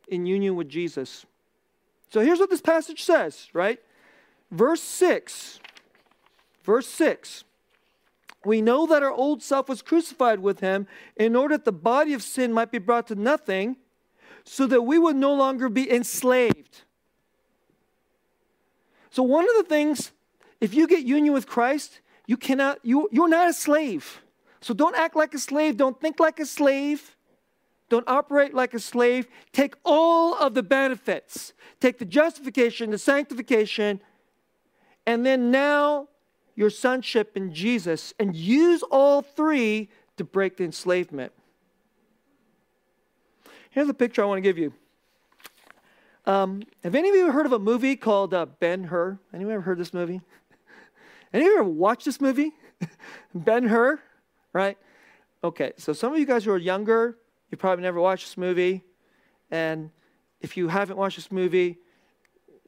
in 0.09 0.27
union 0.27 0.57
with 0.57 0.69
Jesus. 0.69 1.25
So 2.11 2.23
here's 2.23 2.41
what 2.41 2.51
this 2.51 2.61
passage 2.61 3.05
says, 3.05 3.49
right? 3.53 3.79
Verse 4.51 4.83
6 4.83 5.61
Verse 6.65 6.89
6 6.89 7.45
We 8.45 8.63
know 8.63 8.85
that 8.85 9.05
our 9.05 9.13
old 9.13 9.45
self 9.45 9.69
was 9.69 9.81
crucified 9.81 10.41
with 10.41 10.59
him 10.59 10.89
in 11.15 11.37
order 11.37 11.57
that 11.57 11.65
the 11.65 11.71
body 11.71 12.15
of 12.15 12.23
sin 12.25 12.53
might 12.53 12.73
be 12.73 12.79
brought 12.79 13.07
to 13.07 13.15
nothing, 13.15 13.77
so 14.43 14.67
that 14.67 14.83
we 14.83 14.99
would 14.99 15.15
no 15.15 15.33
longer 15.33 15.69
be 15.69 15.89
enslaved. 15.89 16.83
So, 19.13 19.23
one 19.23 19.45
of 19.45 19.55
the 19.57 19.65
things, 19.65 20.11
if 20.59 20.73
you 20.73 20.89
get 20.89 21.05
union 21.05 21.35
with 21.35 21.47
Christ, 21.47 22.01
you 22.27 22.39
cannot, 22.39 22.79
you, 22.83 23.11
you're 23.13 23.29
not 23.29 23.47
a 23.47 23.53
slave. 23.53 24.23
So, 24.63 24.73
don't 24.73 24.97
act 24.97 25.15
like 25.15 25.35
a 25.35 25.39
slave, 25.39 25.77
don't 25.77 26.01
think 26.01 26.19
like 26.19 26.41
a 26.41 26.47
slave. 26.47 27.15
Don't 27.91 28.09
operate 28.09 28.55
like 28.55 28.73
a 28.73 28.79
slave. 28.79 29.29
Take 29.53 29.75
all 29.85 30.35
of 30.35 30.55
the 30.55 30.63
benefits. 30.63 31.53
Take 31.79 31.99
the 31.99 32.07
justification, 32.07 32.91
the 32.91 32.97
sanctification, 32.97 34.01
and 35.05 35.27
then 35.27 35.51
now 35.51 36.09
your 36.55 36.71
sonship 36.71 37.37
in 37.37 37.53
Jesus 37.53 38.15
and 38.19 38.35
use 38.35 38.83
all 38.85 39.21
three 39.21 39.91
to 40.17 40.25
break 40.25 40.57
the 40.57 40.65
enslavement. 40.65 41.33
Here's 43.69 43.91
a 43.91 43.95
picture 43.95 44.23
I 44.23 44.25
want 44.25 44.39
to 44.39 44.43
give 44.43 44.57
you. 44.57 44.73
Um, 46.25 46.63
have 46.85 46.95
any 46.95 47.09
of 47.09 47.15
you 47.15 47.31
heard 47.33 47.47
of 47.47 47.53
a 47.53 47.59
movie 47.59 47.97
called 47.97 48.33
uh, 48.33 48.47
Ben 48.47 48.85
Hur? 48.85 49.19
Anyone 49.35 49.55
ever 49.55 49.63
heard 49.63 49.79
this 49.79 49.93
movie? 49.93 50.21
Any 51.33 51.45
of 51.45 51.51
you 51.51 51.59
ever 51.59 51.69
watched 51.69 52.05
this 52.05 52.21
movie? 52.21 52.53
ben 53.35 53.65
Hur, 53.65 54.01
right? 54.53 54.79
Okay, 55.43 55.73
so 55.77 55.93
some 55.93 56.13
of 56.13 56.19
you 56.19 56.27
guys 56.27 56.45
who 56.45 56.53
are 56.53 56.59
younger, 56.59 57.19
you 57.51 57.59
probably 57.59 57.83
never 57.83 58.01
watched 58.01 58.27
this 58.27 58.37
movie. 58.37 58.85
And 59.51 59.91
if 60.41 60.57
you 60.57 60.69
haven't 60.69 60.97
watched 60.97 61.17
this 61.17 61.33
movie, 61.33 61.79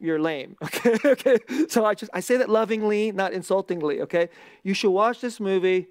you're 0.00 0.18
lame. 0.18 0.56
Okay, 0.62 0.96
okay. 1.04 1.38
So 1.68 1.84
I 1.84 1.94
just 1.94 2.10
I 2.12 2.20
say 2.20 2.36
that 2.38 2.50
lovingly, 2.50 3.12
not 3.12 3.32
insultingly. 3.32 4.00
Okay, 4.02 4.28
you 4.62 4.74
should 4.74 4.90
watch 4.90 5.20
this 5.20 5.38
movie. 5.38 5.88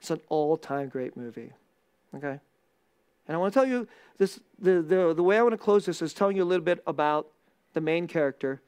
It's 0.00 0.10
an 0.10 0.20
all-time 0.28 0.88
great 0.88 1.16
movie. 1.16 1.52
Okay, 2.14 2.38
and 3.26 3.34
I 3.34 3.38
want 3.38 3.52
to 3.52 3.60
tell 3.60 3.68
you 3.68 3.88
this. 4.18 4.40
The 4.58 4.82
the 4.82 5.14
the 5.14 5.22
way 5.22 5.38
I 5.38 5.42
want 5.42 5.52
to 5.52 5.58
close 5.58 5.86
this 5.86 6.00
is 6.02 6.14
telling 6.14 6.36
you 6.36 6.42
a 6.42 6.50
little 6.52 6.64
bit 6.64 6.82
about 6.86 7.28
the 7.74 7.80
main 7.80 8.06
character. 8.06 8.62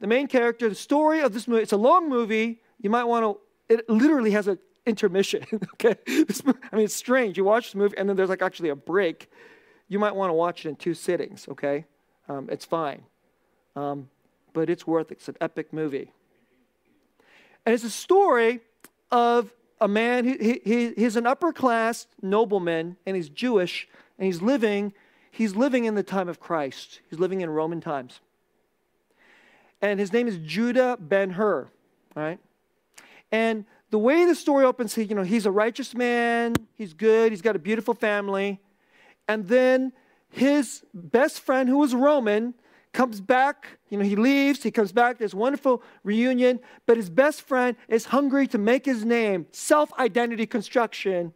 The 0.00 0.06
main 0.06 0.28
character, 0.28 0.68
the 0.68 0.74
story 0.74 1.20
of 1.20 1.32
this 1.32 1.48
movie, 1.48 1.62
it's 1.62 1.72
a 1.72 1.76
long 1.76 2.08
movie. 2.08 2.60
You 2.80 2.90
might 2.90 3.04
want 3.04 3.24
to, 3.24 3.74
it 3.74 3.88
literally 3.88 4.30
has 4.30 4.46
an 4.46 4.58
intermission. 4.86 5.44
okay. 5.74 5.96
This, 6.06 6.42
I 6.46 6.76
mean, 6.76 6.84
it's 6.84 6.94
strange. 6.94 7.36
You 7.36 7.44
watch 7.44 7.72
the 7.72 7.78
movie 7.78 7.96
and 7.96 8.08
then 8.08 8.16
there's 8.16 8.28
like 8.28 8.42
actually 8.42 8.68
a 8.68 8.76
break. 8.76 9.30
You 9.88 9.98
might 9.98 10.14
want 10.14 10.30
to 10.30 10.34
watch 10.34 10.64
it 10.64 10.68
in 10.68 10.76
two 10.76 10.94
sittings, 10.94 11.48
okay? 11.48 11.84
Um, 12.28 12.48
it's 12.50 12.64
fine. 12.64 13.02
Um, 13.74 14.08
but 14.52 14.70
it's 14.70 14.86
worth 14.86 15.10
it. 15.10 15.18
It's 15.18 15.28
an 15.28 15.36
epic 15.40 15.72
movie. 15.72 16.12
And 17.66 17.74
it's 17.74 17.84
a 17.84 17.90
story 17.90 18.60
of 19.10 19.52
a 19.80 19.88
man, 19.88 20.24
he, 20.24 20.60
he, 20.64 20.92
he's 20.94 21.16
an 21.16 21.26
upper 21.26 21.52
class 21.52 22.06
nobleman, 22.22 22.96
and 23.06 23.16
he's 23.16 23.28
Jewish, 23.28 23.88
and 24.18 24.26
he's 24.26 24.42
living, 24.42 24.92
he's 25.30 25.54
living 25.54 25.84
in 25.84 25.94
the 25.94 26.02
time 26.02 26.28
of 26.28 26.40
Christ. 26.40 27.00
He's 27.08 27.18
living 27.18 27.40
in 27.40 27.50
Roman 27.50 27.80
times. 27.80 28.20
And 29.80 30.00
his 30.00 30.12
name 30.12 30.26
is 30.26 30.38
Judah 30.38 30.96
Ben 31.00 31.30
Hur, 31.30 31.68
right? 32.14 32.38
And 33.30 33.64
the 33.90 33.98
way 33.98 34.24
the 34.24 34.34
story 34.34 34.64
opens, 34.64 34.94
he, 34.94 35.04
you 35.04 35.14
know, 35.14 35.22
he's 35.22 35.46
a 35.46 35.50
righteous 35.50 35.94
man, 35.94 36.54
he's 36.74 36.92
good, 36.92 37.32
he's 37.32 37.42
got 37.42 37.56
a 37.56 37.60
beautiful 37.60 37.94
family. 37.94 38.60
And 39.28 39.46
then 39.46 39.92
his 40.30 40.84
best 40.92 41.40
friend, 41.40 41.68
who 41.68 41.78
was 41.78 41.94
Roman, 41.94 42.54
comes 42.92 43.20
back, 43.20 43.66
you 43.90 43.98
know, 43.98 44.04
he 44.04 44.16
leaves, 44.16 44.62
he 44.62 44.70
comes 44.70 44.92
back, 44.92 45.18
there's 45.18 45.34
wonderful 45.34 45.82
reunion, 46.04 46.60
but 46.86 46.96
his 46.96 47.10
best 47.10 47.42
friend 47.42 47.76
is 47.88 48.06
hungry 48.06 48.46
to 48.48 48.58
make 48.58 48.84
his 48.84 49.04
name, 49.04 49.46
self 49.52 49.92
identity 49.98 50.46
construction, 50.46 51.32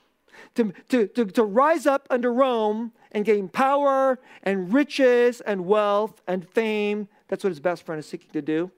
to, 0.54 0.72
to, 0.88 1.06
to, 1.08 1.24
to 1.26 1.44
rise 1.44 1.86
up 1.86 2.06
under 2.10 2.32
Rome 2.32 2.92
and 3.12 3.24
gain 3.24 3.48
power 3.48 4.18
and 4.42 4.72
riches 4.72 5.40
and 5.40 5.66
wealth 5.66 6.22
and 6.26 6.48
fame. 6.48 7.08
That's 7.28 7.44
what 7.44 7.50
his 7.50 7.60
best 7.60 7.84
friend 7.84 7.98
is 7.98 8.06
seeking 8.06 8.30
to 8.32 8.42
do. 8.42 8.70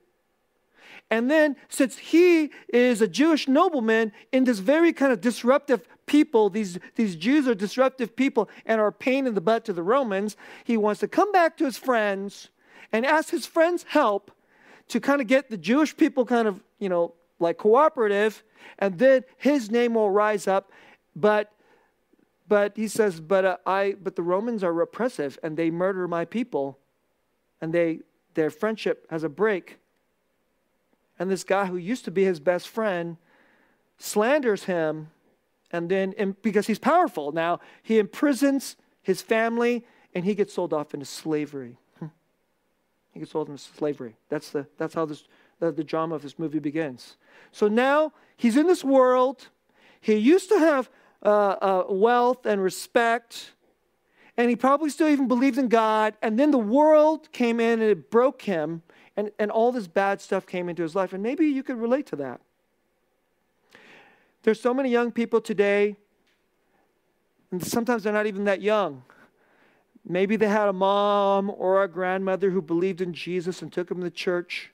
And 1.11 1.31
then, 1.31 1.57
since 1.69 1.99
he 1.99 2.51
is 2.73 3.03
a 3.03 3.09
Jewish 3.09 3.47
nobleman 3.47 4.13
in 4.33 4.45
this 4.45 4.61
very 4.61 4.93
kind 4.93 5.13
of 5.13 5.21
disruptive 5.21 5.87
people, 6.07 6.51
these, 6.51 6.79
these 6.97 7.17
Jews 7.17 7.47
are 7.49 7.55
disruptive 7.55 8.15
people 8.17 8.49
and 8.67 8.81
are 8.81 8.93
pain 8.93 9.27
in 9.27 9.35
the 9.35 9.41
butt 9.41 9.65
to 9.67 9.73
the 9.73 9.83
Romans, 9.83 10.37
he 10.65 10.77
wants 10.77 11.01
to 11.01 11.09
come 11.09 11.33
back 11.33 11.57
to 11.59 11.65
his 11.65 11.79
friends 11.79 12.51
and 12.93 13.07
ask 13.07 13.31
his 13.31 13.47
friends' 13.47 13.85
help 13.89 14.31
to 14.89 15.01
kind 15.01 15.21
of 15.21 15.27
get 15.27 15.51
the 15.51 15.57
Jewish 15.57 15.97
people 15.97 16.25
kind 16.25 16.47
of, 16.47 16.63
you 16.79 16.89
know, 16.89 17.15
like 17.39 17.59
cooperative, 17.59 18.43
and 18.79 18.99
then 18.99 19.25
his 19.37 19.71
name 19.71 19.95
will 19.95 20.11
rise 20.11 20.47
up. 20.47 20.71
But 21.17 21.53
but 22.49 22.77
he 22.77 22.87
says, 22.87 23.21
but 23.21 23.45
uh, 23.45 23.57
I 23.67 23.97
but 24.03 24.17
the 24.17 24.23
Romans 24.23 24.63
are 24.63 24.73
repressive 24.73 25.39
and 25.43 25.57
they 25.57 25.71
murder 25.71 26.07
my 26.07 26.25
people, 26.25 26.79
and 27.61 27.73
they 27.73 28.01
their 28.35 28.51
friendship 28.51 29.07
has 29.11 29.25
a 29.25 29.29
break. 29.29 29.79
And 31.19 31.31
this 31.31 31.45
guy 31.45 31.67
who 31.67 31.77
used 31.77 32.05
to 32.05 32.11
be 32.11 32.25
his 32.25 32.41
best 32.41 32.69
friend 32.69 33.17
slanders 33.99 34.65
him, 34.65 35.11
and 35.73 35.89
then 35.89 36.37
because 36.43 36.67
he's 36.67 36.79
powerful 36.79 37.33
now, 37.33 37.61
he 37.83 37.99
imprisons 37.99 38.77
his 39.03 39.23
family 39.23 39.85
and 40.15 40.25
he 40.25 40.35
gets 40.35 40.53
sold 40.53 40.73
off 40.73 40.95
into 40.95 41.07
slavery. 41.07 41.79
Hmm. 41.99 42.07
He 43.13 43.21
gets 43.21 43.33
sold 43.33 43.49
into 43.49 43.63
slavery. 43.63 44.17
That's, 44.29 44.51
the, 44.51 44.67
that's 44.77 44.95
how 44.95 45.07
this, 45.07 45.25
the, 45.59 45.73
the 45.73 45.85
drama 45.85 46.15
of 46.15 46.23
this 46.23 46.39
movie 46.39 46.59
begins. 46.59 47.17
So 47.51 47.69
now 47.69 48.13
he's 48.37 48.57
in 48.57 48.67
this 48.67 48.85
world. 48.85 49.49
He 50.01 50.15
used 50.17 50.49
to 50.51 50.59
have 50.59 50.91
uh, 51.25 51.29
uh, 51.29 51.85
wealth 51.89 52.47
and 52.47 52.63
respect, 52.63 53.53
and 54.37 54.51
he 54.51 54.57
probably 54.57 54.91
still 54.91 55.09
even 55.09 55.29
believed 55.29 55.59
in 55.59 55.69
God. 55.69 56.15
And 56.21 56.39
then 56.39 56.51
the 56.51 56.59
world 56.59 57.33
came 57.33 57.61
in 57.61 57.81
and 57.81 57.91
it 57.91 58.11
broke 58.11 58.43
him, 58.43 58.83
and, 59.17 59.31
and 59.39 59.51
all 59.51 59.73
this 59.73 59.87
bad 59.87 60.21
stuff 60.21 60.47
came 60.47 60.69
into 60.69 60.83
his 60.83 60.95
life. 60.95 61.13
And 61.13 61.23
maybe 61.23 61.47
you 61.47 61.63
could 61.63 61.77
relate 61.77 62.07
to 62.07 62.17
that. 62.17 62.41
There's 64.43 64.61
so 64.61 64.75
many 64.75 64.91
young 64.91 65.13
people 65.13 65.41
today, 65.41 65.97
and 67.51 67.65
sometimes 67.65 68.03
they're 68.03 68.13
not 68.13 68.27
even 68.27 68.45
that 68.45 68.61
young. 68.61 69.03
Maybe 70.05 70.37
they 70.37 70.49
had 70.49 70.69
a 70.69 70.73
mom 70.73 71.51
or 71.51 71.85
a 71.85 71.89
grandmother 71.89 72.51
who 72.51 72.61
believed 72.61 73.01
in 73.01 73.13
Jesus 73.13 73.63
and 73.63 73.73
took 73.73 73.89
them 73.89 74.01
to 74.03 74.11
church. 74.11 74.73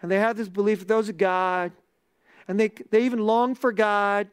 And 0.00 0.10
they 0.10 0.18
had 0.18 0.36
this 0.36 0.48
belief 0.48 0.80
that 0.80 0.88
there 0.88 0.96
was 0.96 1.08
a 1.08 1.12
God. 1.12 1.72
And 2.46 2.60
they, 2.60 2.68
they 2.90 3.04
even 3.04 3.20
longed 3.20 3.58
for 3.58 3.72
God. 3.72 4.28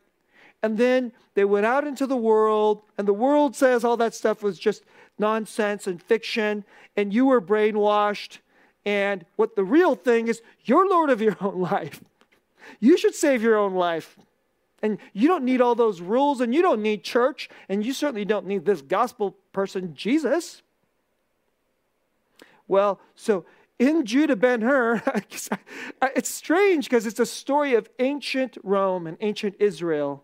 And 0.62 0.78
then 0.78 1.14
they 1.34 1.46
went 1.46 1.66
out 1.66 1.88
into 1.88 2.06
the 2.06 2.18
world, 2.18 2.82
and 2.98 3.08
the 3.08 3.14
world 3.14 3.56
says 3.56 3.84
all 3.84 3.98
that 3.98 4.14
stuff 4.14 4.44
was 4.44 4.60
just 4.60 4.84
nonsense 5.18 5.88
and 5.88 6.02
fiction, 6.02 6.66
and 6.98 7.14
you 7.14 7.26
were 7.26 7.42
brainwashed. 7.42 8.40
And 8.86 9.26
what 9.36 9.56
the 9.56 9.64
real 9.64 9.96
thing 9.96 10.28
is, 10.28 10.42
you're 10.64 10.90
Lord 10.90 11.10
of 11.10 11.22
your 11.22 11.38
own 11.40 11.60
life. 11.62 12.02
You 12.80 12.98
should 12.98 13.16
save 13.16 13.42
your 13.42 13.58
own 13.58 13.74
life. 13.74 14.18
And 14.82 14.98
you 15.14 15.28
don't 15.28 15.44
need 15.44 15.62
all 15.62 15.76
those 15.76 16.02
rules, 16.02 16.42
and 16.42 16.54
you 16.54 16.62
don't 16.62 16.82
need 16.82 17.04
church, 17.04 17.50
and 17.68 17.86
you 17.86 17.94
certainly 17.94 18.26
don't 18.26 18.46
need 18.46 18.66
this 18.66 18.82
gospel 18.82 19.36
person, 19.52 19.94
Jesus. 19.94 20.62
Well, 22.68 23.00
so 23.16 23.46
in 23.80 24.06
Judah 24.06 24.36
Ben 24.36 24.62
Hur, 24.62 25.02
it's 26.16 26.30
strange 26.30 26.86
because 26.86 27.06
it's 27.06 27.20
a 27.20 27.26
story 27.26 27.76
of 27.76 27.90
ancient 28.00 28.58
Rome 28.64 29.08
and 29.08 29.18
ancient 29.22 29.56
Israel, 29.60 30.24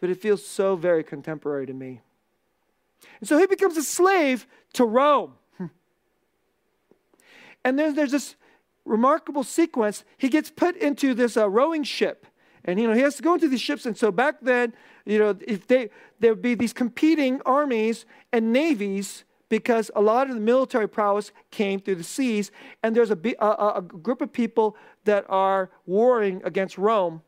but 0.00 0.10
it 0.10 0.20
feels 0.20 0.44
so 0.44 0.76
very 0.76 1.04
contemporary 1.04 1.66
to 1.66 1.72
me. 1.72 2.00
And 3.20 3.28
so 3.28 3.38
he 3.38 3.46
becomes 3.46 3.76
a 3.76 3.82
slave 3.82 4.46
to 4.74 4.84
Rome. 4.84 5.34
And 7.64 7.78
then 7.78 7.94
there's 7.94 8.12
this 8.12 8.36
remarkable 8.84 9.42
sequence. 9.42 10.04
He 10.16 10.28
gets 10.28 10.50
put 10.50 10.76
into 10.76 11.12
this 11.12 11.36
uh, 11.36 11.50
rowing 11.50 11.82
ship. 11.82 12.26
And, 12.64 12.78
you 12.80 12.86
know, 12.86 12.94
he 12.94 13.00
has 13.00 13.16
to 13.16 13.22
go 13.22 13.34
into 13.34 13.48
these 13.48 13.60
ships. 13.60 13.86
And 13.86 13.96
so 13.96 14.10
back 14.10 14.36
then, 14.42 14.74
you 15.04 15.18
know, 15.18 15.36
if 15.46 15.66
they, 15.66 15.90
there 16.20 16.32
would 16.32 16.42
be 16.42 16.54
these 16.54 16.72
competing 16.72 17.40
armies 17.46 18.04
and 18.32 18.52
navies 18.52 19.24
because 19.48 19.90
a 19.96 20.00
lot 20.00 20.28
of 20.28 20.34
the 20.34 20.40
military 20.40 20.88
prowess 20.88 21.32
came 21.50 21.80
through 21.80 21.94
the 21.94 22.04
seas. 22.04 22.50
And 22.82 22.94
there's 22.94 23.10
a, 23.10 23.18
a, 23.40 23.72
a 23.76 23.82
group 23.82 24.20
of 24.20 24.32
people 24.32 24.76
that 25.04 25.24
are 25.28 25.70
warring 25.86 26.42
against 26.44 26.76
Rome. 26.76 27.22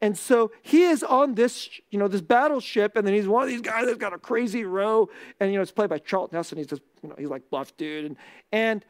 And 0.00 0.18
so 0.18 0.50
he 0.60 0.82
is 0.82 1.02
on 1.02 1.34
this, 1.34 1.68
you 1.90 1.98
know, 1.98 2.08
this 2.08 2.20
battleship, 2.20 2.96
and 2.96 3.06
then 3.06 3.14
he's 3.14 3.28
one 3.28 3.42
of 3.42 3.48
these 3.48 3.60
guys 3.60 3.86
that's 3.86 3.96
got 3.96 4.12
a 4.12 4.18
crazy 4.18 4.64
row, 4.64 5.08
and 5.40 5.50
you 5.50 5.56
know, 5.56 5.62
it's 5.62 5.72
played 5.72 5.88
by 5.88 5.98
Charlton 5.98 6.36
Heston. 6.36 6.58
He's 6.58 6.66
just, 6.66 6.82
you 7.02 7.08
know, 7.08 7.14
he's 7.16 7.30
like 7.30 7.48
buff 7.48 7.74
dude, 7.76 8.04
and 8.04 8.16
and 8.52 8.84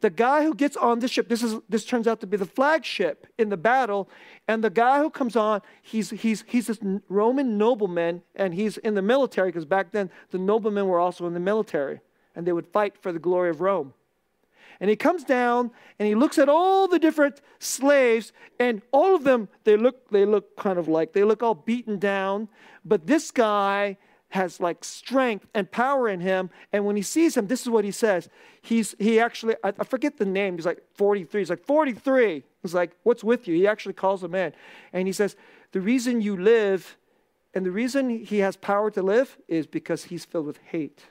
the 0.00 0.10
guy 0.10 0.44
who 0.44 0.54
gets 0.54 0.76
on 0.76 0.98
this 1.00 1.10
ship, 1.10 1.28
this, 1.28 1.42
is, 1.42 1.56
this 1.68 1.84
turns 1.84 2.06
out 2.06 2.20
to 2.20 2.26
be 2.26 2.36
the 2.36 2.46
flagship 2.46 3.26
in 3.38 3.48
the 3.48 3.56
battle, 3.56 4.08
and 4.48 4.64
the 4.64 4.70
guy 4.70 4.98
who 4.98 5.10
comes 5.10 5.36
on, 5.36 5.60
he's, 5.82 6.10
he's, 6.10 6.44
he's 6.46 6.66
this 6.66 6.78
Roman 7.08 7.58
nobleman, 7.58 8.22
and 8.34 8.54
he's 8.54 8.78
in 8.78 8.94
the 8.94 9.02
military, 9.02 9.48
because 9.48 9.64
back 9.64 9.92
then 9.92 10.10
the 10.30 10.38
noblemen 10.38 10.86
were 10.86 10.98
also 10.98 11.26
in 11.26 11.34
the 11.34 11.40
military, 11.40 12.00
and 12.34 12.46
they 12.46 12.52
would 12.52 12.66
fight 12.66 12.96
for 13.00 13.12
the 13.12 13.18
glory 13.18 13.50
of 13.50 13.60
Rome. 13.60 13.92
And 14.80 14.88
he 14.88 14.96
comes 14.96 15.24
down 15.24 15.72
and 15.98 16.08
he 16.08 16.14
looks 16.14 16.38
at 16.38 16.48
all 16.48 16.88
the 16.88 16.98
different 16.98 17.42
slaves, 17.58 18.32
and 18.58 18.80
all 18.92 19.14
of 19.14 19.24
them, 19.24 19.48
they 19.64 19.76
look, 19.76 20.08
they 20.10 20.24
look 20.24 20.56
kind 20.56 20.78
of 20.78 20.88
like, 20.88 21.12
they 21.12 21.22
look 21.22 21.42
all 21.42 21.54
beaten 21.54 21.98
down. 21.98 22.48
But 22.82 23.06
this 23.06 23.30
guy, 23.30 23.98
has 24.30 24.60
like 24.60 24.84
strength 24.84 25.46
and 25.54 25.70
power 25.70 26.08
in 26.08 26.20
him. 26.20 26.50
And 26.72 26.84
when 26.84 26.96
he 26.96 27.02
sees 27.02 27.36
him, 27.36 27.46
this 27.46 27.62
is 27.62 27.68
what 27.68 27.84
he 27.84 27.90
says. 27.90 28.28
He's 28.62 28.94
he 28.98 29.20
actually 29.20 29.56
I, 29.62 29.72
I 29.78 29.84
forget 29.84 30.16
the 30.16 30.24
name. 30.24 30.56
He's 30.56 30.66
like 30.66 30.82
43. 30.94 31.40
He's 31.40 31.50
like 31.50 31.64
43. 31.64 32.42
He's 32.62 32.74
like, 32.74 32.92
what's 33.02 33.24
with 33.24 33.48
you? 33.48 33.54
He 33.54 33.66
actually 33.66 33.94
calls 33.94 34.22
him 34.22 34.34
in. 34.34 34.52
And 34.92 35.06
he 35.06 35.12
says, 35.12 35.36
the 35.72 35.80
reason 35.80 36.20
you 36.20 36.36
live 36.36 36.96
and 37.54 37.66
the 37.66 37.70
reason 37.70 38.24
he 38.24 38.38
has 38.38 38.56
power 38.56 38.90
to 38.92 39.02
live 39.02 39.36
is 39.48 39.66
because 39.66 40.04
he's 40.04 40.24
filled 40.24 40.46
with 40.46 40.58
hate. 40.58 41.02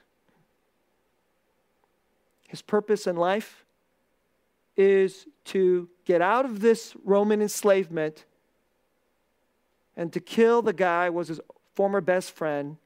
His 2.48 2.62
purpose 2.62 3.06
in 3.06 3.16
life 3.16 3.66
is 4.78 5.28
to 5.46 5.90
get 6.06 6.22
out 6.22 6.46
of 6.46 6.62
this 6.62 6.96
Roman 7.04 7.42
enslavement 7.42 8.26
and 9.98 10.14
to 10.14 10.22
kill 10.22 10.62
the 10.62 10.72
guy 10.72 11.10
was 11.10 11.28
his 11.28 11.42
former 11.76 12.00
best 12.00 12.32
friend 12.32 12.78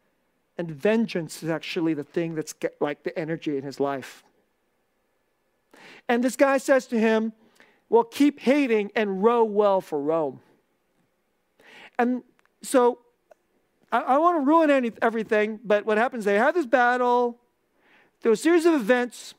and 0.57 0.69
vengeance 0.69 1.41
is 1.43 1.49
actually 1.49 1.93
the 1.93 2.03
thing 2.03 2.35
that's 2.35 2.53
like 2.79 3.03
the 3.03 3.17
energy 3.17 3.57
in 3.57 3.63
his 3.63 3.79
life. 3.79 4.23
And 6.07 6.23
this 6.23 6.35
guy 6.35 6.57
says 6.57 6.85
to 6.87 6.99
him, 6.99 7.33
Well, 7.89 8.03
keep 8.03 8.39
hating 8.39 8.91
and 8.95 9.23
row 9.23 9.43
well 9.43 9.81
for 9.81 9.99
Rome. 9.99 10.41
And 11.97 12.23
so 12.61 12.99
I, 13.91 14.01
I 14.01 14.17
want 14.17 14.37
to 14.37 14.45
ruin 14.45 14.69
any, 14.69 14.91
everything, 15.01 15.59
but 15.63 15.85
what 15.85 15.97
happens, 15.97 16.25
they 16.25 16.35
have 16.35 16.55
this 16.55 16.65
battle, 16.65 17.39
there 18.21 18.31
are 18.31 18.33
a 18.33 18.37
series 18.37 18.65
of 18.65 18.73
events. 18.73 19.35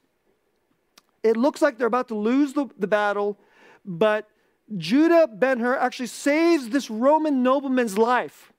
It 1.22 1.36
looks 1.36 1.62
like 1.62 1.78
they're 1.78 1.86
about 1.86 2.08
to 2.08 2.14
lose 2.14 2.52
the, 2.52 2.66
the 2.78 2.86
battle, 2.86 3.38
but 3.84 4.28
Judah 4.76 5.26
Ben 5.26 5.58
Hur 5.58 5.74
actually 5.76 6.06
saves 6.06 6.68
this 6.68 6.90
Roman 6.90 7.42
nobleman's 7.42 7.98
life. 7.98 8.52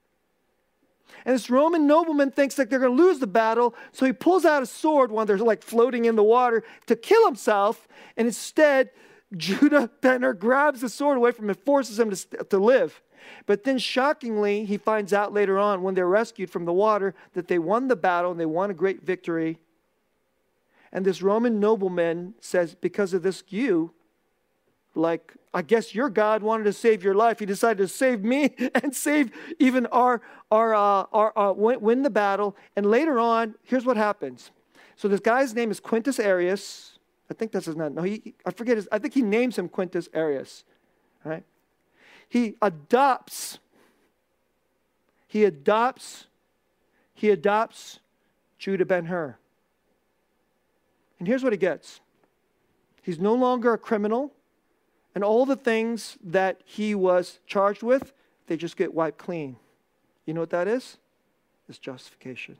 And 1.26 1.34
this 1.34 1.50
Roman 1.50 1.88
nobleman 1.88 2.32
thinks 2.32 2.56
that 2.56 2.70
they're 2.70 2.80
going 2.80 2.96
to 2.96 3.04
lose 3.04 3.20
the 3.20 3.28
battle, 3.28 3.74
so 3.92 4.06
he 4.06 4.14
pulls 4.14 4.46
out 4.46 4.62
a 4.62 4.68
sword 4.68 5.12
while 5.12 5.26
they're 5.26 5.38
like 5.38 5.64
floating 5.64 6.06
in 6.06 6.16
the 6.16 6.24
water 6.24 6.64
to 6.86 6.96
kill 6.96 7.26
himself. 7.26 7.88
And 8.16 8.28
instead, 8.28 8.92
Judah 9.36 9.90
Ben-Hur 10.02 10.34
grabs 10.34 10.82
the 10.82 10.90
sword 10.90 11.18
away 11.18 11.32
from 11.32 11.46
him 11.46 11.50
and 11.50 11.60
forces 11.60 12.00
him 12.00 12.12
to, 12.12 12.44
to 12.44 12.58
live. 12.58 13.02
But 13.48 13.64
then, 13.64 13.80
shockingly, 13.80 14.66
he 14.66 14.78
finds 14.78 15.12
out 15.12 15.34
later 15.34 15.58
on 15.58 15.82
when 15.82 15.96
they're 15.96 16.08
rescued 16.08 16.52
from 16.52 16.66
the 16.66 16.74
water 16.74 17.16
that 17.34 17.48
they 17.48 17.58
won 17.58 17.88
the 17.88 17.96
battle 17.96 18.30
and 18.30 18.40
they 18.40 18.46
won 18.46 18.70
a 18.70 18.76
great 18.76 19.02
victory. 19.04 19.58
And 20.92 21.04
this 21.04 21.24
Roman 21.24 21.60
nobleman 21.60 22.36
says, 22.40 22.76
Because 22.76 23.14
of 23.14 23.24
this, 23.24 23.44
you, 23.50 23.94
like, 24.96 25.34
I 25.54 25.62
guess 25.62 25.96
your 25.96 26.10
God 26.10 26.44
wanted 26.44 26.66
to 26.66 26.74
save 26.74 27.04
your 27.04 27.14
life. 27.14 27.40
He 27.40 27.46
decided 27.46 27.78
to 27.78 27.88
save 27.88 28.24
me 28.24 28.54
and 28.76 28.96
save 28.96 29.32
even 29.60 29.86
our, 29.88 30.22
our, 30.52 30.74
uh, 30.74 31.06
our 31.12 31.38
uh, 31.38 31.54
win, 31.54 31.82
win 31.82 32.02
the 32.04 32.10
battle. 32.10 32.56
And 32.76 32.86
later 32.86 33.20
on, 33.20 33.56
here's 33.64 33.86
what 33.86 33.98
happens. 33.98 34.52
So 34.96 35.08
this 35.08 35.20
guy's 35.20 35.54
name 35.54 35.72
is 35.72 35.80
Quintus 35.80 36.18
Arrius. 36.18 36.92
I 37.30 37.34
think 37.34 37.52
that's 37.52 37.66
his 37.66 37.76
name. 37.76 37.96
No, 37.96 38.04
he, 38.04 38.34
I 38.46 38.52
forget 38.52 38.78
his, 38.78 38.88
I 38.92 39.00
think 39.00 39.14
he 39.14 39.22
names 39.22 39.58
him 39.58 39.68
Quintus 39.68 40.08
Arrius. 40.10 40.64
Right? 41.24 41.44
He 42.30 42.56
adopts, 42.62 43.60
he 45.28 45.44
adopts, 45.44 46.28
he 47.14 47.30
adopts 47.30 48.00
Judah 48.58 48.86
Ben 48.86 49.06
Hur. 49.06 49.38
And 51.20 51.28
here's 51.28 51.44
what 51.44 51.54
he 51.54 51.58
gets 51.58 52.02
he's 53.02 53.20
no 53.20 53.34
longer 53.34 53.74
a 53.74 53.78
criminal, 53.78 54.34
and 55.16 55.24
all 55.24 55.46
the 55.46 55.56
things 55.56 56.18
that 56.24 56.62
he 56.66 56.94
was 56.94 57.40
charged 57.48 57.82
with, 57.82 58.14
they 58.48 58.58
just 58.58 58.78
get 58.78 58.94
wiped 58.94 59.18
clean. 59.18 59.56
You 60.26 60.34
know 60.34 60.42
what 60.42 60.52
that 60.52 60.68
is? 60.68 60.98
It's 61.68 61.80
justification. 61.80 62.58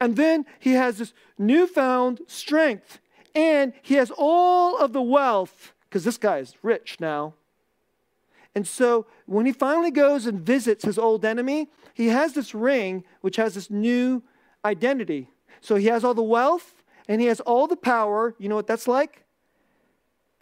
And 0.00 0.16
then 0.16 0.46
he 0.60 0.72
has 0.72 0.96
this 0.98 1.12
newfound 1.36 2.22
strength, 2.26 3.00
and 3.34 3.74
he 3.82 3.94
has 3.94 4.10
all 4.16 4.78
of 4.78 4.92
the 4.92 5.02
wealth, 5.02 5.74
because 5.88 6.04
this 6.04 6.16
guy 6.16 6.38
is 6.38 6.54
rich 6.62 6.96
now. 7.00 7.34
And 8.54 8.66
so 8.66 9.06
when 9.26 9.46
he 9.46 9.52
finally 9.52 9.90
goes 9.90 10.26
and 10.26 10.40
visits 10.40 10.84
his 10.84 10.96
old 10.96 11.24
enemy, 11.24 11.68
he 11.92 12.08
has 12.08 12.34
this 12.34 12.54
ring 12.54 13.04
which 13.20 13.36
has 13.36 13.54
this 13.54 13.68
new 13.68 14.22
identity. 14.64 15.28
So 15.60 15.74
he 15.74 15.86
has 15.86 16.04
all 16.04 16.14
the 16.14 16.22
wealth 16.22 16.82
and 17.08 17.20
he 17.20 17.26
has 17.26 17.40
all 17.40 17.66
the 17.66 17.76
power. 17.76 18.34
You 18.38 18.48
know 18.48 18.54
what 18.54 18.68
that's 18.68 18.86
like? 18.86 19.23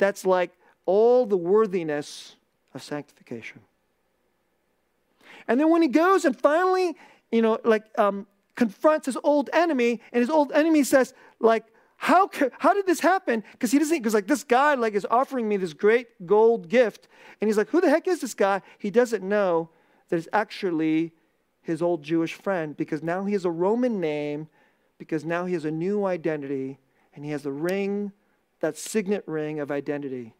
That's 0.02 0.26
like 0.26 0.50
all 0.84 1.26
the 1.26 1.36
worthiness 1.36 2.34
of 2.74 2.82
sanctification. 2.82 3.60
And 5.46 5.60
then 5.60 5.70
when 5.70 5.80
he 5.80 5.86
goes 5.86 6.24
and 6.24 6.36
finally, 6.36 6.96
you 7.30 7.40
know, 7.40 7.60
like 7.62 7.84
um, 7.96 8.26
confronts 8.56 9.06
his 9.06 9.16
old 9.22 9.48
enemy, 9.52 10.00
and 10.12 10.20
his 10.20 10.28
old 10.28 10.50
enemy 10.50 10.82
says, 10.82 11.14
like, 11.38 11.64
how, 11.98 12.28
how 12.58 12.74
did 12.74 12.84
this 12.84 12.98
happen? 12.98 13.44
Because 13.52 13.70
he 13.70 13.78
doesn't, 13.78 13.96
because 13.96 14.12
like 14.12 14.26
this 14.26 14.42
guy 14.42 14.74
like 14.74 14.94
is 14.94 15.06
offering 15.08 15.48
me 15.48 15.56
this 15.56 15.72
great 15.72 16.26
gold 16.26 16.68
gift. 16.68 17.06
And 17.40 17.48
he's 17.48 17.56
like, 17.56 17.68
who 17.68 17.80
the 17.80 17.88
heck 17.88 18.08
is 18.08 18.20
this 18.20 18.34
guy? 18.34 18.60
He 18.78 18.90
doesn't 18.90 19.22
know 19.22 19.70
that 20.08 20.16
it's 20.16 20.28
actually 20.32 21.12
his 21.62 21.80
old 21.80 22.02
Jewish 22.02 22.34
friend 22.34 22.76
because 22.76 23.04
now 23.04 23.24
he 23.24 23.34
has 23.34 23.44
a 23.44 23.52
Roman 23.52 24.00
name, 24.00 24.48
because 24.98 25.24
now 25.24 25.46
he 25.46 25.54
has 25.54 25.64
a 25.64 25.70
new 25.70 26.04
identity, 26.04 26.80
and 27.14 27.24
he 27.24 27.30
has 27.30 27.44
the 27.44 27.52
ring, 27.52 28.10
that 28.62 28.78
signet 28.78 29.24
ring 29.26 29.58
of 29.60 29.70
identity. 29.70 30.34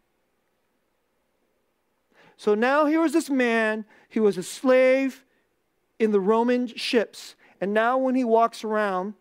So 2.37 2.55
now 2.55 2.87
here 2.87 3.01
was 3.01 3.13
this 3.13 3.29
man, 3.29 3.85
he 4.09 4.21
was 4.21 4.39
a 4.39 4.43
slave 4.43 5.25
in 5.99 6.13
the 6.13 6.21
Roman 6.21 6.69
ships. 6.69 7.35
And 7.61 7.75
now 7.75 7.99
when 7.99 8.15
he 8.15 8.25
walks 8.25 8.65
around, 8.65 9.15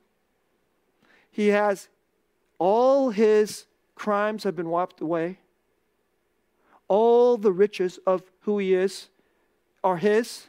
he 1.30 1.48
has 1.48 1.90
all 2.60 3.10
his 3.10 3.66
crimes 3.96 4.44
have 4.44 4.56
been 4.56 4.70
wiped 4.70 5.02
away. 5.02 5.40
All 6.88 7.38
the 7.38 7.52
riches 7.52 8.00
of 8.06 8.22
who 8.42 8.60
he 8.60 8.74
is 8.76 9.10
are 9.84 9.98
his. 9.98 10.48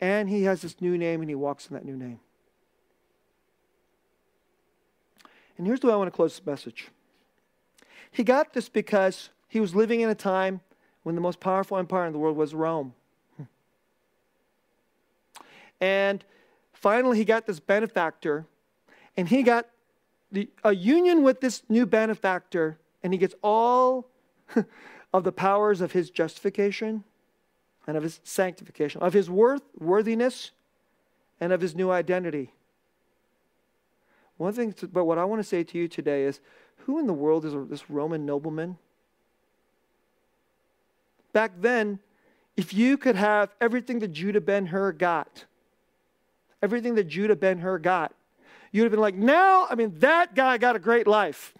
And 0.00 0.28
he 0.28 0.44
has 0.44 0.62
this 0.62 0.80
new 0.80 0.96
name 0.96 1.20
and 1.20 1.28
he 1.28 1.34
walks 1.34 1.66
in 1.66 1.74
that 1.74 1.84
new 1.84 1.96
name. 1.96 2.20
And 5.58 5.66
here's 5.66 5.80
the 5.80 5.88
way 5.88 5.92
I 5.92 5.96
want 5.96 6.08
to 6.08 6.16
close 6.16 6.38
this 6.38 6.46
message. 6.46 6.88
He 8.12 8.22
got 8.22 8.52
this 8.52 8.68
because 8.68 9.30
he 9.48 9.58
was 9.58 9.74
living 9.74 10.00
in 10.00 10.08
a 10.08 10.14
time 10.14 10.60
when 11.02 11.14
the 11.14 11.20
most 11.20 11.40
powerful 11.40 11.78
empire 11.78 12.06
in 12.06 12.12
the 12.12 12.18
world 12.18 12.36
was 12.36 12.54
Rome. 12.54 12.94
And 15.80 16.24
finally, 16.72 17.18
he 17.18 17.24
got 17.24 17.44
this 17.44 17.58
benefactor, 17.58 18.46
and 19.16 19.28
he 19.28 19.42
got 19.42 19.66
the, 20.30 20.48
a 20.62 20.72
union 20.72 21.24
with 21.24 21.40
this 21.40 21.64
new 21.68 21.86
benefactor, 21.86 22.78
and 23.02 23.12
he 23.12 23.18
gets 23.18 23.34
all 23.42 24.06
of 25.12 25.24
the 25.24 25.32
powers 25.32 25.80
of 25.80 25.90
his 25.90 26.08
justification 26.08 27.02
and 27.86 27.96
of 27.96 28.04
his 28.04 28.20
sanctification, 28.22 29.00
of 29.02 29.12
his 29.12 29.28
worth, 29.28 29.62
worthiness, 29.76 30.52
and 31.40 31.52
of 31.52 31.60
his 31.60 31.74
new 31.74 31.90
identity. 31.90 32.52
One 34.36 34.52
thing, 34.52 34.72
to, 34.74 34.86
but 34.86 35.04
what 35.04 35.18
I 35.18 35.24
want 35.24 35.40
to 35.40 35.48
say 35.48 35.64
to 35.64 35.78
you 35.78 35.88
today 35.88 36.24
is 36.24 36.40
who 36.86 36.98
in 36.98 37.06
the 37.06 37.12
world 37.12 37.44
is 37.44 37.54
this 37.68 37.88
Roman 37.88 38.26
nobleman? 38.26 38.78
Back 41.32 41.52
then, 41.60 42.00
if 42.56 42.74
you 42.74 42.98
could 42.98 43.16
have 43.16 43.54
everything 43.60 44.00
that 44.00 44.12
Judah 44.12 44.40
Ben 44.40 44.66
Hur 44.66 44.92
got, 44.92 45.44
everything 46.62 46.94
that 46.96 47.04
Judah 47.04 47.36
Ben 47.36 47.58
Hur 47.58 47.78
got, 47.78 48.14
you'd 48.70 48.84
have 48.84 48.90
been 48.90 49.00
like, 49.00 49.14
now, 49.14 49.66
I 49.70 49.74
mean, 49.74 49.98
that 50.00 50.34
guy 50.34 50.58
got 50.58 50.76
a 50.76 50.78
great 50.78 51.06
life. 51.06 51.54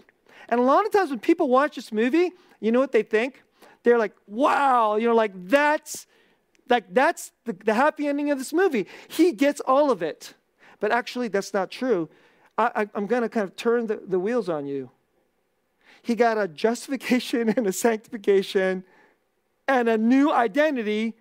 And 0.49 0.61
a 0.61 0.63
lot 0.63 0.85
of 0.85 0.93
times 0.93 1.11
when 1.11 1.21
people 1.21 1.49
watch 1.49 1.77
this 1.77 1.93
movie, 1.93 2.33
you 2.61 2.73
know 2.73 2.81
what 2.81 2.93
they 2.93 3.03
think? 3.03 3.43
They're 3.85 3.99
like, 3.99 4.13
wow, 4.27 4.97
you 4.97 5.09
know, 5.09 5.15
like 5.15 5.33
that's 5.49 6.07
like 6.69 6.93
that's 6.93 7.33
the, 7.45 7.53
the 7.53 7.75
happy 7.75 8.07
ending 8.07 8.31
of 8.31 8.39
this 8.39 8.53
movie. 8.53 8.87
He 9.09 9.33
gets 9.33 9.61
all 9.61 9.91
of 9.91 10.03
it. 10.03 10.35
But 10.81 10.91
actually, 10.91 11.29
that's 11.29 11.53
not 11.55 11.71
true. 11.71 12.09
I, 12.59 12.89
am 12.95 13.07
going 13.07 13.23
to 13.23 13.29
kind 13.29 13.45
of 13.45 13.57
turn 13.57 13.87
the, 13.87 14.01
the 14.07 14.19
wheels 14.19 14.49
on 14.49 14.67
you. 14.67 14.91
He 16.03 16.15
got 16.15 16.37
a 16.37 16.49
justification 16.49 17.49
and 17.57 17.67
a 17.67 17.73
sanctification 17.73 18.85
and 19.69 19.89
a 19.89 19.97
new 19.97 20.31
identity 20.33 21.15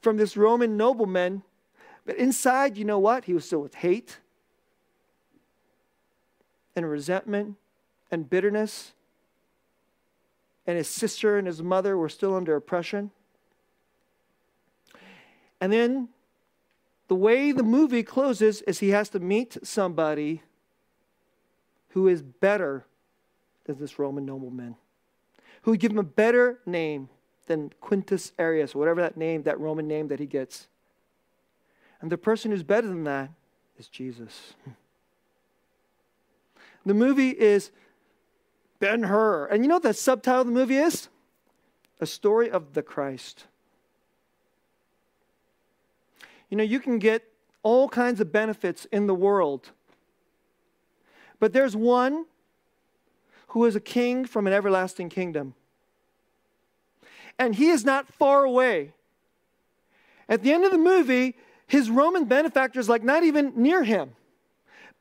from 0.00 0.16
this 0.16 0.36
Roman 0.36 0.76
nobleman. 0.76 1.42
But 2.04 2.16
inside, 2.16 2.76
you 2.76 2.84
know 2.84 2.98
what? 2.98 3.24
He 3.24 3.34
was 3.34 3.44
still 3.44 3.60
with 3.60 3.74
hate 3.74 4.18
and 6.76 6.88
resentment 6.88 7.56
and 8.10 8.28
bitterness. 8.28 8.92
And 10.66 10.76
his 10.76 10.88
sister 10.88 11.38
and 11.38 11.46
his 11.46 11.62
mother 11.62 11.96
were 11.96 12.08
still 12.08 12.34
under 12.34 12.54
oppression. 12.54 13.10
And 15.60 15.72
then 15.72 16.08
the 17.08 17.14
way 17.14 17.52
the 17.52 17.62
movie 17.62 18.02
closes 18.02 18.62
is 18.62 18.78
he 18.78 18.90
has 18.90 19.08
to 19.10 19.18
meet 19.18 19.56
somebody 19.62 20.42
who 21.90 22.06
is 22.06 22.22
better 22.22 22.84
than 23.68 23.78
this 23.78 23.98
Roman 23.98 24.24
nobleman, 24.24 24.76
who 25.62 25.72
would 25.72 25.80
give 25.80 25.92
him 25.92 25.98
a 25.98 26.02
better 26.02 26.58
name 26.66 27.08
than 27.46 27.72
Quintus 27.80 28.32
Arrius, 28.38 28.74
whatever 28.74 29.00
that 29.00 29.16
name, 29.16 29.42
that 29.44 29.60
Roman 29.60 29.86
name 29.86 30.08
that 30.08 30.18
he 30.18 30.26
gets. 30.26 30.68
And 32.00 32.10
the 32.10 32.18
person 32.18 32.50
who's 32.50 32.62
better 32.62 32.86
than 32.86 33.04
that 33.04 33.30
is 33.78 33.88
Jesus. 33.88 34.54
The 36.86 36.94
movie 36.94 37.30
is 37.30 37.70
Ben 38.78 39.02
Hur. 39.04 39.46
And 39.46 39.62
you 39.62 39.68
know 39.68 39.76
what 39.76 39.82
the 39.82 39.94
subtitle 39.94 40.42
of 40.42 40.46
the 40.46 40.52
movie 40.52 40.76
is? 40.76 41.08
A 42.00 42.06
story 42.06 42.50
of 42.50 42.74
the 42.74 42.82
Christ. 42.82 43.46
You 46.48 46.56
know, 46.56 46.64
you 46.64 46.80
can 46.80 46.98
get 46.98 47.24
all 47.62 47.88
kinds 47.88 48.20
of 48.20 48.32
benefits 48.32 48.86
in 48.86 49.06
the 49.06 49.14
world. 49.14 49.72
But 51.40 51.52
there's 51.52 51.76
one 51.76 52.26
who 53.48 53.64
is 53.64 53.76
a 53.76 53.80
king 53.80 54.24
from 54.24 54.46
an 54.46 54.52
everlasting 54.52 55.08
kingdom. 55.08 55.54
And 57.38 57.54
he 57.54 57.68
is 57.68 57.84
not 57.84 58.12
far 58.12 58.44
away. 58.44 58.92
At 60.28 60.42
the 60.42 60.52
end 60.52 60.64
of 60.64 60.72
the 60.72 60.78
movie, 60.78 61.36
his 61.66 61.88
Roman 61.88 62.24
benefactor 62.24 62.80
is 62.80 62.88
like 62.88 63.02
not 63.02 63.24
even 63.24 63.52
near 63.56 63.84
him. 63.84 64.12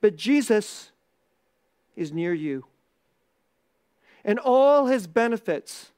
But 0.02 0.16
Jesus 0.16 0.91
is 1.95 2.12
near 2.12 2.34
you. 2.34 2.66
And 4.24 4.39
all 4.39 4.86
his 4.86 5.08
benefits 5.08 5.91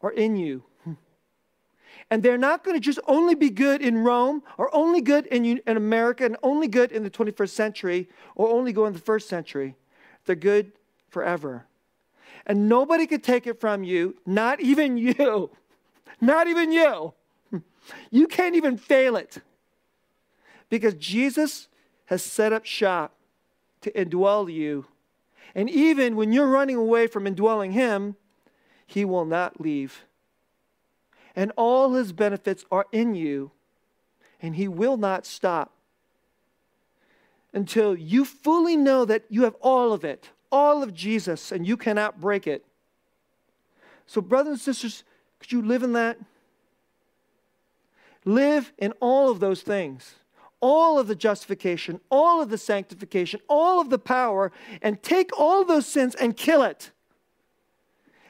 are 0.00 0.12
in 0.12 0.36
you. 0.36 0.62
And 2.10 2.22
they're 2.22 2.36
not 2.36 2.62
going 2.62 2.76
to 2.76 2.80
just 2.80 2.98
only 3.06 3.34
be 3.34 3.48
good 3.48 3.80
in 3.80 3.98
Rome 3.98 4.42
or 4.58 4.74
only 4.74 5.00
good 5.00 5.24
in, 5.26 5.46
in 5.46 5.76
America 5.78 6.26
and 6.26 6.36
only 6.42 6.68
good 6.68 6.92
in 6.92 7.04
the 7.04 7.10
21st 7.10 7.48
century 7.48 8.08
or 8.34 8.50
only 8.50 8.74
go 8.74 8.84
in 8.84 8.92
the 8.92 8.98
first 8.98 9.30
century. 9.30 9.76
They're 10.26 10.36
good 10.36 10.72
forever. 11.12 11.66
And 12.46 12.68
nobody 12.68 13.06
could 13.06 13.22
take 13.22 13.46
it 13.46 13.60
from 13.60 13.84
you, 13.84 14.16
not 14.26 14.60
even 14.60 14.96
you. 15.06 15.50
Not 16.20 16.48
even 16.48 16.72
you. 16.72 17.14
You 18.12 18.28
can't 18.28 18.54
even 18.54 18.76
fail 18.78 19.16
it. 19.16 19.38
Because 20.70 20.94
Jesus 20.94 21.68
has 22.06 22.22
set 22.22 22.52
up 22.52 22.64
shop 22.64 23.16
to 23.80 23.90
indwell 23.90 24.50
you. 24.52 24.86
And 25.54 25.68
even 25.68 26.14
when 26.14 26.32
you're 26.32 26.46
running 26.46 26.76
away 26.76 27.08
from 27.08 27.26
indwelling 27.26 27.72
Him, 27.72 28.14
He 28.86 29.04
will 29.04 29.24
not 29.24 29.60
leave. 29.60 30.04
And 31.34 31.50
all 31.56 31.94
His 31.94 32.12
benefits 32.12 32.64
are 32.70 32.86
in 32.92 33.16
you, 33.16 33.50
and 34.40 34.54
He 34.54 34.68
will 34.68 34.96
not 34.96 35.26
stop 35.26 35.72
until 37.52 37.96
you 37.96 38.24
fully 38.24 38.76
know 38.76 39.04
that 39.04 39.24
you 39.28 39.42
have 39.42 39.56
all 39.60 39.92
of 39.92 40.04
it, 40.04 40.30
all 40.52 40.82
of 40.82 40.94
Jesus, 40.94 41.50
and 41.50 41.66
you 41.66 41.76
cannot 41.76 42.20
break 42.20 42.46
it. 42.46 42.64
So, 44.06 44.20
brothers 44.20 44.52
and 44.52 44.60
sisters, 44.60 45.02
could 45.40 45.50
you 45.50 45.62
live 45.62 45.82
in 45.82 45.94
that? 45.94 46.18
Live 48.24 48.72
in 48.78 48.92
all 49.00 49.30
of 49.30 49.40
those 49.40 49.62
things 49.62 50.14
all 50.62 50.96
of 50.96 51.08
the 51.08 51.16
justification, 51.16 52.00
all 52.08 52.40
of 52.40 52.48
the 52.48 52.56
sanctification, 52.56 53.40
all 53.48 53.80
of 53.80 53.90
the 53.90 53.98
power, 53.98 54.52
and 54.80 55.02
take 55.02 55.36
all 55.36 55.64
those 55.64 55.86
sins 55.86 56.14
and 56.14 56.36
kill 56.36 56.62
it. 56.62 56.92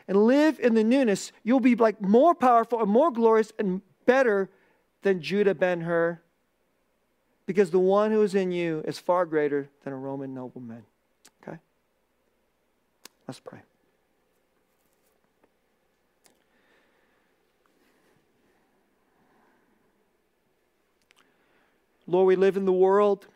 And 0.09 0.17
live 0.27 0.59
in 0.59 0.75
the 0.75 0.83
newness. 0.83 1.31
You'll 1.45 1.61
be 1.61 1.77
like 1.77 2.01
more 2.01 2.35
powerful 2.35 2.81
and 2.81 2.91
more 2.91 3.11
glorious 3.13 3.53
and 3.59 3.83
better 4.07 4.49
than 5.03 5.21
Judah 5.21 5.55
Ben 5.55 5.83
Hur. 5.83 6.21
Because 7.45 7.71
the 7.71 7.79
one 7.79 8.11
who 8.11 8.23
is 8.23 8.35
in 8.35 8.51
you 8.51 8.83
is 8.87 8.99
far 8.99 9.27
greater 9.27 9.69
than 9.85 9.93
a 9.93 9.97
Roman 9.97 10.33
nobleman. 10.33 10.85
Let's 13.33 13.41
pray. 13.41 13.61
Lord, 22.07 22.27
we 22.27 22.37
live 22.37 22.59
in 22.59 22.67
the 22.67 22.73
world, 22.75 23.27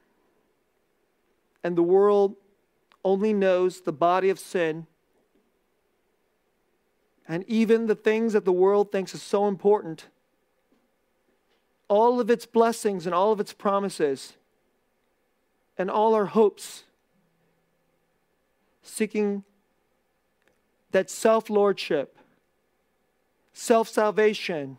and 1.64 1.78
the 1.78 1.82
world 1.82 2.36
only 3.06 3.32
knows 3.32 3.80
the 3.80 3.92
body 3.92 4.28
of 4.28 4.38
sin. 4.38 4.86
And 7.26 7.42
even 7.48 7.86
the 7.86 7.94
things 7.94 8.34
that 8.34 8.44
the 8.44 8.52
world 8.52 8.92
thinks 8.92 9.14
is 9.14 9.22
so 9.22 9.48
important, 9.48 10.08
all 11.88 12.20
of 12.20 12.28
its 12.28 12.44
blessings 12.44 13.06
and 13.06 13.14
all 13.14 13.32
of 13.32 13.40
its 13.40 13.54
promises, 13.54 14.34
and 15.78 15.90
all 15.90 16.14
our 16.14 16.26
hopes, 16.26 16.84
seeking 18.82 19.42
that 20.96 21.10
self 21.10 21.50
lordship, 21.50 22.16
self 23.52 23.86
salvation, 23.86 24.78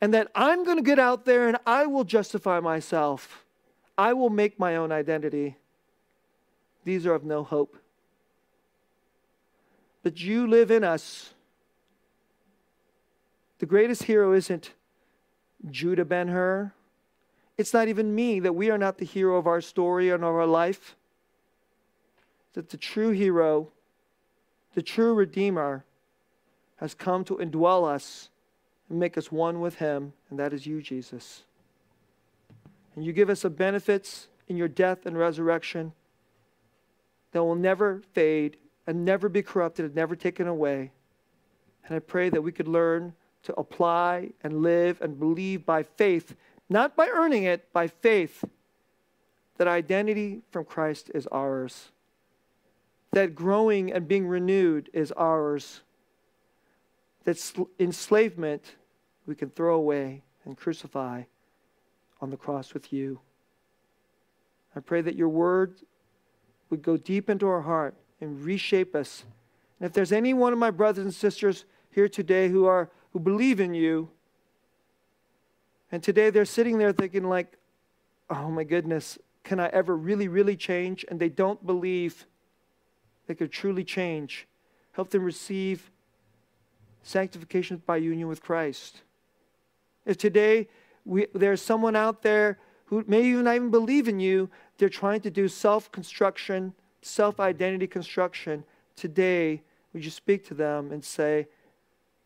and 0.00 0.14
that 0.14 0.28
I'm 0.34 0.64
going 0.64 0.78
to 0.78 0.82
get 0.82 0.98
out 0.98 1.26
there 1.26 1.48
and 1.48 1.58
I 1.66 1.84
will 1.84 2.04
justify 2.04 2.60
myself. 2.60 3.44
I 3.98 4.14
will 4.14 4.30
make 4.30 4.58
my 4.58 4.76
own 4.76 4.92
identity. 4.92 5.56
These 6.84 7.04
are 7.04 7.12
of 7.12 7.24
no 7.24 7.44
hope. 7.44 7.76
But 10.02 10.18
you 10.18 10.46
live 10.46 10.70
in 10.70 10.82
us. 10.82 11.34
The 13.58 13.66
greatest 13.66 14.04
hero 14.04 14.32
isn't 14.32 14.70
Judah 15.70 16.06
Ben 16.06 16.28
Hur. 16.28 16.72
It's 17.58 17.74
not 17.74 17.88
even 17.88 18.14
me 18.14 18.40
that 18.40 18.54
we 18.54 18.70
are 18.70 18.78
not 18.78 18.96
the 18.96 19.04
hero 19.04 19.36
of 19.36 19.46
our 19.46 19.60
story 19.60 20.08
and 20.08 20.24
of 20.24 20.34
our 20.34 20.46
life. 20.46 20.96
That 22.54 22.70
the 22.70 22.78
true 22.78 23.10
hero, 23.10 23.72
the 24.76 24.82
true 24.82 25.14
Redeemer, 25.14 25.86
has 26.76 26.92
come 26.92 27.24
to 27.24 27.36
indwell 27.36 27.88
us 27.88 28.28
and 28.90 29.00
make 29.00 29.16
us 29.16 29.32
one 29.32 29.62
with 29.62 29.76
Him, 29.76 30.12
and 30.28 30.38
that 30.38 30.52
is 30.52 30.66
you, 30.66 30.82
Jesus. 30.82 31.44
And 32.94 33.02
you 33.02 33.14
give 33.14 33.30
us 33.30 33.40
the 33.40 33.48
benefits 33.48 34.28
in 34.48 34.58
your 34.58 34.68
death 34.68 35.06
and 35.06 35.16
resurrection 35.16 35.94
that 37.32 37.42
will 37.42 37.54
never 37.54 38.02
fade 38.12 38.58
and 38.86 39.02
never 39.02 39.30
be 39.30 39.42
corrupted 39.42 39.86
and 39.86 39.94
never 39.94 40.14
taken 40.14 40.46
away. 40.46 40.92
And 41.86 41.96
I 41.96 42.00
pray 42.00 42.28
that 42.28 42.42
we 42.42 42.52
could 42.52 42.68
learn 42.68 43.14
to 43.44 43.54
apply 43.54 44.32
and 44.44 44.62
live 44.62 45.00
and 45.00 45.18
believe 45.18 45.64
by 45.64 45.84
faith, 45.84 46.36
not 46.68 46.94
by 46.94 47.08
earning 47.08 47.44
it, 47.44 47.72
by 47.72 47.86
faith, 47.86 48.44
that 49.56 49.68
identity 49.68 50.42
from 50.50 50.66
Christ 50.66 51.10
is 51.14 51.26
ours, 51.28 51.92
that 53.12 53.34
growing 53.34 53.92
and 53.92 54.06
being 54.06 54.26
renewed 54.26 54.90
is 54.92 55.12
ours 55.12 55.82
that 57.24 57.52
enslavement 57.78 58.76
we 59.26 59.34
can 59.34 59.50
throw 59.50 59.74
away 59.74 60.22
and 60.44 60.56
crucify 60.56 61.22
on 62.20 62.30
the 62.30 62.36
cross 62.36 62.72
with 62.72 62.92
you. 62.92 63.20
I 64.74 64.80
pray 64.80 65.00
that 65.02 65.16
your 65.16 65.28
word 65.28 65.74
would 66.70 66.82
go 66.82 66.96
deep 66.96 67.28
into 67.28 67.48
our 67.48 67.62
heart 67.62 67.94
and 68.20 68.44
reshape 68.44 68.94
us. 68.94 69.24
And 69.78 69.86
if 69.86 69.92
there's 69.92 70.12
any 70.12 70.34
one 70.34 70.52
of 70.52 70.58
my 70.58 70.70
brothers 70.70 71.04
and 71.04 71.14
sisters 71.14 71.64
here 71.90 72.08
today 72.08 72.48
who 72.48 72.66
are 72.66 72.90
who 73.12 73.20
believe 73.20 73.60
in 73.60 73.74
you, 73.74 74.10
and 75.90 76.02
today 76.02 76.30
they're 76.30 76.44
sitting 76.44 76.78
there 76.78 76.92
thinking 76.92 77.24
like, 77.24 77.56
oh 78.28 78.50
my 78.50 78.64
goodness, 78.64 79.18
can 79.44 79.60
I 79.60 79.68
ever 79.68 79.96
really, 79.96 80.28
really 80.28 80.56
change? 80.56 81.04
And 81.08 81.18
they 81.18 81.28
don't 81.28 81.64
believe 81.64 82.26
they 83.26 83.34
could 83.34 83.52
truly 83.52 83.84
change. 83.84 84.46
Help 84.92 85.10
them 85.10 85.24
receive 85.24 85.90
sanctification 87.02 87.82
by 87.86 87.96
union 87.96 88.28
with 88.28 88.42
Christ. 88.42 89.02
If 90.04 90.16
today 90.16 90.68
we, 91.04 91.26
there's 91.34 91.62
someone 91.62 91.96
out 91.96 92.22
there 92.22 92.58
who 92.86 93.04
may 93.06 93.24
even 93.24 93.44
not 93.44 93.56
even 93.56 93.70
believe 93.70 94.08
in 94.08 94.20
you, 94.20 94.48
they're 94.78 94.88
trying 94.88 95.20
to 95.22 95.30
do 95.30 95.48
self 95.48 95.90
construction, 95.92 96.74
self 97.02 97.40
identity 97.40 97.86
construction. 97.86 98.64
Today, 98.94 99.62
would 99.92 100.04
you 100.04 100.10
speak 100.10 100.46
to 100.48 100.54
them 100.54 100.92
and 100.92 101.04
say 101.04 101.48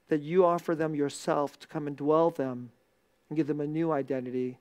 that 0.09 0.23
you 0.23 0.45
offer 0.45 0.75
them 0.75 0.95
yourself 0.95 1.59
to 1.61 1.67
come 1.67 1.87
and 1.87 1.97
dwell 1.97 2.31
them 2.31 2.71
and 3.29 3.37
give 3.37 3.47
them 3.47 3.61
a 3.61 3.67
new 3.67 3.93
identity 3.93 4.59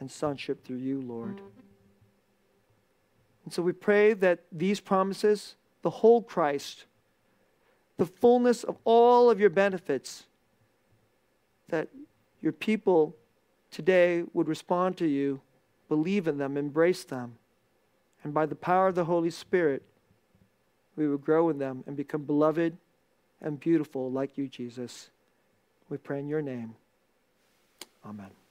and 0.00 0.10
sonship 0.10 0.64
through 0.64 0.76
you, 0.76 1.00
Lord? 1.00 1.40
And 3.44 3.52
so 3.52 3.62
we 3.62 3.72
pray 3.72 4.12
that 4.14 4.40
these 4.52 4.80
promises, 4.80 5.56
the 5.82 5.90
whole 5.90 6.22
Christ, 6.22 6.86
the 7.98 8.06
fullness 8.06 8.64
of 8.64 8.78
all 8.84 9.30
of 9.30 9.38
your 9.38 9.50
benefits, 9.50 10.24
that 11.68 11.88
your 12.40 12.52
people 12.52 13.16
today 13.70 14.24
would 14.32 14.48
respond 14.48 14.96
to 14.98 15.06
you, 15.06 15.40
believe 15.88 16.28
in 16.28 16.38
them, 16.38 16.56
embrace 16.56 17.04
them. 17.04 17.36
And 18.24 18.32
by 18.32 18.46
the 18.46 18.54
power 18.54 18.88
of 18.88 18.94
the 18.94 19.04
Holy 19.04 19.30
Spirit, 19.30 19.82
we 20.96 21.08
would 21.08 21.22
grow 21.22 21.48
in 21.48 21.58
them 21.58 21.82
and 21.86 21.96
become 21.96 22.22
beloved 22.22 22.76
and 23.40 23.58
beautiful 23.58 24.10
like 24.10 24.38
you, 24.38 24.48
Jesus. 24.48 25.10
We 25.88 25.96
pray 25.96 26.20
in 26.20 26.28
your 26.28 26.42
name. 26.42 26.74
Amen. 28.04 28.41